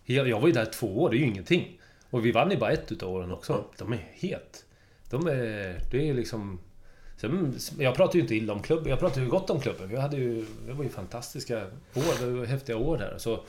Jag 0.05 0.40
var 0.40 0.47
ju 0.47 0.53
där 0.53 0.64
två 0.66 1.03
år, 1.03 1.11
det 1.11 1.16
är 1.16 1.18
ju 1.18 1.26
ingenting. 1.26 1.80
Och 2.11 2.26
vi 2.26 2.32
vann 2.32 2.51
ju 2.51 2.57
bara 2.57 2.70
ett 2.70 2.93
utav 2.93 3.11
åren 3.11 3.32
också. 3.32 3.64
De 3.78 3.93
är 3.93 4.09
helt... 4.12 4.64
De 5.11 5.26
är... 5.26 5.80
Det 5.90 6.09
är 6.09 6.14
liksom... 6.14 6.61
Sen, 7.16 7.55
jag 7.78 7.95
pratar 7.95 8.14
ju 8.14 8.20
inte 8.20 8.34
illa 8.34 8.53
om 8.53 8.62
klubben, 8.62 8.90
jag 8.90 8.99
pratar 8.99 9.20
ju 9.20 9.28
gott 9.28 9.51
om 9.51 9.61
klubben. 9.61 9.88
Vi 9.88 9.97
hade 9.97 10.16
ju... 10.16 10.45
Det 10.66 10.72
var 10.72 10.84
ju 10.84 10.90
fantastiska 10.90 11.57
år, 11.95 12.20
det 12.26 12.26
var 12.26 12.45
häftiga 12.47 12.76
år 12.76 12.97
där. 12.99 13.14
Så 13.18 13.40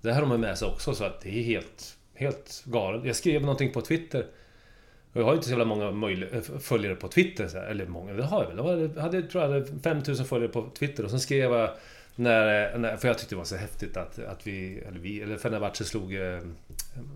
det 0.00 0.12
här 0.12 0.22
har 0.22 0.28
de 0.30 0.40
med 0.40 0.58
sig 0.58 0.68
också, 0.68 0.94
så 0.94 1.04
att 1.04 1.20
det 1.20 1.28
är 1.28 1.42
helt... 1.42 1.96
Helt 2.16 2.62
galet. 2.66 3.04
Jag 3.04 3.16
skrev 3.16 3.40
någonting 3.40 3.72
på 3.72 3.80
Twitter. 3.80 4.26
Och 5.14 5.20
jag 5.20 5.24
har 5.24 5.32
ju 5.32 5.36
inte 5.36 5.46
så 5.46 5.50
jävla 5.50 5.64
många 5.64 5.90
möjliga, 5.90 6.28
följare 6.60 6.94
på 6.94 7.08
Twitter. 7.08 7.48
Så 7.48 7.58
här, 7.58 7.66
eller 7.66 7.86
många, 7.86 8.12
det 8.12 8.24
har 8.24 8.42
jag 8.42 8.64
väl. 8.64 8.90
Jag 8.94 9.02
hade, 9.02 9.22
tror 9.22 9.44
jag 9.44 9.50
hade 9.50 9.66
5000 9.82 10.26
följare 10.26 10.52
på 10.52 10.70
Twitter. 10.78 11.04
Och 11.04 11.10
sen 11.10 11.20
skrev 11.20 11.52
jag... 11.52 11.70
När, 12.16 12.78
när, 12.78 12.96
för 12.96 13.08
jag 13.08 13.18
tyckte 13.18 13.34
det 13.34 13.38
var 13.38 13.44
så 13.44 13.56
häftigt 13.56 13.96
att, 13.96 14.18
att 14.18 14.46
vi... 14.46 14.78
Eller 14.88 14.98
vi... 14.98 15.20
Eller 15.22 15.36
Fenerbahce 15.36 15.84
slog 15.84 16.14
eh, 16.14 16.38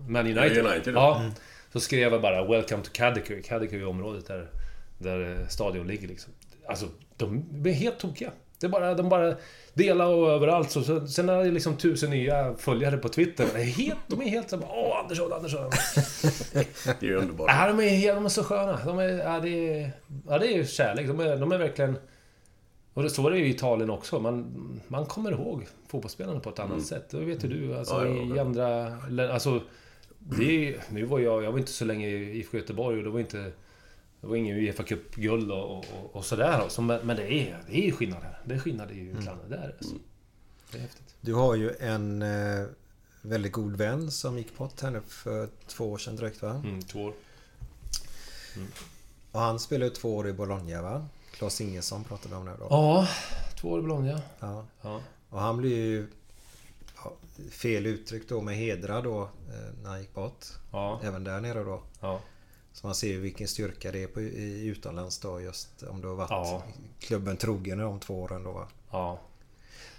Man 0.07 0.25
United. 0.25 0.65
United, 0.65 0.93
ja. 0.95 1.19
Mm. 1.19 1.31
Så 1.73 1.79
skrev 1.79 2.13
jag 2.13 2.21
bara 2.21 2.43
'Welcome 2.43 2.83
to 2.83 2.91
Cadiquo'. 2.91 3.41
Cadiquo 3.41 3.75
är 3.75 3.85
området 3.85 4.27
där, 4.27 4.47
där 4.97 5.39
eh, 5.39 5.47
stadion 5.47 5.87
ligger 5.87 6.07
liksom. 6.07 6.33
Alltså, 6.67 6.85
de 7.17 7.45
är 7.65 7.71
helt 7.71 7.99
tokiga. 7.99 8.31
Det 8.59 8.65
är 8.65 8.69
bara, 8.69 8.93
de 8.95 9.09
bara 9.09 9.35
delar 9.73 10.05
och 10.05 10.29
överallt. 10.29 10.71
Så, 10.71 10.83
så, 10.83 11.07
sen 11.07 11.29
är 11.29 11.43
det 11.43 11.51
liksom 11.51 11.77
tusen 11.77 12.09
nya 12.09 12.55
följare 12.57 12.97
på 12.97 13.09
Twitter. 13.09 13.47
Det 13.53 13.59
är 13.61 13.65
helt, 13.65 13.99
de 14.07 14.21
är 14.21 14.25
helt 14.29 14.49
så 14.49 14.57
bara, 14.57 14.69
Åh, 14.71 14.99
Andersson, 14.99 15.33
Andersson. 15.33 15.69
Det 16.83 17.01
är 17.01 17.05
ju 17.09 17.15
underbart. 17.15 17.49
Ja, 17.49 17.67
de 17.67 17.79
är, 17.79 18.15
de 18.15 18.25
är 18.25 18.29
så 18.29 18.43
sköna. 18.43 18.79
De 18.85 18.99
är, 18.99 19.07
ja, 19.07 19.39
det 19.39 19.49
är, 19.79 19.91
ja, 20.27 20.37
det 20.37 20.57
är 20.57 20.63
kärlek. 20.63 21.07
De 21.07 21.19
är, 21.19 21.37
de 21.37 21.51
är 21.51 21.57
verkligen... 21.57 21.97
Och 22.93 23.03
det, 23.03 23.09
så 23.09 23.27
är 23.27 23.31
det 23.31 23.37
ju 23.37 23.45
i 23.45 23.49
Italien 23.49 23.89
också. 23.89 24.19
Man, 24.19 24.45
man 24.87 25.05
kommer 25.05 25.31
ihåg 25.31 25.67
fotbollsspelarna 25.87 26.39
på 26.39 26.49
ett 26.49 26.59
annat 26.59 26.71
Mm. 26.71 26.83
sätt. 26.83 27.09
Det 27.09 27.17
vet 27.19 27.43
ju 27.43 27.47
du. 27.47 27.77
Alltså, 27.77 27.93
Ja, 27.95 28.07
I 28.07 28.33
ja. 28.35 28.41
andra... 28.41 28.97
Alltså, 29.33 29.61
det 30.19 30.67
är, 30.69 30.75
nu 30.89 31.05
var 31.05 31.19
jag... 31.19 31.43
Jag 31.43 31.51
var 31.51 31.59
inte 31.59 31.71
så 31.71 31.85
länge 31.85 32.07
i 32.07 32.37
IFK 32.39 32.57
Göteborg 32.57 32.97
och 32.97 33.03
det 33.03 33.09
var 33.09 33.19
inte... 33.19 33.51
Det 34.21 34.27
var 34.27 34.35
ingen 34.35 34.57
Uefa 34.57 34.83
Cup-guld 34.83 35.51
och, 35.51 35.77
och, 35.77 35.85
och 36.15 36.25
sådär. 36.25 36.69
Så, 36.69 36.81
men, 36.81 37.07
men 37.07 37.17
det 37.17 37.33
är, 37.33 37.63
det 37.67 37.87
är 37.87 37.91
skillnad 37.91 38.23
här. 38.23 38.39
Det 38.45 38.55
är 38.55 38.59
skillnad 38.59 38.91
i 38.91 38.99
utlandet. 38.99 39.49
Det 39.49 39.55
är 39.55 39.67
det. 39.67 39.73
Alltså. 39.77 39.95
Det 40.71 40.77
är 40.77 40.81
häftigt. 40.81 41.15
Du 41.21 41.33
har 41.33 41.55
ju 41.55 41.75
en 41.79 42.21
eh, 42.21 42.65
väldigt 43.21 43.51
god 43.51 43.75
vän 43.75 44.11
som 44.11 44.37
gick 44.37 44.57
bort 44.57 44.81
här 44.81 44.91
nu 44.91 45.01
för 45.07 45.49
två 45.67 45.91
år 45.91 45.97
sedan 45.97 46.15
drygt 46.15 46.41
va? 46.41 46.51
Mm, 46.65 46.81
två 46.81 47.03
år. 47.03 47.13
Och 49.31 49.39
han 49.39 49.59
spelade 49.59 49.85
ju 49.85 49.95
två 49.95 50.17
år 50.17 50.27
i 50.27 50.33
Bologna 50.33 50.81
va? 50.81 51.07
Claes 51.31 51.61
Ingesson 51.61 52.03
pratade 52.03 52.29
vi 52.29 52.35
om 52.35 52.45
nu 52.45 52.51
då. 52.59 52.67
Ja, 52.69 53.07
två 53.55 53.69
år 53.69 53.79
i 53.79 53.81
Bologna. 53.81 54.21
Ja. 54.39 54.65
Ja. 54.81 55.01
Och 55.29 55.39
han 55.39 55.57
blev 55.57 55.71
ju... 55.71 56.07
Fel 57.51 57.85
uttryck 57.85 58.29
då 58.29 58.41
med 58.41 58.55
hedra 58.55 59.01
då 59.01 59.21
eh, 59.21 59.73
när 59.83 59.89
han 59.89 60.01
gick 60.01 60.13
bort. 60.13 60.45
Ja. 60.71 61.01
Även 61.03 61.23
där 61.23 61.41
nere 61.41 61.63
då. 61.63 61.83
Ja. 61.99 62.21
Så 62.73 62.87
man 62.87 62.95
ser 62.95 63.07
ju 63.07 63.19
vilken 63.19 63.47
styrka 63.47 63.91
det 63.91 64.03
är 64.03 64.07
på, 64.07 64.21
i 64.21 64.65
utomlands 64.65 65.19
då 65.19 65.41
just 65.41 65.83
om 65.83 66.01
du 66.01 66.07
har 66.07 66.15
varit 66.15 66.29
Ja. 66.29 66.63
klubben 66.99 67.37
trogen 67.37 67.77
de 67.77 67.99
två 67.99 68.21
åren 68.21 68.43
då 68.43 68.51
va? 68.51 68.67
Ja. 68.91 69.19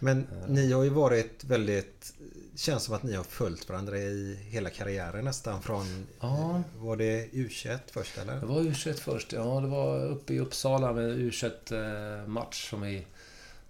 Men 0.02 0.26
ni 0.48 0.72
har 0.72 0.82
ju 0.84 0.90
varit 0.90 1.44
väldigt... 1.44 2.14
Känns 2.56 2.82
som 2.84 2.94
att 2.94 3.02
ni 3.02 3.14
har 3.14 3.24
följt 3.24 3.68
varandra 3.68 3.98
i 3.98 4.38
hela 4.50 4.70
karriären 4.70 5.24
nästan 5.24 5.62
från... 5.62 6.06
Ja. 6.20 6.62
Var 6.78 6.96
det 6.96 7.26
U21 7.32 7.78
först 7.92 8.18
eller? 8.18 8.40
Det 8.40 8.46
var 8.46 8.60
U21 8.60 8.92
först. 8.92 9.32
Ja, 9.32 9.60
det 9.60 9.66
var 9.68 10.04
uppe 10.06 10.34
i 10.34 10.40
Uppsala 10.40 10.92
med 10.92 11.18
U21-match 11.18 12.70
som 12.70 12.80
vi 12.80 13.06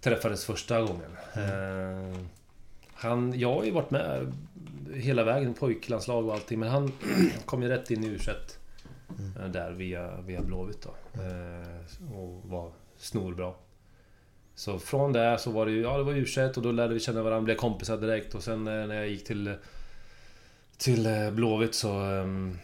träffades 0.01 0.45
första 0.45 0.81
gången. 0.81 1.11
Eh, 1.33 2.21
Han, 2.93 3.39
jag 3.39 3.53
har 3.53 3.63
ju 3.63 3.71
varit 3.71 3.91
med 3.91 4.33
hela 4.93 5.23
vägen, 5.23 5.53
pojklandslag 5.53 6.25
och 6.27 6.33
allting, 6.33 6.59
men 6.59 6.69
han 6.69 6.91
kom 7.45 7.63
ju 7.63 7.69
rätt 7.69 7.91
in 7.91 8.03
i 8.03 8.07
U21 8.17 8.33
eh, 9.39 9.45
där 9.51 9.71
via, 9.71 10.21
via 10.21 10.41
Blåvitt 10.41 10.81
då. 10.81 11.21
Eh, 11.21 12.13
Och 12.19 12.41
var 12.49 12.71
snorbra. 12.97 13.53
Så 14.55 14.79
från 14.79 15.13
det 15.13 15.37
så 15.39 15.51
var 15.51 15.65
det 15.65 15.71
ju, 15.71 15.81
ja 15.81 15.97
det 15.97 16.03
var 16.03 16.13
U21 16.13 16.57
och 16.57 16.63
då 16.63 16.71
lärde 16.71 16.93
vi 16.93 16.99
känna 16.99 17.23
varandra, 17.23 17.41
blev 17.45 17.55
kompisar 17.55 17.97
direkt 17.97 18.35
och 18.35 18.43
sen 18.43 18.67
eh, 18.67 18.87
när 18.87 18.95
jag 18.95 19.07
gick 19.07 19.25
till 19.27 19.53
till 20.77 21.05
eh, 21.05 21.31
Blåvitt 21.31 21.75
så 21.75 21.91
ehm, 21.99 22.57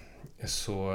så, 0.45 0.93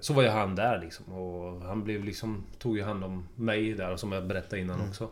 så 0.00 0.12
var 0.14 0.22
ju 0.22 0.28
han 0.28 0.54
där 0.54 0.78
liksom. 0.80 1.12
Och 1.12 1.60
han 1.62 1.84
blev 1.84 2.04
liksom, 2.04 2.44
tog 2.58 2.76
ju 2.76 2.82
hand 2.82 3.04
om 3.04 3.28
mig 3.36 3.72
där, 3.74 3.96
som 3.96 4.12
jag 4.12 4.26
berättade 4.26 4.62
innan 4.62 4.76
Mm. 4.76 4.88
också. 4.90 5.04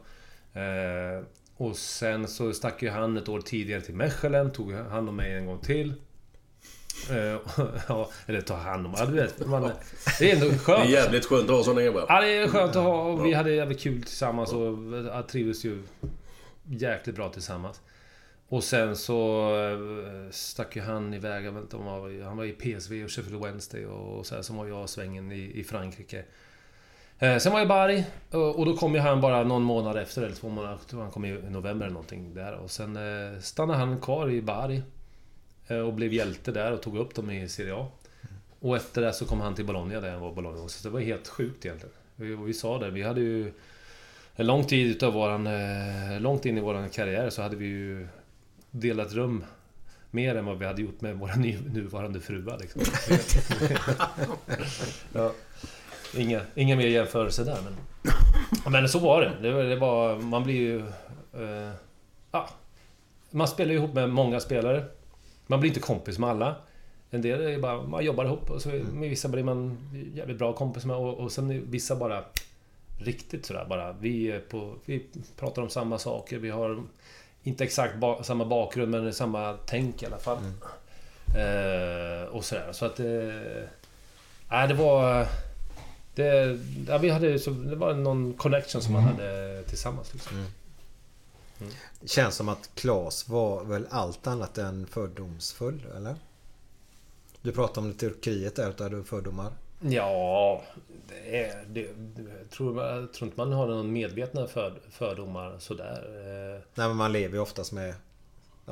Eh, 0.58 1.24
och 1.56 1.76
sen 1.76 2.28
så 2.28 2.52
stack 2.52 2.82
ju 2.82 2.90
han 2.90 3.16
ett 3.16 3.28
år 3.28 3.40
tidigare 3.40 3.80
till 3.80 3.94
Mechelen, 3.94 4.52
tog 4.52 4.72
hand 4.72 5.08
om 5.08 5.16
mig 5.16 5.32
en 5.34 5.46
gång 5.46 5.58
till. 5.58 5.94
Eh, 7.10 7.16
ja, 7.88 8.10
eller 8.26 8.40
ta 8.40 8.54
hand 8.56 8.86
om, 8.86 8.94
ja 8.98 9.06
du 9.06 9.12
vet. 9.12 9.46
Man, 9.46 9.70
det 10.18 10.30
är 10.30 10.34
ändå 10.34 10.48
Det 10.48 10.58
skönt. 10.58 10.84
är 10.84 10.90
jävligt 10.90 11.26
skönt 11.26 11.50
att 11.50 11.56
ha 11.56 11.64
såna 11.64 11.82
grabbar. 11.82 12.06
Ja, 12.08 12.20
det 12.20 12.36
är 12.36 12.48
skönt 12.48 12.76
att 12.76 12.82
ha 12.82 13.02
och 13.02 13.26
vi 13.26 13.32
hade 13.32 13.52
jävligt 13.52 13.80
kul 13.80 14.02
tillsammans 14.02 14.52
och 14.52 14.78
jag 15.06 15.28
trivdes 15.28 15.64
ju 15.64 15.82
jäkligt 16.64 17.16
bra 17.16 17.28
tillsammans. 17.28 17.80
Och 18.48 18.64
sen 18.64 18.96
så 18.96 19.48
eh, 19.56 20.30
stack 20.30 20.76
ju 20.76 20.82
han 20.82 21.14
iväg, 21.14 21.44
jag 21.44 21.52
vet 21.52 21.62
inte 21.62 21.76
om 21.76 21.86
han 21.86 22.00
var, 22.00 22.24
han 22.24 22.36
var 22.36 22.44
i 22.44 22.52
PSV 22.52 23.04
och 23.04 23.10
Sheffield 23.10 23.44
Wednesday 23.44 23.86
och 23.86 24.26
så 24.26 24.34
här, 24.34 24.42
som 24.42 24.56
var 24.56 24.66
jag 24.66 24.88
svängen 24.88 25.32
i, 25.32 25.50
i 25.54 25.64
Frankrike. 25.64 26.24
Eh, 27.18 27.38
sen 27.38 27.52
var 27.52 27.58
jag 27.58 27.66
i 27.66 27.68
Bari 27.68 28.04
och 28.30 28.66
då 28.66 28.76
kom 28.76 28.94
ju 28.94 29.00
han 29.00 29.20
bara 29.20 29.44
någon 29.44 29.62
månad 29.62 29.96
efter, 29.96 30.22
eller 30.22 30.34
två 30.34 30.48
månader, 30.48 30.76
jag 30.80 30.86
tror 30.86 31.02
han 31.02 31.10
kom 31.10 31.24
i 31.24 31.32
november 31.32 31.86
eller 31.86 31.94
någonting 31.94 32.34
där. 32.34 32.52
Och 32.52 32.70
sen 32.70 32.96
eh, 32.96 33.40
stannade 33.40 33.78
han 33.78 34.00
kvar 34.00 34.30
i 34.30 34.42
Bari. 34.42 34.82
Eh, 35.76 35.78
Och 35.86 35.92
blev 35.94 36.12
hjälte 36.12 36.52
där 36.52 36.72
och 36.72 36.82
tog 36.82 36.96
upp 36.98 37.14
dem 37.14 37.30
i 37.30 37.48
Serie 37.48 37.74
A. 37.74 37.86
Och 38.60 38.76
efter 38.76 39.02
det 39.02 39.12
så 39.12 39.24
kom 39.26 39.40
han 39.40 39.54
till 39.54 39.64
Bologna 39.64 40.00
där 40.00 40.10
han 40.10 40.20
var 40.20 40.32
Bologna. 40.32 40.68
Så 40.68 40.88
det 40.88 40.92
var 40.92 41.00
helt 41.00 41.28
sjukt 41.28 41.64
egentligen. 41.66 41.94
Vi, 42.16 42.34
och 42.34 42.48
vi 42.48 42.54
sa 42.54 42.78
det, 42.78 42.90
vi 42.90 43.02
hade 43.02 43.20
ju... 43.20 43.52
En 44.34 44.46
lång 44.46 44.64
tid 44.64 44.86
utav 44.90 45.12
våran... 45.12 45.46
eh, 45.46 46.20
Långt 46.20 46.46
in 46.46 46.58
i 46.58 46.60
våran 46.60 46.90
karriär 46.90 47.30
så 47.30 47.42
hade 47.42 47.56
vi 47.56 47.64
ju 47.66 48.08
delat 48.70 49.12
rum 49.12 49.44
mer 50.10 50.34
än 50.34 50.44
vad 50.44 50.58
vi 50.58 50.66
hade 50.66 50.82
gjort 50.82 51.00
med 51.00 51.16
våra 51.18 51.34
nuvarande 51.36 52.20
fruar 52.20 52.58
liksom. 52.60 52.82
ja. 55.12 55.32
Inga, 56.16 56.40
inga 56.54 56.76
mer 56.76 56.86
jämförelser 56.86 57.44
där 57.44 57.58
men... 57.64 57.76
Men 58.72 58.88
så 58.88 58.98
var 58.98 59.20
det. 59.20 59.32
Det 59.42 59.52
var, 59.52 59.62
det 59.62 59.76
var 59.76 60.16
man 60.16 60.44
blir 60.44 60.54
ju... 60.54 60.78
Eh, 61.32 61.72
ja. 62.30 62.48
Man 63.30 63.48
spelar 63.48 63.74
ihop 63.74 63.94
med 63.94 64.10
många 64.10 64.40
spelare. 64.40 64.84
Man 65.52 65.60
blir 65.60 65.70
inte 65.70 65.80
kompis 65.80 66.18
med 66.18 66.30
alla. 66.30 66.54
En 67.10 67.22
del 67.22 67.40
är 67.40 67.58
bara, 67.58 67.82
man 67.82 68.04
jobbar 68.04 68.24
ihop 68.24 68.50
och 68.50 68.62
så 68.62 68.68
med 68.68 69.10
vissa 69.10 69.28
blir 69.28 69.42
man 69.42 69.78
jävligt 70.14 70.38
bra 70.38 70.52
kompis 70.52 70.84
med 70.84 70.96
och, 70.96 71.18
och 71.18 71.32
sen 71.32 71.70
vissa 71.70 71.96
bara 71.96 72.24
riktigt 72.98 73.46
sådär 73.46 73.66
bara. 73.68 73.92
Vi, 73.92 74.40
på, 74.50 74.74
vi 74.84 75.06
pratar 75.36 75.62
om 75.62 75.70
samma 75.70 75.98
saker, 75.98 76.38
vi 76.38 76.50
har 76.50 76.82
inte 77.42 77.64
exakt 77.64 77.96
ba, 77.96 78.22
samma 78.22 78.44
bakgrund 78.44 78.90
men 78.90 79.12
samma 79.12 79.56
tänk 79.66 80.02
i 80.02 80.06
alla 80.06 80.18
fall. 80.18 80.38
Eh, 81.36 82.28
och 82.28 82.44
sådär. 82.44 82.72
Så 82.72 82.84
att... 82.84 83.00
Eh, 83.00 84.66
det 84.68 84.74
var... 84.74 85.26
Det, 86.14 86.58
ja, 86.88 86.98
vi 86.98 87.10
hade, 87.10 87.38
så, 87.38 87.50
det 87.50 87.76
var 87.76 87.94
någon 87.94 88.34
connection 88.34 88.82
som 88.82 88.92
man 88.92 89.02
hade 89.02 89.62
tillsammans. 89.62 90.12
Liksom. 90.12 90.46
Det 92.00 92.08
känns 92.08 92.34
som 92.34 92.48
att 92.48 92.70
Klas 92.74 93.28
var 93.28 93.64
väl 93.64 93.86
allt 93.90 94.26
annat 94.26 94.58
än 94.58 94.86
fördomsfull, 94.86 95.86
eller? 95.96 96.14
Du 97.42 97.52
pratade 97.52 97.86
om 97.86 97.94
Turkiet 97.94 98.56
där, 98.56 98.74
där 98.78 98.90
du 98.90 99.04
fördomar. 99.04 99.52
Ja, 99.80 100.62
det 101.08 101.44
är, 101.44 101.64
det, 101.68 101.80
jag, 101.80 102.50
tror, 102.50 102.82
jag 102.82 103.12
tror 103.12 103.26
inte 103.26 103.40
man 103.40 103.52
har 103.52 103.66
någon 103.66 103.92
medvetna 103.92 104.46
för, 104.46 104.80
fördomar 104.90 105.58
sådär. 105.58 106.02
Eh, 106.06 106.60
Nej, 106.74 106.88
men 106.88 106.96
man 106.96 107.12
lever 107.12 107.34
ju 107.34 107.40
oftast 107.40 107.72
med 107.72 107.94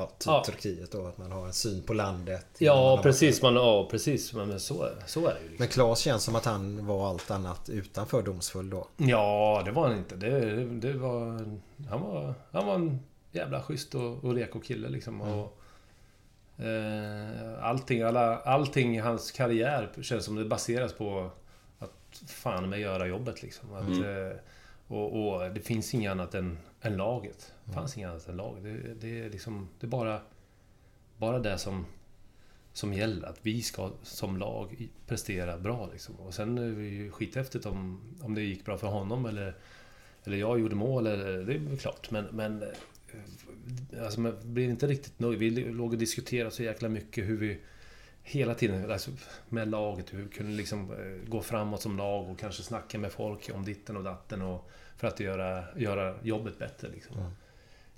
ja, 0.00 0.06
typ 0.18 0.26
Ja. 0.26 0.42
Turkiet 0.46 0.92
då. 0.92 1.06
Att 1.06 1.18
man 1.18 1.32
har 1.32 1.46
en 1.46 1.52
syn 1.52 1.82
på 1.82 1.92
landet. 1.94 2.46
Man 2.50 2.66
Ja, 2.66 2.74
har- 2.96 3.02
precis. 3.02 3.42
Man, 3.42 3.54
ja, 3.54 3.88
precis. 3.90 4.32
Men, 4.34 4.60
så, 4.60 4.88
så 5.06 5.20
är 5.26 5.34
det 5.34 5.40
ju. 5.40 5.48
Liksom. 5.48 5.56
Men 5.58 5.68
Klas 5.68 6.00
känns 6.00 6.22
som 6.24 6.36
att 6.36 6.44
han 6.44 6.86
var 6.86 7.08
allt 7.08 7.30
annat 7.30 7.68
utan 7.68 8.06
fördomsfull 8.06 8.70
då. 8.70 8.88
Ja, 8.96 9.62
det 9.64 9.70
var 9.70 9.88
han 9.88 9.98
inte. 9.98 10.16
Det, 10.16 10.64
det 10.64 10.92
var, 10.92 11.20
han, 11.90 12.00
var, 12.00 12.34
han 12.52 12.66
var 12.66 12.74
en 12.74 13.00
jävla 13.32 13.62
schysst 13.62 13.94
och, 13.94 14.24
och 14.24 14.34
reko 14.34 14.60
kille 14.60 14.88
liksom. 14.88 15.20
Och, 15.20 15.58
eh, 16.64 17.64
allting, 17.64 18.02
alla, 18.02 18.36
allting 18.38 18.96
i 18.96 18.98
hans 18.98 19.30
karriär 19.30 19.88
känns 20.02 20.24
som 20.24 20.36
det 20.36 20.44
baseras 20.44 20.92
på 20.92 21.30
att 21.78 22.22
fan 22.26 22.68
med 22.68 22.80
göra 22.80 23.06
jobbet 23.06 23.42
liksom. 23.42 23.74
Att, 23.74 23.86
Mm. 23.88 24.26
eh, 24.30 24.36
och, 24.88 25.32
och 25.34 25.50
det 25.50 25.60
finns 25.60 25.94
inget 25.94 26.10
annat 26.12 26.34
än, 26.34 26.58
än 26.82 26.96
laget. 26.96 27.52
Det 27.70 27.74
fanns 27.74 27.96
inget 27.96 28.10
annat 28.10 28.28
än 28.28 28.36
laget. 28.36 28.62
Det, 28.62 28.94
det 29.00 29.20
är 29.20 29.30
liksom... 29.30 29.68
Det 29.80 29.86
är 29.86 29.88
bara, 29.88 30.20
bara 31.16 31.38
det 31.38 31.58
som, 31.58 31.86
som 32.72 32.92
gäller. 32.92 33.28
Att 33.28 33.38
vi 33.42 33.62
ska 33.62 33.90
som 34.02 34.36
lag 34.36 34.88
prestera 35.06 35.58
bra 35.58 35.88
liksom. 35.92 36.14
Och 36.14 36.34
sen 36.34 36.58
är 36.58 36.70
det 36.70 36.82
ju 36.82 37.10
skithäftigt 37.10 37.66
om, 37.66 38.00
om 38.22 38.34
det 38.34 38.42
gick 38.42 38.64
bra 38.64 38.78
för 38.78 38.86
honom 38.86 39.26
eller, 39.26 39.54
eller 40.24 40.36
jag 40.36 40.60
gjorde 40.60 40.74
mål. 40.74 41.06
Eller, 41.06 41.44
det 41.44 41.54
är 41.54 41.76
klart. 41.76 42.10
Men, 42.10 42.24
men 42.24 42.62
eh, 42.62 44.04
alltså, 44.04 44.20
man 44.20 44.36
blir 44.42 44.68
inte 44.68 44.86
riktigt 44.86 45.18
nöjd. 45.18 45.38
Vi 45.38 45.50
låg 45.50 45.92
och 45.92 45.98
diskuterade 45.98 46.50
så 46.50 46.62
jäkla 46.62 46.88
mycket 46.88 47.24
hur 47.24 47.36
vi 47.36 47.60
hela 48.22 48.54
tiden 48.54 48.90
alltså, 48.90 49.10
med 49.48 49.68
laget, 49.68 50.14
hur 50.14 50.22
vi 50.22 50.28
kunde 50.28 50.52
liksom 50.52 50.92
eh, 50.92 51.30
gå 51.30 51.42
framåt 51.42 51.82
som 51.82 51.96
lag 51.96 52.30
och 52.30 52.38
kanske 52.38 52.62
snacka 52.62 52.98
med 52.98 53.12
folk 53.12 53.50
om 53.54 53.64
ditten 53.64 53.96
och 53.96 54.04
datten 54.04 54.42
och 54.42 54.70
för 54.96 55.08
att 55.08 55.20
göra, 55.20 55.64
göra 55.76 56.14
jobbet 56.22 56.58
bättre. 56.58 56.88
Liksom. 56.88 57.18
Mm. 57.18 57.30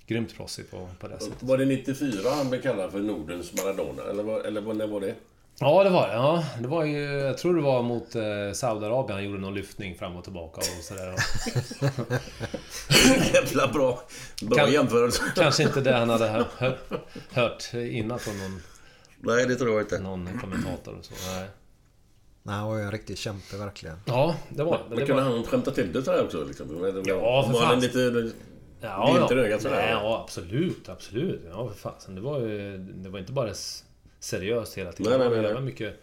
Grymt 0.07 0.35
proffsig 0.37 0.71
på, 0.71 0.89
på 0.99 1.07
det 1.07 1.19
sättet. 1.19 1.43
Var 1.43 1.57
det 1.57 1.65
94 1.65 2.29
han 2.29 2.49
blev 2.49 2.61
kallad 2.61 2.91
för 2.91 2.99
Nordens 2.99 3.53
Maradona? 3.53 4.03
Eller, 4.03 4.23
var, 4.23 4.39
eller 4.39 4.73
när 4.73 4.87
var 4.87 5.01
det? 5.01 5.15
Ja, 5.59 5.83
det 5.83 5.89
var 5.89 6.07
det. 6.07 6.13
Ja, 6.13 6.43
det 6.61 6.67
var 6.67 6.83
ju... 6.85 7.03
Jag 7.03 7.37
tror 7.37 7.55
det 7.55 7.61
var 7.61 7.83
mot 7.83 8.15
eh, 8.15 8.21
Saudiarabien. 8.53 9.13
Han 9.15 9.23
gjorde 9.25 9.39
någon 9.41 9.53
lyftning 9.55 9.95
fram 9.95 10.15
och 10.15 10.23
tillbaka 10.23 10.57
och 10.59 10.83
sådär. 10.83 11.13
Jävla 13.33 13.67
bra, 13.67 14.01
bra 14.41 14.57
Kan- 14.57 14.71
jämförelse. 14.71 15.23
Kanske 15.35 15.63
inte 15.63 15.81
det 15.81 15.93
han 15.93 16.09
hade 16.09 16.27
hör, 16.27 16.45
hör, 16.57 16.77
hört 17.31 17.73
innan 17.73 18.19
från 18.19 18.37
någon, 18.37 18.61
Nej, 19.19 19.45
det 19.47 19.55
tror 19.55 19.71
jag 19.73 19.81
inte. 19.81 19.99
någon 19.99 20.29
kommentator 20.41 20.95
och 20.99 21.05
så. 21.05 21.13
Nej. 21.35 21.45
Nej, 22.43 22.55
han 22.55 22.67
var 22.67 22.77
ju 22.77 22.83
en 22.83 22.91
riktig 22.91 23.17
kämpe 23.17 23.57
verkligen. 23.57 23.97
Ja, 24.05 24.35
det 24.49 24.63
var 24.63 24.79
Men 24.89 24.99
det. 24.99 25.05
kunde 25.05 25.23
var, 25.23 25.31
han 25.31 25.43
skämta 25.43 25.71
till 25.71 25.93
det 25.93 26.03
sådär 26.03 26.23
också? 26.23 26.43
Liksom? 26.45 26.67
Ja, 27.05 27.49
för 27.51 27.59
fan. 27.59 27.79
lite... 27.79 28.31
Ja, 28.83 29.11
Glimt 29.13 29.31
i 29.31 29.35
ja. 29.35 29.41
ögat 29.41 29.61
sådär. 29.61 29.89
Ja, 29.91 30.21
absolut, 30.23 30.89
absolut. 30.89 31.41
Ja, 31.51 31.67
för 31.69 31.75
fasen. 31.75 32.15
Det 32.15 32.21
var 32.21 32.39
ju... 32.39 32.77
Det 32.77 33.09
var 33.09 33.19
inte 33.19 33.31
bara 33.31 33.49
seriöst 34.19 34.77
hela 34.77 34.91
tiden. 34.91 35.09
Nej, 35.09 35.19
nej, 35.19 35.29
det 35.29 35.29
var 35.29 35.41
nej, 35.41 35.45
jävla 35.45 35.59
nej. 35.59 35.69
mycket 35.71 35.99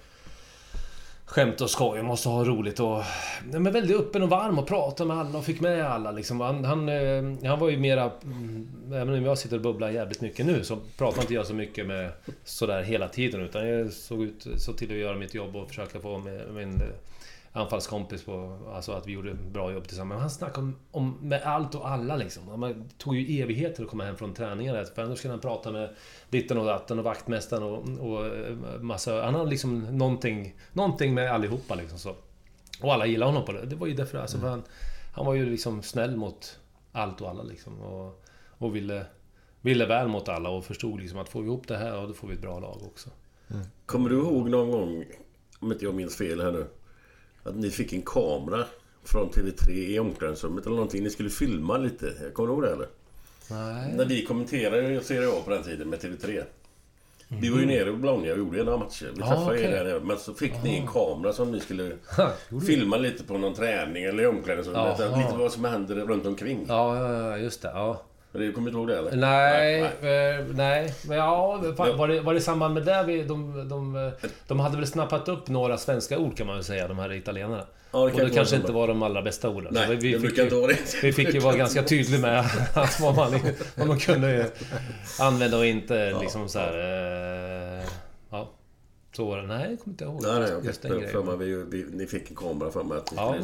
skämt 1.25 1.61
och 1.61 1.71
skoj. 1.71 1.99
Man 1.99 2.07
måste 2.07 2.29
ha 2.29 2.45
roligt 2.45 2.81
och... 2.81 3.03
Nej, 3.51 3.61
men 3.61 3.73
väldigt 3.73 3.97
öppen 3.97 4.23
och 4.23 4.29
varm 4.29 4.59
och 4.59 4.67
prata 4.67 5.05
med 5.05 5.17
alla 5.19 5.39
och 5.39 5.45
fick 5.45 5.61
med 5.61 5.87
alla 5.87 6.11
liksom. 6.13 6.41
Han, 6.41 6.65
han, 6.65 6.89
eh, 6.89 7.49
han 7.49 7.59
var 7.59 7.69
ju 7.69 7.77
mera... 7.79 8.11
mm, 8.23 8.69
Även 8.95 9.15
om 9.15 9.25
jag 9.25 9.39
sitter 9.39 9.57
och 9.57 9.63
bubblar 9.63 9.91
jävligt 9.91 10.21
mycket 10.21 10.47
nu 10.47 10.65
så 10.65 10.79
pratar 10.99 11.21
inte 11.23 11.35
jag 11.35 11.47
så 11.47 11.55
mycket 11.55 11.87
med 11.87 12.11
sådär 12.45 12.83
hela 12.83 13.09
tiden. 13.09 13.41
Utan 13.41 13.69
jag 13.69 13.93
såg 13.93 14.23
ut 14.23 14.47
så 14.57 14.73
till 14.73 14.91
att 14.91 14.97
göra 14.97 15.17
mitt 15.17 15.35
jobb 15.35 15.57
och 15.57 15.69
försöka 15.69 16.01
få 16.01 16.19
med 16.19 16.55
min 16.55 16.75
eh, 16.75 16.89
anfallskompis 17.53 18.25
på... 18.25 18.59
Alltså 18.75 18.93
att 18.93 19.07
vi 19.07 19.13
gjorde 19.13 19.35
bra 19.35 19.73
jobb 19.73 19.89
tillsammans. 19.89 20.17
Men 20.17 20.21
han 20.21 20.31
snackade 20.31 20.67
om, 20.67 20.77
om 20.91 21.19
med 21.21 21.43
allt 21.43 21.75
och 21.75 21.89
alla 21.89 22.17
liksom. 22.17 22.61
Det 22.61 22.99
tog 22.99 23.17
ju 23.17 23.43
evigheter 23.43 23.83
att 23.83 23.91
komma 23.91 24.05
hem 24.05 24.17
från 24.17 24.35
träningar. 24.35 24.85
För 24.85 25.03
annars 25.03 25.19
skulle 25.19 25.33
han 25.33 25.41
prata 25.41 25.73
med 25.73 25.95
ditten 26.31 26.59
och 26.59 26.65
datten 26.65 26.99
och 26.99 27.05
vaktmästaren 27.05 27.63
och, 27.63 28.09
och 28.11 28.27
eh, 28.27 28.57
massa... 28.81 29.25
Han 29.25 29.35
hade 29.35 29.51
liksom 29.51 29.99
någonting, 29.99 30.55
någonting 30.73 31.15
med 31.15 31.33
allihopa 31.33 31.75
liksom 31.75 31.99
så. 31.99 32.15
Och 32.83 32.95
alla 32.95 33.07
gillade 33.07 33.33
honom 33.33 33.47
på 33.47 33.53
det. 33.53 33.67
Det 33.67 33.77
var 33.77 33.87
ju 33.87 33.95
därför 33.95 34.19
alltså, 34.19 34.39
för 34.39 34.49
han, 34.49 34.63
han 35.13 35.27
var 35.27 35.35
ju 35.35 35.51
liksom 35.51 35.83
snäll 35.83 36.17
mot 36.17 36.59
allt 36.93 37.21
och 37.21 37.31
alla 37.31 37.43
liksom. 37.43 37.81
Och, 37.81 38.25
och 38.49 38.77
ville, 38.77 39.07
ville 39.61 39.87
väl 39.87 40.09
mot 40.09 40.29
alla 40.29 40.51
och 40.51 40.65
förstod 40.65 41.01
liksom 41.01 41.19
att 41.19 41.29
får 41.29 41.41
vi 41.41 41.47
ihop 41.47 41.69
det 41.69 41.77
här, 41.77 41.89
ja, 41.89 42.07
då 42.07 42.13
får 42.13 42.29
vi 42.29 42.35
ett 42.35 42.41
bra 42.41 42.61
lag 42.61 42.83
också. 42.83 43.11
Kommer 43.87 44.11
du 44.11 44.17
ihåg 44.17 44.51
någon 44.51 44.71
gång, 44.71 45.05
om 45.59 45.73
inte 45.73 45.85
jag 45.85 45.95
minns 45.95 46.17
fel 46.17 46.41
här 46.41 46.53
nu, 46.53 46.67
att 47.43 47.57
ni 47.57 47.71
fick 47.71 47.93
en 47.93 48.03
kamera 48.03 48.65
från 49.05 49.31
TV3 49.31 49.71
i 49.71 49.99
omklädningsrummet 49.99 50.67
eller 50.67 50.77
någonting? 50.77 51.05
Ni 51.05 51.11
skulle 51.11 51.31
filma 51.31 51.77
lite. 51.79 52.15
Kommer 52.35 52.49
du 52.49 52.53
ihåg 52.55 52.63
det 52.63 52.73
eller? 52.73 52.89
Nej. 53.51 53.95
När 53.97 54.05
vi 54.05 54.25
kommenterade 54.25 55.01
Serie 55.01 55.29
A 55.29 55.43
på 55.45 55.51
den 55.51 55.63
tiden 55.63 55.91
med 55.91 55.99
TV3. 55.99 56.43
Vi 57.29 57.49
var 57.49 57.59
ju 57.59 57.67
nere 57.67 57.89
i 57.89 57.93
Bologna 57.93 58.33
och 58.33 58.39
gjorde 58.39 58.65
några 58.65 58.79
matcher. 58.79 59.11
Vi 59.15 59.23
träffade 59.23 59.45
okej. 59.45 59.63
er 59.63 59.85
där. 59.85 60.01
Men 60.01 60.19
så 60.19 60.35
fick 60.35 60.63
ni 60.63 60.77
en 60.79 60.87
kamera 60.87 61.33
som 61.33 61.53
ni 61.53 61.61
skulle 61.61 61.93
filma 62.67 62.97
lite 62.97 63.25
på 63.25 63.39
någon 63.39 63.55
träning 63.55 64.05
eller 64.05 64.23
i 64.23 64.27
omklädningsrummet. 64.27 64.97
Jaha. 64.99 65.17
Lite 65.17 65.37
vad 65.39 65.53
som 65.53 65.65
händer 65.65 65.95
runt 65.95 66.27
omkring. 66.27 66.65
Ja, 66.69 67.37
just 67.37 67.63
det. 67.63 67.69
Ja. 67.69 68.03
Du 68.33 68.53
kommer 68.53 68.69
inte 68.69 68.79
ihåg 68.79 68.89
det 68.89 68.99
eller? 68.99 69.17
Nej, 69.17 69.81
nej. 70.03 70.35
eh, 70.39 70.45
nej. 70.55 70.95
Men 71.07 71.17
ja, 71.19 71.57
var, 71.77 72.09
det, 72.09 72.21
var 72.21 72.35
det 72.35 72.39
i 72.39 72.43
samband 72.43 72.75
med 72.75 72.83
det 72.85 73.03
vi... 73.07 73.23
De, 73.23 73.69
de, 73.69 73.97
eh, 73.97 74.13
de 74.47 74.61
hade 74.61 74.77
väl 74.77 74.87
snappat 74.87 75.29
upp 75.29 75.49
några 75.49 75.79
svenska 75.79 76.19
ord 76.19 76.37
kan 76.37 76.47
man 76.47 76.57
väl 76.57 76.65
säga, 76.65 76.89
de 76.89 76.99
här 76.99 77.13
italienarna. 77.13 77.65
Ja, 77.93 77.99
det 77.99 78.05
och 78.13 78.29
det 78.29 78.31
kanske 78.31 78.57
inte 78.57 78.73
var 78.73 78.89
de 78.89 79.03
allra 79.03 79.23
bästa 79.23 79.49
orden. 79.49 79.73
Nej, 79.75 79.87
Så 79.87 79.93
vi, 79.95 80.13
det 80.13 80.21
fick 80.21 80.37
ju, 80.39 80.43
inte 80.45 80.55
vara 80.55 80.67
det. 80.67 81.03
vi 81.03 81.13
fick 81.13 81.35
ju 81.35 81.41
vara 81.41 81.57
ganska 81.57 81.83
tydliga 81.83 82.21
med 82.21 82.45
vad 83.01 83.17
man, 83.17 83.41
vad 83.77 83.87
man 83.89 83.99
kunde 83.99 84.47
använda 85.21 85.59
och 85.59 85.67
inte 85.67 86.21
liksom 86.21 86.49
så 86.49 86.59
här... 86.59 86.79
eh, 87.81 87.85
Ja. 88.31 88.51
Så 89.17 89.25
var 89.25 89.37
det. 89.37 89.47
Nej, 89.47 89.71
jag 89.71 89.79
kommer 89.81 89.93
inte 89.95 90.05
ihåg 90.05 90.23
Nej, 90.23 90.41
nej, 90.41 90.51
just 90.65 90.85
okej. 90.85 91.01
den 91.01 91.09
För 91.11 91.23
mig, 91.23 91.37
grejen. 91.39 91.71
vi, 91.71 91.83
vi, 91.83 91.97
ni 91.97 92.07
fick 92.07 92.31
en 92.31 92.37
kamera 92.37 92.71
för 92.71 92.83
mig 92.83 92.99
att 92.99 93.11
ni 93.11 93.17
Ja. 93.17 93.35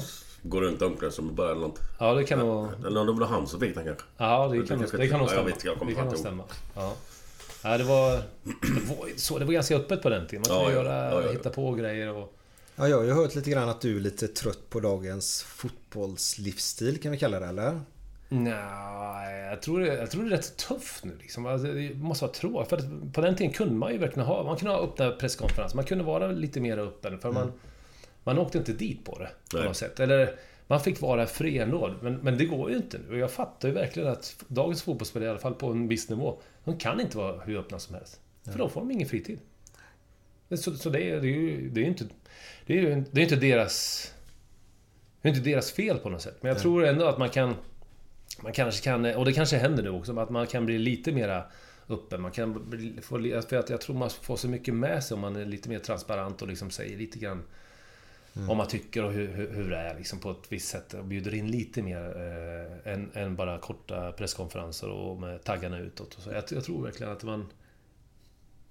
Skulle 0.49 0.61
gå 0.61 0.67
runt 0.71 0.83
omklädningsrummet 0.83 1.35
bara 1.35 1.51
eller 1.51 1.61
något. 1.61 1.79
Ja, 1.99 2.15
det 2.15 2.25
kan 2.25 2.39
nog... 2.39 2.69
Eller 2.87 3.01
om 3.01 3.07
det 3.07 3.13
var 3.13 3.27
han 3.27 3.47
som 3.47 3.61
fick 3.61 3.75
den 3.75 3.85
kanske. 3.85 4.05
Ja, 4.17 4.49
det 4.49 4.61
Det 4.61 4.67
kan, 4.69 4.79
nog, 4.79 4.81
kanske 4.91 4.97
det 4.97 5.09
kan 5.09 5.19
nog 5.19 5.29
stämma. 5.29 5.43
jag 5.49 5.55
vet, 5.55 5.65
jag 5.65 5.79
kommer 5.79 5.93
det 5.93 5.97
kan 5.97 6.07
nog 6.07 6.17
stämma. 6.19 6.43
Ja. 6.75 6.93
Ja, 7.63 7.79
det 7.79 7.85
var, 7.85 8.11
det 8.43 8.89
var 8.89 9.09
så. 9.17 9.39
Det 9.39 9.45
var 9.45 9.53
ganska 9.53 9.77
öppet 9.77 10.03
på 10.03 10.09
den 10.09 10.27
tiden. 10.27 10.45
Man 10.49 10.59
kunde 10.59 10.73
Ja, 10.73 10.85
göra, 10.85 11.05
Ja, 11.11 11.21
ja, 11.21 11.27
ja. 11.27 11.33
hitta 11.33 11.51
på 11.51 11.73
grejer 11.73 12.15
och... 12.17 12.33
Ja, 12.77 12.89
jag 12.89 12.97
har 12.97 13.05
ju 13.05 13.13
hört 13.13 13.35
lite 13.35 13.51
grann 13.51 13.69
att 13.69 13.81
du 13.81 13.97
är 13.97 14.01
lite 14.01 14.29
trött 14.29 14.71
på 14.71 14.81
dagens 14.81 15.43
fotbollslivsstil 15.43 17.01
kan 17.01 17.13
vi 17.13 17.19
kalla 17.19 17.41
det 17.41 17.47
eller? 17.47 17.81
Nej, 18.29 19.49
jag 19.51 19.63
tror, 19.63 19.81
det, 19.81 19.87
jag 19.95 20.11
tror 20.11 20.23
det 20.25 20.29
är 20.29 20.37
rätt 20.37 20.57
tufft 20.57 21.05
nu 21.05 21.13
liksom. 21.21 21.47
Alltså, 21.47 21.67
det 21.69 21.95
måste 21.95 22.25
vara 22.25 22.33
tråkigt. 22.35 22.69
För 22.71 22.77
att 22.77 23.13
på 23.15 23.21
den 23.21 23.37
tiden 23.37 23.53
kunde 23.53 23.75
man 23.75 23.93
ju 23.93 23.99
verkligen 23.99 24.27
ha... 24.29 24.45
Man 24.45 24.57
kunde 24.57 24.75
ha 24.75 24.81
öppna 24.83 25.11
presskonferenser. 25.11 25.77
Man 25.77 25.85
kunde 25.85 26.05
vara 26.05 26.27
lite 26.27 26.61
mer 26.61 26.79
öppen. 26.79 27.19
För 27.19 27.33
man, 27.33 27.53
man 28.27 28.39
åkte 28.39 28.59
inte 28.59 28.73
dit 28.73 29.05
på 29.05 29.19
det. 29.19 29.31
På 29.51 29.57
Nej. 29.57 29.67
något 29.67 29.77
sätt. 29.77 30.01
Eller 30.01 30.39
man 30.67 30.81
fick 30.81 31.01
vara 31.01 31.27
fri 31.27 31.59
ändå. 31.59 31.95
Men, 32.03 32.15
men 32.15 32.39
det 32.39 32.45
går 32.45 32.71
ju 32.71 32.77
inte 32.77 32.99
nu. 32.99 33.13
Och 33.13 33.19
jag 33.19 33.31
fattar 33.31 33.69
ju 33.69 33.75
verkligen 33.75 34.09
att 34.09 34.45
dagens 34.49 34.83
fotbollsspelare, 34.83 35.29
i 35.29 35.31
alla 35.31 35.39
fall 35.39 35.55
på 35.55 35.67
en 35.67 35.89
viss 35.89 36.09
nivå, 36.09 36.41
de 36.65 36.79
kan 36.79 37.01
inte 37.01 37.17
vara 37.17 37.41
hur 37.41 37.59
öppna 37.59 37.79
som 37.79 37.95
helst. 37.95 38.21
För 38.45 38.59
då 38.59 38.69
får 38.69 38.81
de 38.81 38.91
ingen 38.91 39.09
fritid. 39.09 39.39
Så, 40.51 40.75
så 40.77 40.91
det, 40.91 41.11
är, 41.11 41.21
det 41.21 41.27
är 41.27 41.31
ju 41.31 41.71
det 41.71 41.81
är 41.81 41.85
inte... 41.85 42.05
Det 42.67 42.79
är 42.79 42.83
ju 42.83 43.05
det 43.11 43.21
är 43.21 43.23
inte 43.23 43.37
deras... 43.37 44.07
Det 45.23 45.29
är 45.29 45.35
inte 45.35 45.51
deras 45.51 45.73
fel 45.73 45.99
på 45.99 46.09
något 46.09 46.23
sätt. 46.23 46.37
Men 46.41 46.49
jag 46.49 46.59
tror 46.59 46.85
ändå 46.85 47.07
att 47.07 47.19
man 47.19 47.31
kan... 47.31 47.55
Man 48.43 48.53
kanske 48.53 48.85
kan, 48.85 49.05
och 49.05 49.25
det 49.25 49.33
kanske 49.33 49.57
händer 49.57 49.83
nu 49.83 49.91
också, 49.91 50.19
att 50.19 50.31
man 50.31 50.47
kan 50.47 50.67
bli 50.67 50.79
lite 50.79 51.13
mera 51.13 51.45
öppen. 51.89 52.21
Man 52.21 52.31
kan 52.31 52.71
bli, 52.71 52.99
få, 53.03 53.19
för 53.49 53.57
att 53.57 53.71
jag 53.71 53.81
tror 53.81 53.97
man 53.97 54.11
får 54.11 54.37
så 54.37 54.49
mycket 54.49 54.75
med 54.75 55.05
sig 55.05 55.15
om 55.15 55.21
man 55.21 55.37
är 55.37 55.45
lite 55.45 55.69
mer 55.69 55.79
transparent 55.79 56.43
och 56.43 56.49
liksom 56.49 56.71
säger 56.71 56.99
lite 56.99 57.19
grann 57.19 57.43
om 58.49 58.57
man 58.57 58.69
tycker 58.69 59.05
och 59.05 59.13
hur, 59.13 59.29
hur, 59.29 59.53
hur 59.53 59.71
det 59.71 59.77
är 59.77 59.99
liksom 59.99 60.19
på 60.19 60.31
ett 60.31 60.53
visst 60.53 60.69
sätt. 60.69 60.95
Och 60.95 61.05
bjuder 61.05 61.35
in 61.35 61.51
lite 61.51 61.83
mer 61.83 61.99
eh, 62.87 62.93
än, 62.93 63.11
än 63.15 63.37
bara 63.37 63.59
korta 63.59 64.13
presskonferenser 64.13 64.89
och 64.89 65.21
med 65.21 65.45
taggarna 65.45 65.79
utåt. 65.79 66.15
Och 66.15 66.23
så. 66.23 66.31
Jag, 66.31 66.45
jag 66.51 66.65
tror 66.65 66.83
verkligen 66.83 67.13
att 67.13 67.23
man... 67.23 67.47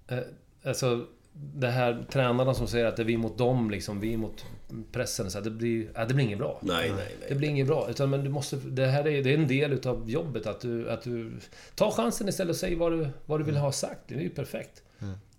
Eh, 0.08 0.20
alltså, 0.64 1.06
det 1.34 1.68
här 1.68 2.06
tränarna 2.12 2.54
som 2.54 2.68
säger 2.68 2.86
att 2.86 2.96
det 2.96 3.02
är 3.02 3.06
vi 3.06 3.18
mot 3.18 3.38
dem, 3.38 3.70
liksom, 3.72 4.00
vi 4.00 4.18
mot 4.18 4.46
pressen. 4.92 5.32
Så 5.32 5.40
det, 5.40 5.52
blir, 5.52 5.88
ja, 5.96 6.06
det 6.06 6.14
blir 6.14 6.26
inget 6.26 6.40
bra. 6.40 6.60
Nej, 6.62 6.90
nej, 6.90 7.16
nej. 7.20 7.30
Det 7.30 7.36
blir 7.36 7.50
inget 7.50 7.68
bra. 7.68 7.90
Utan 7.90 8.10
men 8.10 8.24
du 8.24 8.30
måste, 8.30 8.56
det 8.56 8.86
här 8.86 9.08
är, 9.08 9.24
det 9.24 9.34
är 9.34 9.38
en 9.38 9.48
del 9.48 9.74
utav 9.74 10.10
jobbet. 10.10 10.48
Att 10.48 10.62
du, 10.62 10.90
att 10.90 11.02
du 11.02 11.32
tar 11.76 11.92
chansen 11.92 12.30
istället 12.30 12.50
och 12.50 12.60
säger 12.60 12.78
vad 12.78 12.92
du, 12.92 13.08
vad 13.26 13.40
du 13.40 13.44
vill 13.44 13.58
ha 13.58 13.72
sagt. 13.72 14.00
Det 14.08 14.16
är 14.16 14.20
ju 14.20 14.30
perfekt. 14.30 14.84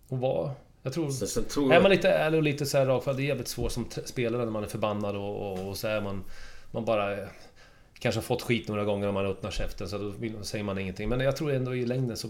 Och 0.09 0.19
vad... 0.19 0.51
Jag 0.87 0.93
tror... 0.93 1.11
Sen, 1.11 1.29
sen 1.29 1.45
tror 1.45 1.73
Är 1.73 1.81
man 1.81 1.91
lite 1.91 2.09
ärlig 2.09 2.39
och 2.39 2.43
lite 2.45 2.67
så 2.67 2.79
här 2.79 2.87
rak, 2.87 3.05
för 3.05 3.15
det 3.15 3.23
är 3.23 3.25
jävligt 3.25 3.49
svårt 3.49 3.73
som 3.73 3.87
spelare 4.05 4.45
när 4.45 4.51
man 4.51 4.65
är 4.65 4.69
förbannad 4.69 5.17
och, 5.17 5.53
och, 5.53 5.69
och 5.69 5.77
så 5.77 5.89
är 5.89 6.01
man... 6.01 6.25
Man 6.71 6.85
bara... 6.85 7.17
kanske 7.99 8.19
har 8.19 8.23
fått 8.23 8.43
skit 8.43 8.69
några 8.69 8.85
gånger 8.85 9.09
om 9.09 9.15
man 9.15 9.27
öppnar 9.27 9.51
käften, 9.51 9.89
så 9.89 9.99
då 9.99 10.43
säger 10.43 10.65
man 10.65 10.79
ingenting. 10.79 11.09
Men 11.09 11.21
jag 11.21 11.37
tror 11.37 11.53
ändå 11.53 11.75
i 11.75 11.87
längden 11.87 12.17
så... 12.17 12.29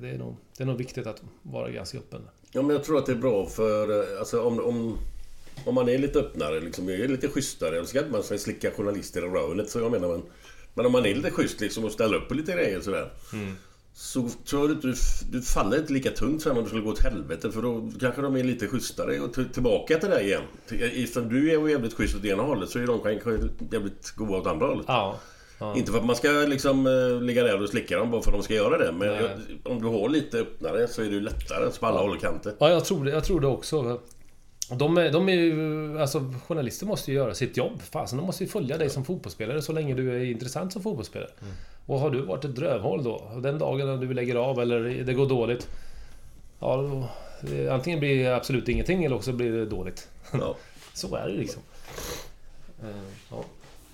Det 0.00 0.08
är 0.08 0.18
nog, 0.18 0.36
det 0.56 0.62
är 0.62 0.66
nog 0.66 0.78
viktigt 0.78 1.06
att 1.06 1.22
vara 1.42 1.70
ganska 1.70 1.98
öppen. 1.98 2.22
Ja, 2.52 2.62
men 2.62 2.76
jag 2.76 2.84
tror 2.84 2.98
att 2.98 3.06
det 3.06 3.12
är 3.12 3.16
bra 3.16 3.46
för... 3.46 4.12
eh, 4.12 4.18
Alltså 4.18 4.42
om, 4.42 4.60
om, 4.60 4.98
om 5.64 5.74
man 5.74 5.88
är 5.88 5.98
lite 5.98 6.18
öppnare, 6.18 6.60
liksom, 6.60 6.88
är 6.88 7.08
lite 7.08 7.28
schysstare. 7.28 7.76
Jag 7.76 7.88
ska 7.88 7.98
inte 7.98 8.10
man 8.12 8.22
slicka 8.22 8.70
journalister 8.70 9.26
i 9.26 9.28
röven, 9.28 9.66
så 9.66 9.78
jag 9.78 9.92
menar. 9.92 10.08
Men, 10.08 10.22
men 10.74 10.86
om 10.86 10.92
man 10.92 11.06
är 11.06 11.14
lite 11.14 11.30
schysst 11.30 11.60
liksom, 11.60 11.84
och 11.84 11.92
ställer 11.92 12.16
upp 12.16 12.28
på 12.28 12.34
lite 12.34 12.52
grejer 12.52 12.80
sådär. 12.80 13.10
Så 13.94 14.28
tror 14.46 14.68
du 14.68 14.74
inte 14.74 14.86
du, 14.86 14.94
du 15.30 15.42
faller 15.42 15.78
inte 15.78 15.92
lika 15.92 16.10
tungt 16.10 16.42
sen 16.42 16.56
om 16.56 16.62
det 16.62 16.68
skulle 16.68 16.82
gå 16.82 16.90
åt 16.90 16.98
helvete. 17.02 17.50
För 17.52 17.62
då 17.62 17.90
kanske 18.00 18.22
de 18.22 18.36
är 18.36 18.44
lite 18.44 18.66
schysstare 18.66 19.20
och 19.20 19.52
tillbaka 19.52 19.98
till 19.98 20.10
det 20.10 20.22
igen. 20.22 20.42
Till- 20.68 21.08
För 21.08 21.20
du 21.20 21.50
är 21.52 21.68
jävligt 21.68 21.94
schysst 21.94 22.16
åt 22.16 22.24
ena 22.24 22.42
hållet 22.42 22.70
så 22.70 22.78
är 22.78 22.86
de 22.86 23.00
kanske 23.00 23.30
jävligt 23.72 24.10
goda 24.16 24.32
åt 24.36 24.46
andra 24.46 24.66
hållet. 24.66 24.84
Ja. 24.88 25.18
ja. 25.58 25.76
Inte 25.76 25.92
för 25.92 25.98
att 25.98 26.04
man 26.06 26.16
ska 26.16 26.28
liksom 26.28 26.86
eh, 26.86 27.22
ligga 27.22 27.42
där 27.44 27.62
och 27.62 27.68
slicka 27.68 27.98
dem 27.98 28.10
bara 28.10 28.22
för 28.22 28.30
att 28.30 28.36
de 28.38 28.42
ska 28.42 28.54
göra 28.54 28.78
det. 28.78 28.92
Men 28.92 29.08
jag, 29.08 29.30
om 29.64 29.82
du 29.82 29.88
har 29.88 30.08
lite 30.08 30.38
öppnare 30.38 30.88
så 30.88 31.02
är 31.02 31.10
det 31.10 31.20
lättare 31.20 31.70
på 31.80 31.86
alla 31.86 32.00
håll 32.00 32.10
och 32.10 32.20
kanter. 32.20 32.54
Ja, 32.58 32.70
jag 32.70 32.84
tror 32.84 33.04
det, 33.04 33.10
jag 33.10 33.24
tror 33.24 33.40
det 33.40 33.46
också. 33.46 34.00
De 34.78 34.94
de 34.94 35.28
är 35.28 35.32
ju... 35.32 36.00
Alltså, 36.00 36.34
journalister 36.46 36.86
måste 36.86 37.10
ju 37.10 37.16
göra 37.16 37.34
sitt 37.34 37.56
jobb. 37.56 37.82
Fasen, 37.82 38.18
de 38.18 38.26
måste 38.26 38.44
ju 38.44 38.50
följa 38.50 38.78
dig 38.78 38.90
som 38.90 39.04
fotbollsspelare 39.04 39.62
så 39.62 39.72
länge 39.72 39.94
du 39.94 40.20
är 40.20 40.24
intressant 40.24 40.72
som 40.72 40.82
fotbollsspelare. 40.82 41.30
Och 41.86 42.00
har 42.00 42.10
du 42.10 42.22
varit 42.22 42.44
ett 42.44 42.56
drövhål 42.56 43.04
då, 43.04 43.30
den 43.42 43.58
dagen 43.58 43.86
när 43.86 43.96
du 43.96 44.14
lägger 44.14 44.34
av 44.34 44.60
eller 44.60 44.80
det 45.04 45.14
går 45.14 45.28
dåligt... 45.28 45.68
Ja, 46.60 46.76
då, 46.76 47.08
det, 47.40 47.68
antingen 47.68 48.00
blir 48.00 48.24
det 48.24 48.36
absolut 48.36 48.68
ingenting 48.68 49.04
eller 49.04 49.16
också 49.16 49.32
blir 49.32 49.52
det 49.52 49.66
dåligt. 49.66 50.08
Ja. 50.32 50.56
så 50.94 51.16
är 51.16 51.28
det 51.28 51.34
liksom. 51.34 51.62
Eh, 52.82 52.88
ja, 53.30 53.44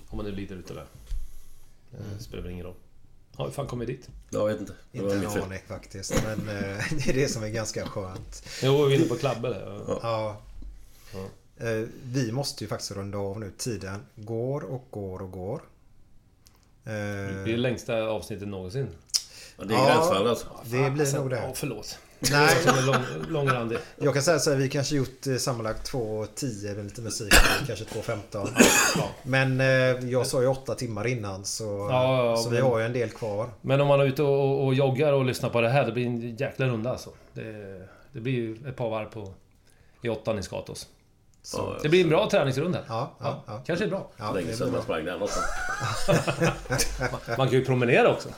om 0.09 0.17
man 0.17 0.25
nu 0.25 0.31
lider 0.31 0.55
utav 0.55 0.75
det. 0.75 0.83
Eh, 1.97 2.19
spelar 2.19 2.43
väl 2.43 2.51
ingen 2.51 2.65
roll. 2.65 2.75
Ja, 3.37 3.45
hur 3.45 3.51
fan 3.51 3.67
kom 3.67 3.79
vi 3.79 3.85
dit? 3.85 4.09
Jag 4.29 4.47
vet 4.47 4.59
inte. 4.59 4.73
Det 4.91 4.97
Inte 4.97 5.15
en 5.15 5.25
aning 5.25 5.59
faktiskt. 5.67 6.23
Men 6.23 6.39
eh, 6.39 6.77
det 6.91 7.09
är 7.09 7.13
det 7.13 7.27
som 7.27 7.43
är 7.43 7.49
ganska 7.49 7.85
skönt. 7.87 8.43
Jo, 8.63 8.85
vi 8.85 8.95
är 8.95 8.99
inne 8.99 9.07
på 9.07 9.15
klabbe 9.15 9.49
där. 9.49 9.81
Ja. 9.87 9.99
Ja. 10.01 10.41
Eh, 11.59 11.87
Vi 12.03 12.31
måste 12.31 12.63
ju 12.63 12.67
faktiskt 12.67 12.91
runda 12.91 13.17
av 13.17 13.39
nu. 13.39 13.51
Tiden 13.57 14.05
går 14.15 14.61
och 14.63 14.87
går 14.89 15.21
och 15.21 15.31
går. 15.31 15.61
Eh, 16.85 16.91
Det 17.45 17.53
är 17.53 17.57
längsta 17.57 18.01
avsnittet 18.03 18.47
någonsin. 18.47 18.87
Ja, 19.57 19.63
det 19.65 19.73
är 19.73 19.85
gränsfall 19.85 20.27
alltså. 20.27 20.47
Det 20.63 20.89
blir 20.91 21.01
Alltså, 21.01 21.17
nog 21.17 21.29
det. 21.29 21.37
Ja, 21.37 21.51
förlåt. 21.55 21.99
Nej. 22.31 22.55
Lång, 22.85 22.95
långrandig. 23.29 23.77
Jag 23.97 24.13
kan 24.13 24.23
säga 24.23 24.39
så 24.39 24.49
här, 24.49 24.57
vi 24.57 24.69
kanske 24.69 24.95
gjort 24.95 25.27
eh, 25.27 25.35
sammanlagt 25.35 25.91
2.10 25.91 26.75
med 26.75 26.85
lite 26.85 27.01
musik. 27.01 27.33
Kanske 27.67 27.85
2.15. 27.85 28.47
Men 29.23 29.59
eh, 29.61 30.09
jag 30.09 30.27
sa 30.27 30.41
ju 30.41 30.47
8 30.47 30.75
timmar 30.75 31.07
innan 31.07 31.45
så, 31.45 31.63
Ja, 31.91 32.25
ja, 32.29 32.37
så 32.37 32.49
vi 32.49 32.55
men- 32.55 32.65
har 32.65 32.79
ju 32.79 32.85
en 32.85 32.93
del 32.93 33.09
kvar. 33.09 33.49
Men 33.61 33.81
om 33.81 33.87
man 33.87 33.99
är 33.99 34.05
ute 34.05 34.23
och, 34.23 34.29
och, 34.59 34.65
och 34.65 34.73
joggar 34.73 35.13
och 35.13 35.25
lyssnar 35.25 35.49
på 35.49 35.61
det 35.61 35.69
här, 35.69 35.85
det 35.85 35.91
blir 35.91 36.05
en 36.05 36.35
jäkla 36.35 36.67
runda 36.67 36.89
alltså. 36.91 37.09
Det, 37.33 37.87
det 38.11 38.19
blir 38.19 38.33
ju 38.33 38.69
ett 38.69 38.75
par 38.75 38.89
varv 38.89 39.05
på 39.09 39.33
i 40.01 40.09
åttan 40.09 40.39
i 40.39 40.43
Skatos. 40.43 40.87
Ja, 41.53 41.77
Det 41.81 41.89
blir 41.89 42.03
en 42.03 42.09
bra 42.09 42.29
träningsrunda. 42.29 42.79
Ja, 42.87 43.11
ja, 43.19 43.43
ja. 43.47 43.61
Kanske 43.65 43.85
är 43.85 43.89
bra. 43.89 44.11
Ja, 44.17 44.31
Länge 44.31 44.47
det 44.47 44.55
sedan 44.57 44.71
man 44.71 44.81
sprang 44.81 45.05
den 45.05 45.21
också. 45.21 45.39
Man 47.37 47.47
kan 47.47 47.59
ju 47.59 47.65
promenera 47.65 48.09
också. 48.11 48.29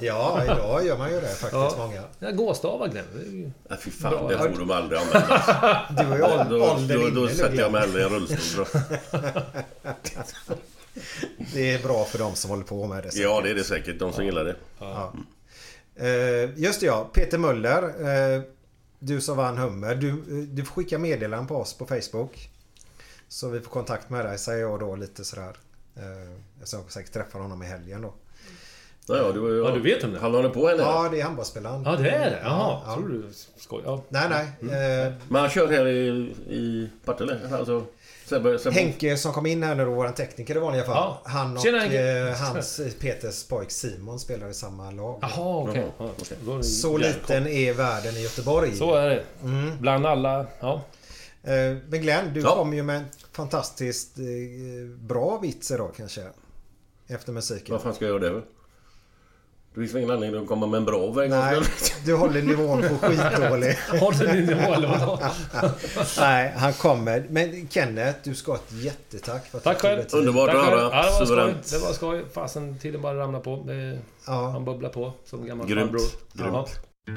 ja, 0.00 0.44
idag 0.44 0.86
gör 0.86 0.98
man 0.98 1.10
ju 1.10 1.20
det 1.20 1.26
faktiskt 1.26 1.52
Ja. 1.52 1.74
många. 1.78 2.02
Ja, 2.18 2.30
gåstavar 2.30 2.88
Glenn. 2.88 3.04
Det 3.14 3.20
är 3.20 3.24
ju... 3.32 3.50
Nej, 3.68 3.78
fy 3.82 3.90
fan, 3.90 4.10
Bra. 4.10 4.28
det 4.28 4.38
får 4.38 4.48
de 4.58 4.70
aldrig 4.70 5.00
använda. 5.00 5.86
Du 5.98 6.04
har 6.04 6.16
ju 6.16 6.20
Då, 6.22 6.26
ål- 6.26 6.88
då, 6.88 6.98
då, 6.98 7.08
då 7.10 7.20
nu, 7.20 7.34
sätter 7.34 7.56
jag 7.58 7.72
mig 7.72 7.80
hellre 7.80 8.00
i 8.00 8.04
en 8.04 8.08
rullstol. 8.10 8.66
då. 8.72 8.80
Det 11.54 11.74
är 11.74 11.82
bra 11.82 12.04
för 12.04 12.18
de 12.18 12.34
som 12.34 12.50
håller 12.50 12.64
på 12.64 12.86
med 12.86 13.02
det. 13.02 13.10
säkert. 13.10 13.24
Ja, 13.24 13.40
det 13.40 13.50
är 13.50 13.54
det 13.54 13.64
säkert. 13.64 13.98
De 13.98 14.12
som 14.12 14.24
gillar 14.24 14.44
det. 14.44 14.54
Ja. 14.78 15.12
Eh, 15.96 16.50
just 16.60 16.80
det 16.80 16.86
ja, 16.86 17.10
Peter 17.14 17.38
Möller. 17.38 17.82
Du 19.00 19.20
som 19.20 19.36
vann 19.36 19.58
Hummer. 19.58 19.94
Du, 19.94 20.12
du 20.46 20.64
får 20.64 20.74
skicka 20.74 20.98
meddelanden 20.98 21.46
på 21.46 21.56
oss 21.56 21.74
på 21.78 21.86
Facebook. 21.86 22.50
Så 23.28 23.48
vi 23.48 23.60
får 23.60 23.70
kontakt 23.70 24.10
med 24.10 24.24
dig, 24.24 24.38
säger 24.38 24.60
jag 24.60 24.80
då 24.80 24.96
lite 24.96 25.24
sådär. 25.24 25.56
Eh, 25.96 26.02
jag 26.58 26.68
ska 26.68 26.82
säkert 26.88 27.12
träffa 27.12 27.38
honom 27.38 27.62
i 27.62 27.66
helgen 27.66 28.02
då. 28.02 28.14
Ja, 29.06 29.16
ja, 29.16 29.32
du, 29.32 29.58
ja, 29.58 29.68
Ja, 29.68 29.74
du 29.74 29.80
vet 29.80 30.04
om 30.04 30.12
det? 30.12 30.18
Han 30.18 30.34
håller 30.34 30.48
på 30.48 30.68
henne? 30.68 30.82
Ja, 30.82 31.08
det 31.12 31.20
är 31.20 31.24
handbollsspelaren. 31.24 31.82
Ja, 31.84 31.96
det 31.96 32.10
är 32.10 32.30
det? 32.30 32.40
Jaha, 32.42 32.82
Ja. 32.86 32.94
tror 32.94 33.08
du 33.08 33.24
skojar? 33.56 33.84
Ja. 33.86 34.02
Nej, 34.08 34.28
nej. 34.60 35.06
Eh, 35.06 35.12
Men 35.28 35.40
han 35.40 35.50
kör 35.50 35.68
här 35.68 35.86
i, 35.86 36.08
i 36.48 36.90
Partille? 37.04 37.38
Alltså, 37.52 37.84
Sebbe, 38.30 38.58
Sebbe. 38.58 38.74
Henke 38.74 39.16
som 39.16 39.32
kom 39.32 39.46
in 39.46 39.62
här 39.62 39.74
nu 39.74 39.84
då, 39.84 39.90
våran 39.90 40.14
tekniker 40.14 40.56
i 40.56 40.58
vanliga 40.58 40.84
fall. 40.84 40.94
Ja. 40.94 41.22
Han 41.24 41.56
och 41.56 41.62
Tjena, 41.62 41.84
eh, 41.86 42.34
hans, 42.36 42.80
Peters 43.00 43.44
pojk 43.48 43.70
Simon 43.70 44.20
spelar 44.20 44.48
i 44.48 44.54
samma 44.54 44.90
lag. 44.90 45.18
Jaha, 45.22 45.68
okej. 45.68 45.92
Det 46.58 46.62
Så 46.64 46.96
liten 46.96 47.46
är 47.46 47.72
världen 47.72 48.16
i 48.16 48.22
Göteborg. 48.22 48.76
Så 48.76 48.94
är 48.94 49.08
det. 49.08 49.24
Bland 49.80 50.06
alla... 50.06 50.46
Ja. 50.60 50.82
Eh, 51.42 51.52
Men 51.88 52.00
Glenn, 52.02 52.34
du 52.34 52.40
Ja. 52.40 52.54
kom 52.54 52.74
ju 52.74 52.82
med 52.82 52.96
en 52.96 53.04
fantastiskt 53.32 54.18
eh, 54.18 54.24
bra 54.98 55.38
vits 55.38 55.70
idag 55.70 55.90
kanske. 55.96 56.22
Efter 57.08 57.32
musiken. 57.32 57.72
Vad 57.72 57.82
fan 57.82 57.94
ska 57.94 58.04
jag 58.06 58.22
göra 58.22 58.32
det? 58.34 58.42
Det 59.74 59.80
finns 59.80 59.94
ingen 59.94 60.10
anledning 60.10 60.42
att 60.42 60.48
komma 60.48 60.66
med 60.66 60.78
en 60.78 60.84
bra 60.84 61.10
väg. 61.12 61.30
Nej, 61.30 61.60
du 62.04 62.14
håller 62.14 62.42
nivån 62.42 62.82
på 62.82 63.06
skitdålig. 63.06 63.78
Har 64.00 64.12
du 64.18 64.26
din 64.26 64.44
nivå 64.46 64.74
eller 64.74 64.88
vadå? 64.88 65.18
Nej, 66.20 66.52
han 66.56 66.72
kommer. 66.72 67.26
Men 67.28 67.68
Kenneth, 67.68 68.18
du 68.24 68.34
ska 68.34 68.52
ha 68.52 68.58
ett 68.58 68.72
jättetack 68.72 69.46
för 69.46 69.58
att 69.58 69.64
Tack 69.64 69.80
själv. 69.80 70.02
Underbart 70.12 70.46
Tack 70.50 70.56
att 70.58 70.64
höra. 70.64 70.80
Ja, 70.80 70.88
det 70.88 70.92
var 71.10 71.12
skoj. 71.12 71.26
Suveränt. 71.26 71.70
Det 71.72 71.78
var 71.78 71.92
skoj. 71.92 72.24
Fasen, 72.34 72.78
tiden 72.78 73.02
bara 73.02 73.18
ramlar 73.18 73.40
på. 73.40 73.62
Det, 73.66 73.98
Ja. 74.26 74.48
Han 74.50 74.64
bubblar 74.64 74.90
på 74.90 75.12
som 75.24 75.46
gammal 75.46 75.66
Grymt. 75.66 75.90
farbror. 75.90 76.02
Grymt. 76.34 76.70
Ja. 77.06 77.10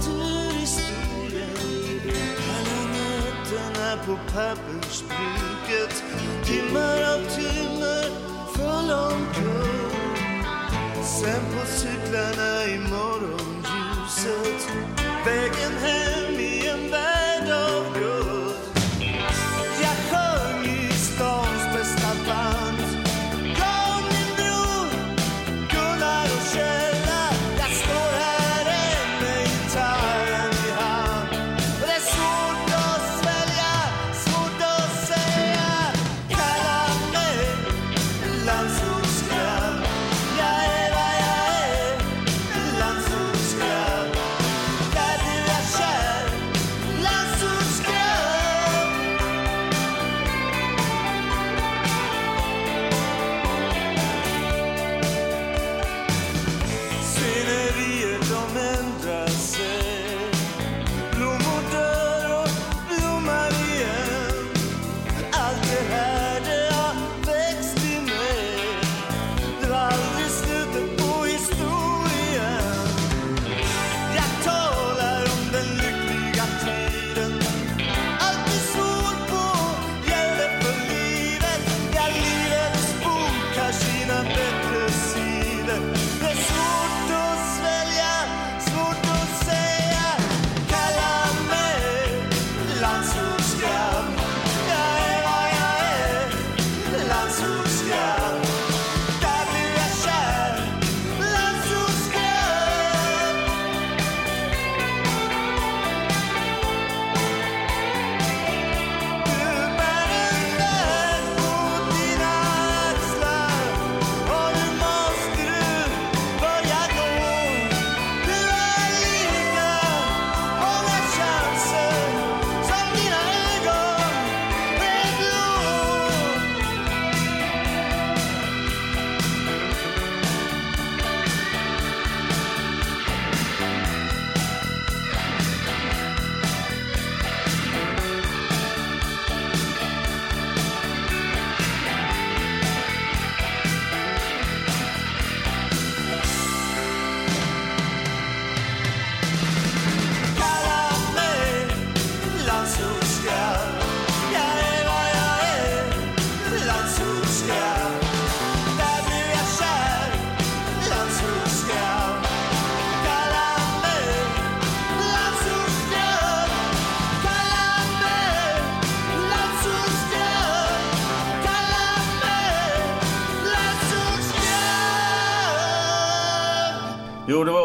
Naturhistorien 0.00 1.50
Alla 2.56 2.82
nätterna 2.92 3.90
på 4.06 4.14
pappersbruket 4.32 5.94
Timmar 6.44 6.98
av 7.14 7.20
timmar 7.36 8.08
full 8.54 8.90
omkull 8.90 9.90
Sen 11.04 11.42
på 11.52 11.62
cyklarna 11.66 12.64
i 12.64 12.78
morgonljuset 12.78 14.60
Vägen 15.24 15.74
hem 15.80 16.40
i 16.40 16.68
en 16.68 16.90
värld 16.90 17.09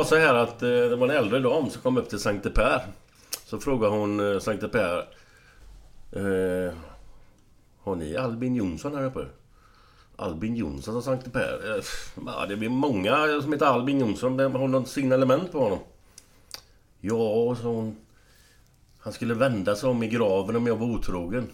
så 0.06 0.16
här 0.16 0.34
att 0.34 0.64
eh, 0.64 0.70
det 0.70 0.95
var 0.95 1.08
en 1.08 1.16
äldre 1.16 1.39
dam 1.39 1.70
som 1.70 1.82
kom 1.82 1.97
upp 1.97 2.10
till 2.10 2.20
Sankte 2.20 2.49
Per. 2.49 2.86
Så 3.45 3.60
frågade 3.60 3.95
hon 3.95 4.34
eh, 4.34 4.39
Sankte 4.39 4.68
Per... 4.68 4.97
Eh, 6.12 6.74
har 7.84 7.95
ni 7.95 8.18
Albin 8.18 8.56
Jonsson 8.56 8.95
här 8.95 9.06
uppe? 9.06 9.26
Albin 10.16 10.56
Jonsson 10.56 10.93
sa 10.93 11.01
Sankte 11.01 11.30
Per. 11.30 11.76
Eh, 11.76 11.84
ja, 12.26 12.45
det 12.45 12.56
blir 12.56 12.70
många 12.70 13.41
som 13.41 13.53
heter 13.53 13.66
Albin 13.66 13.99
Jonsson. 13.99 14.39
Har 14.39 14.68
något 14.68 14.89
signalement 14.89 15.51
på 15.51 15.60
honom? 15.60 15.80
Ja, 16.99 17.56
sa 17.62 17.68
hon. 17.68 17.95
Han 18.99 19.14
skulle 19.14 19.34
vända 19.34 19.76
sig 19.76 19.89
om 19.89 20.03
i 20.03 20.08
graven 20.08 20.56
om 20.56 20.68
jag 20.68 20.76
var 20.76 20.88
otrogen. 20.88 21.49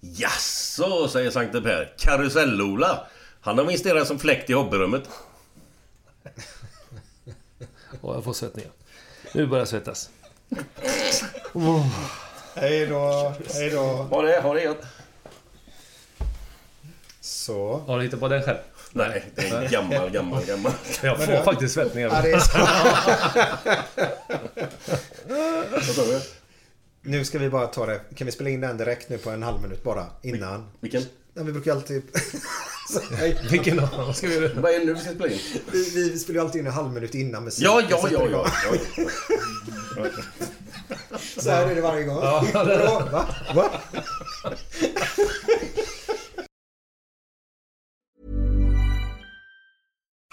Jaså, 0.00 1.08
säger 1.08 1.30
Sankte 1.30 1.62
Per. 1.62 1.94
Karusell-Ola. 1.98 3.06
Han 3.40 3.58
har 3.58 3.64
investerat 3.64 4.06
som 4.06 4.18
fläkt 4.18 4.50
i 4.50 4.52
hobbyrummet. 4.52 5.08
Och 8.00 8.14
jag 8.14 8.24
får 8.24 8.32
svettningar. 8.32 8.70
Nu 9.32 9.46
börjar 9.46 9.60
jag 9.60 9.68
svettas. 9.68 10.10
Hej 12.54 12.86
då, 12.86 13.34
hej 13.54 13.70
då. 13.70 13.82
Ha 13.82 14.22
det, 14.22 14.40
ha 14.40 14.54
det 14.54 14.62
gött. 14.62 14.82
Så. 17.20 17.78
Har 17.86 17.98
du 17.98 18.04
hittat 18.04 18.20
på 18.20 18.28
den 18.28 18.42
själv? 18.42 18.58
Nej, 18.92 19.24
det 19.34 19.48
är 19.48 19.62
en 19.62 19.70
gammal, 19.70 20.10
gammal, 20.10 20.44
gammal. 20.44 20.72
Jag 21.02 21.24
får 21.24 21.44
faktiskt 21.44 21.74
svettningar. 21.74 22.08
Ja, 22.08 22.22
det 22.22 22.32
är 22.32 22.40
så. 25.80 26.20
Nu 27.00 27.24
ska 27.24 27.38
vi 27.38 27.50
bara 27.50 27.66
ta 27.66 27.86
det. 27.86 28.00
Kan 28.16 28.26
vi 28.26 28.32
spela 28.32 28.50
in 28.50 28.60
den 28.60 28.76
direkt 28.76 29.08
nu 29.08 29.18
på 29.18 29.30
en 29.30 29.42
halv 29.42 29.62
minut 29.62 29.82
bara? 29.82 30.06
Innan. 30.22 30.70
Vilken? 30.80 31.02
Nej, 31.32 31.44
vi 31.44 31.52
brukar 31.52 31.72
alltid... 31.72 32.02
Vilken 33.50 33.78
av 33.80 33.90
dem 33.90 34.14
ska 34.14 34.28
vi 34.28 34.34
göra? 34.34 34.60
Vad 34.60 34.72
är 34.72 34.78
det 34.78 34.84
nu 34.84 34.94
vi 34.94 35.00
ska 35.00 35.10
spela 35.10 35.28
in? 35.28 35.38
vi, 35.72 36.10
vi 36.10 36.18
spelar 36.18 36.40
ju 36.40 36.46
alltid 36.46 36.60
in 36.60 36.66
en 36.66 36.72
halv 36.72 36.92
minut 36.92 37.14
innan 37.14 37.44
musik. 37.44 37.64
Ja, 37.64 37.82
ja, 37.90 38.08
ja, 38.12 38.26
igång. 38.26 38.30
ja. 39.96 40.06
ja. 41.08 41.18
Så 41.38 41.50
här 41.50 41.70
är 41.70 41.74
det 41.74 41.80
varje 41.80 42.04
gång. 42.04 42.18
Ja, 42.22 42.44
det 42.52 42.58
är 42.58 42.64
det. 42.64 42.84
Vadå? 42.84 43.10
Va? 43.10 43.26
Va? 43.54 43.70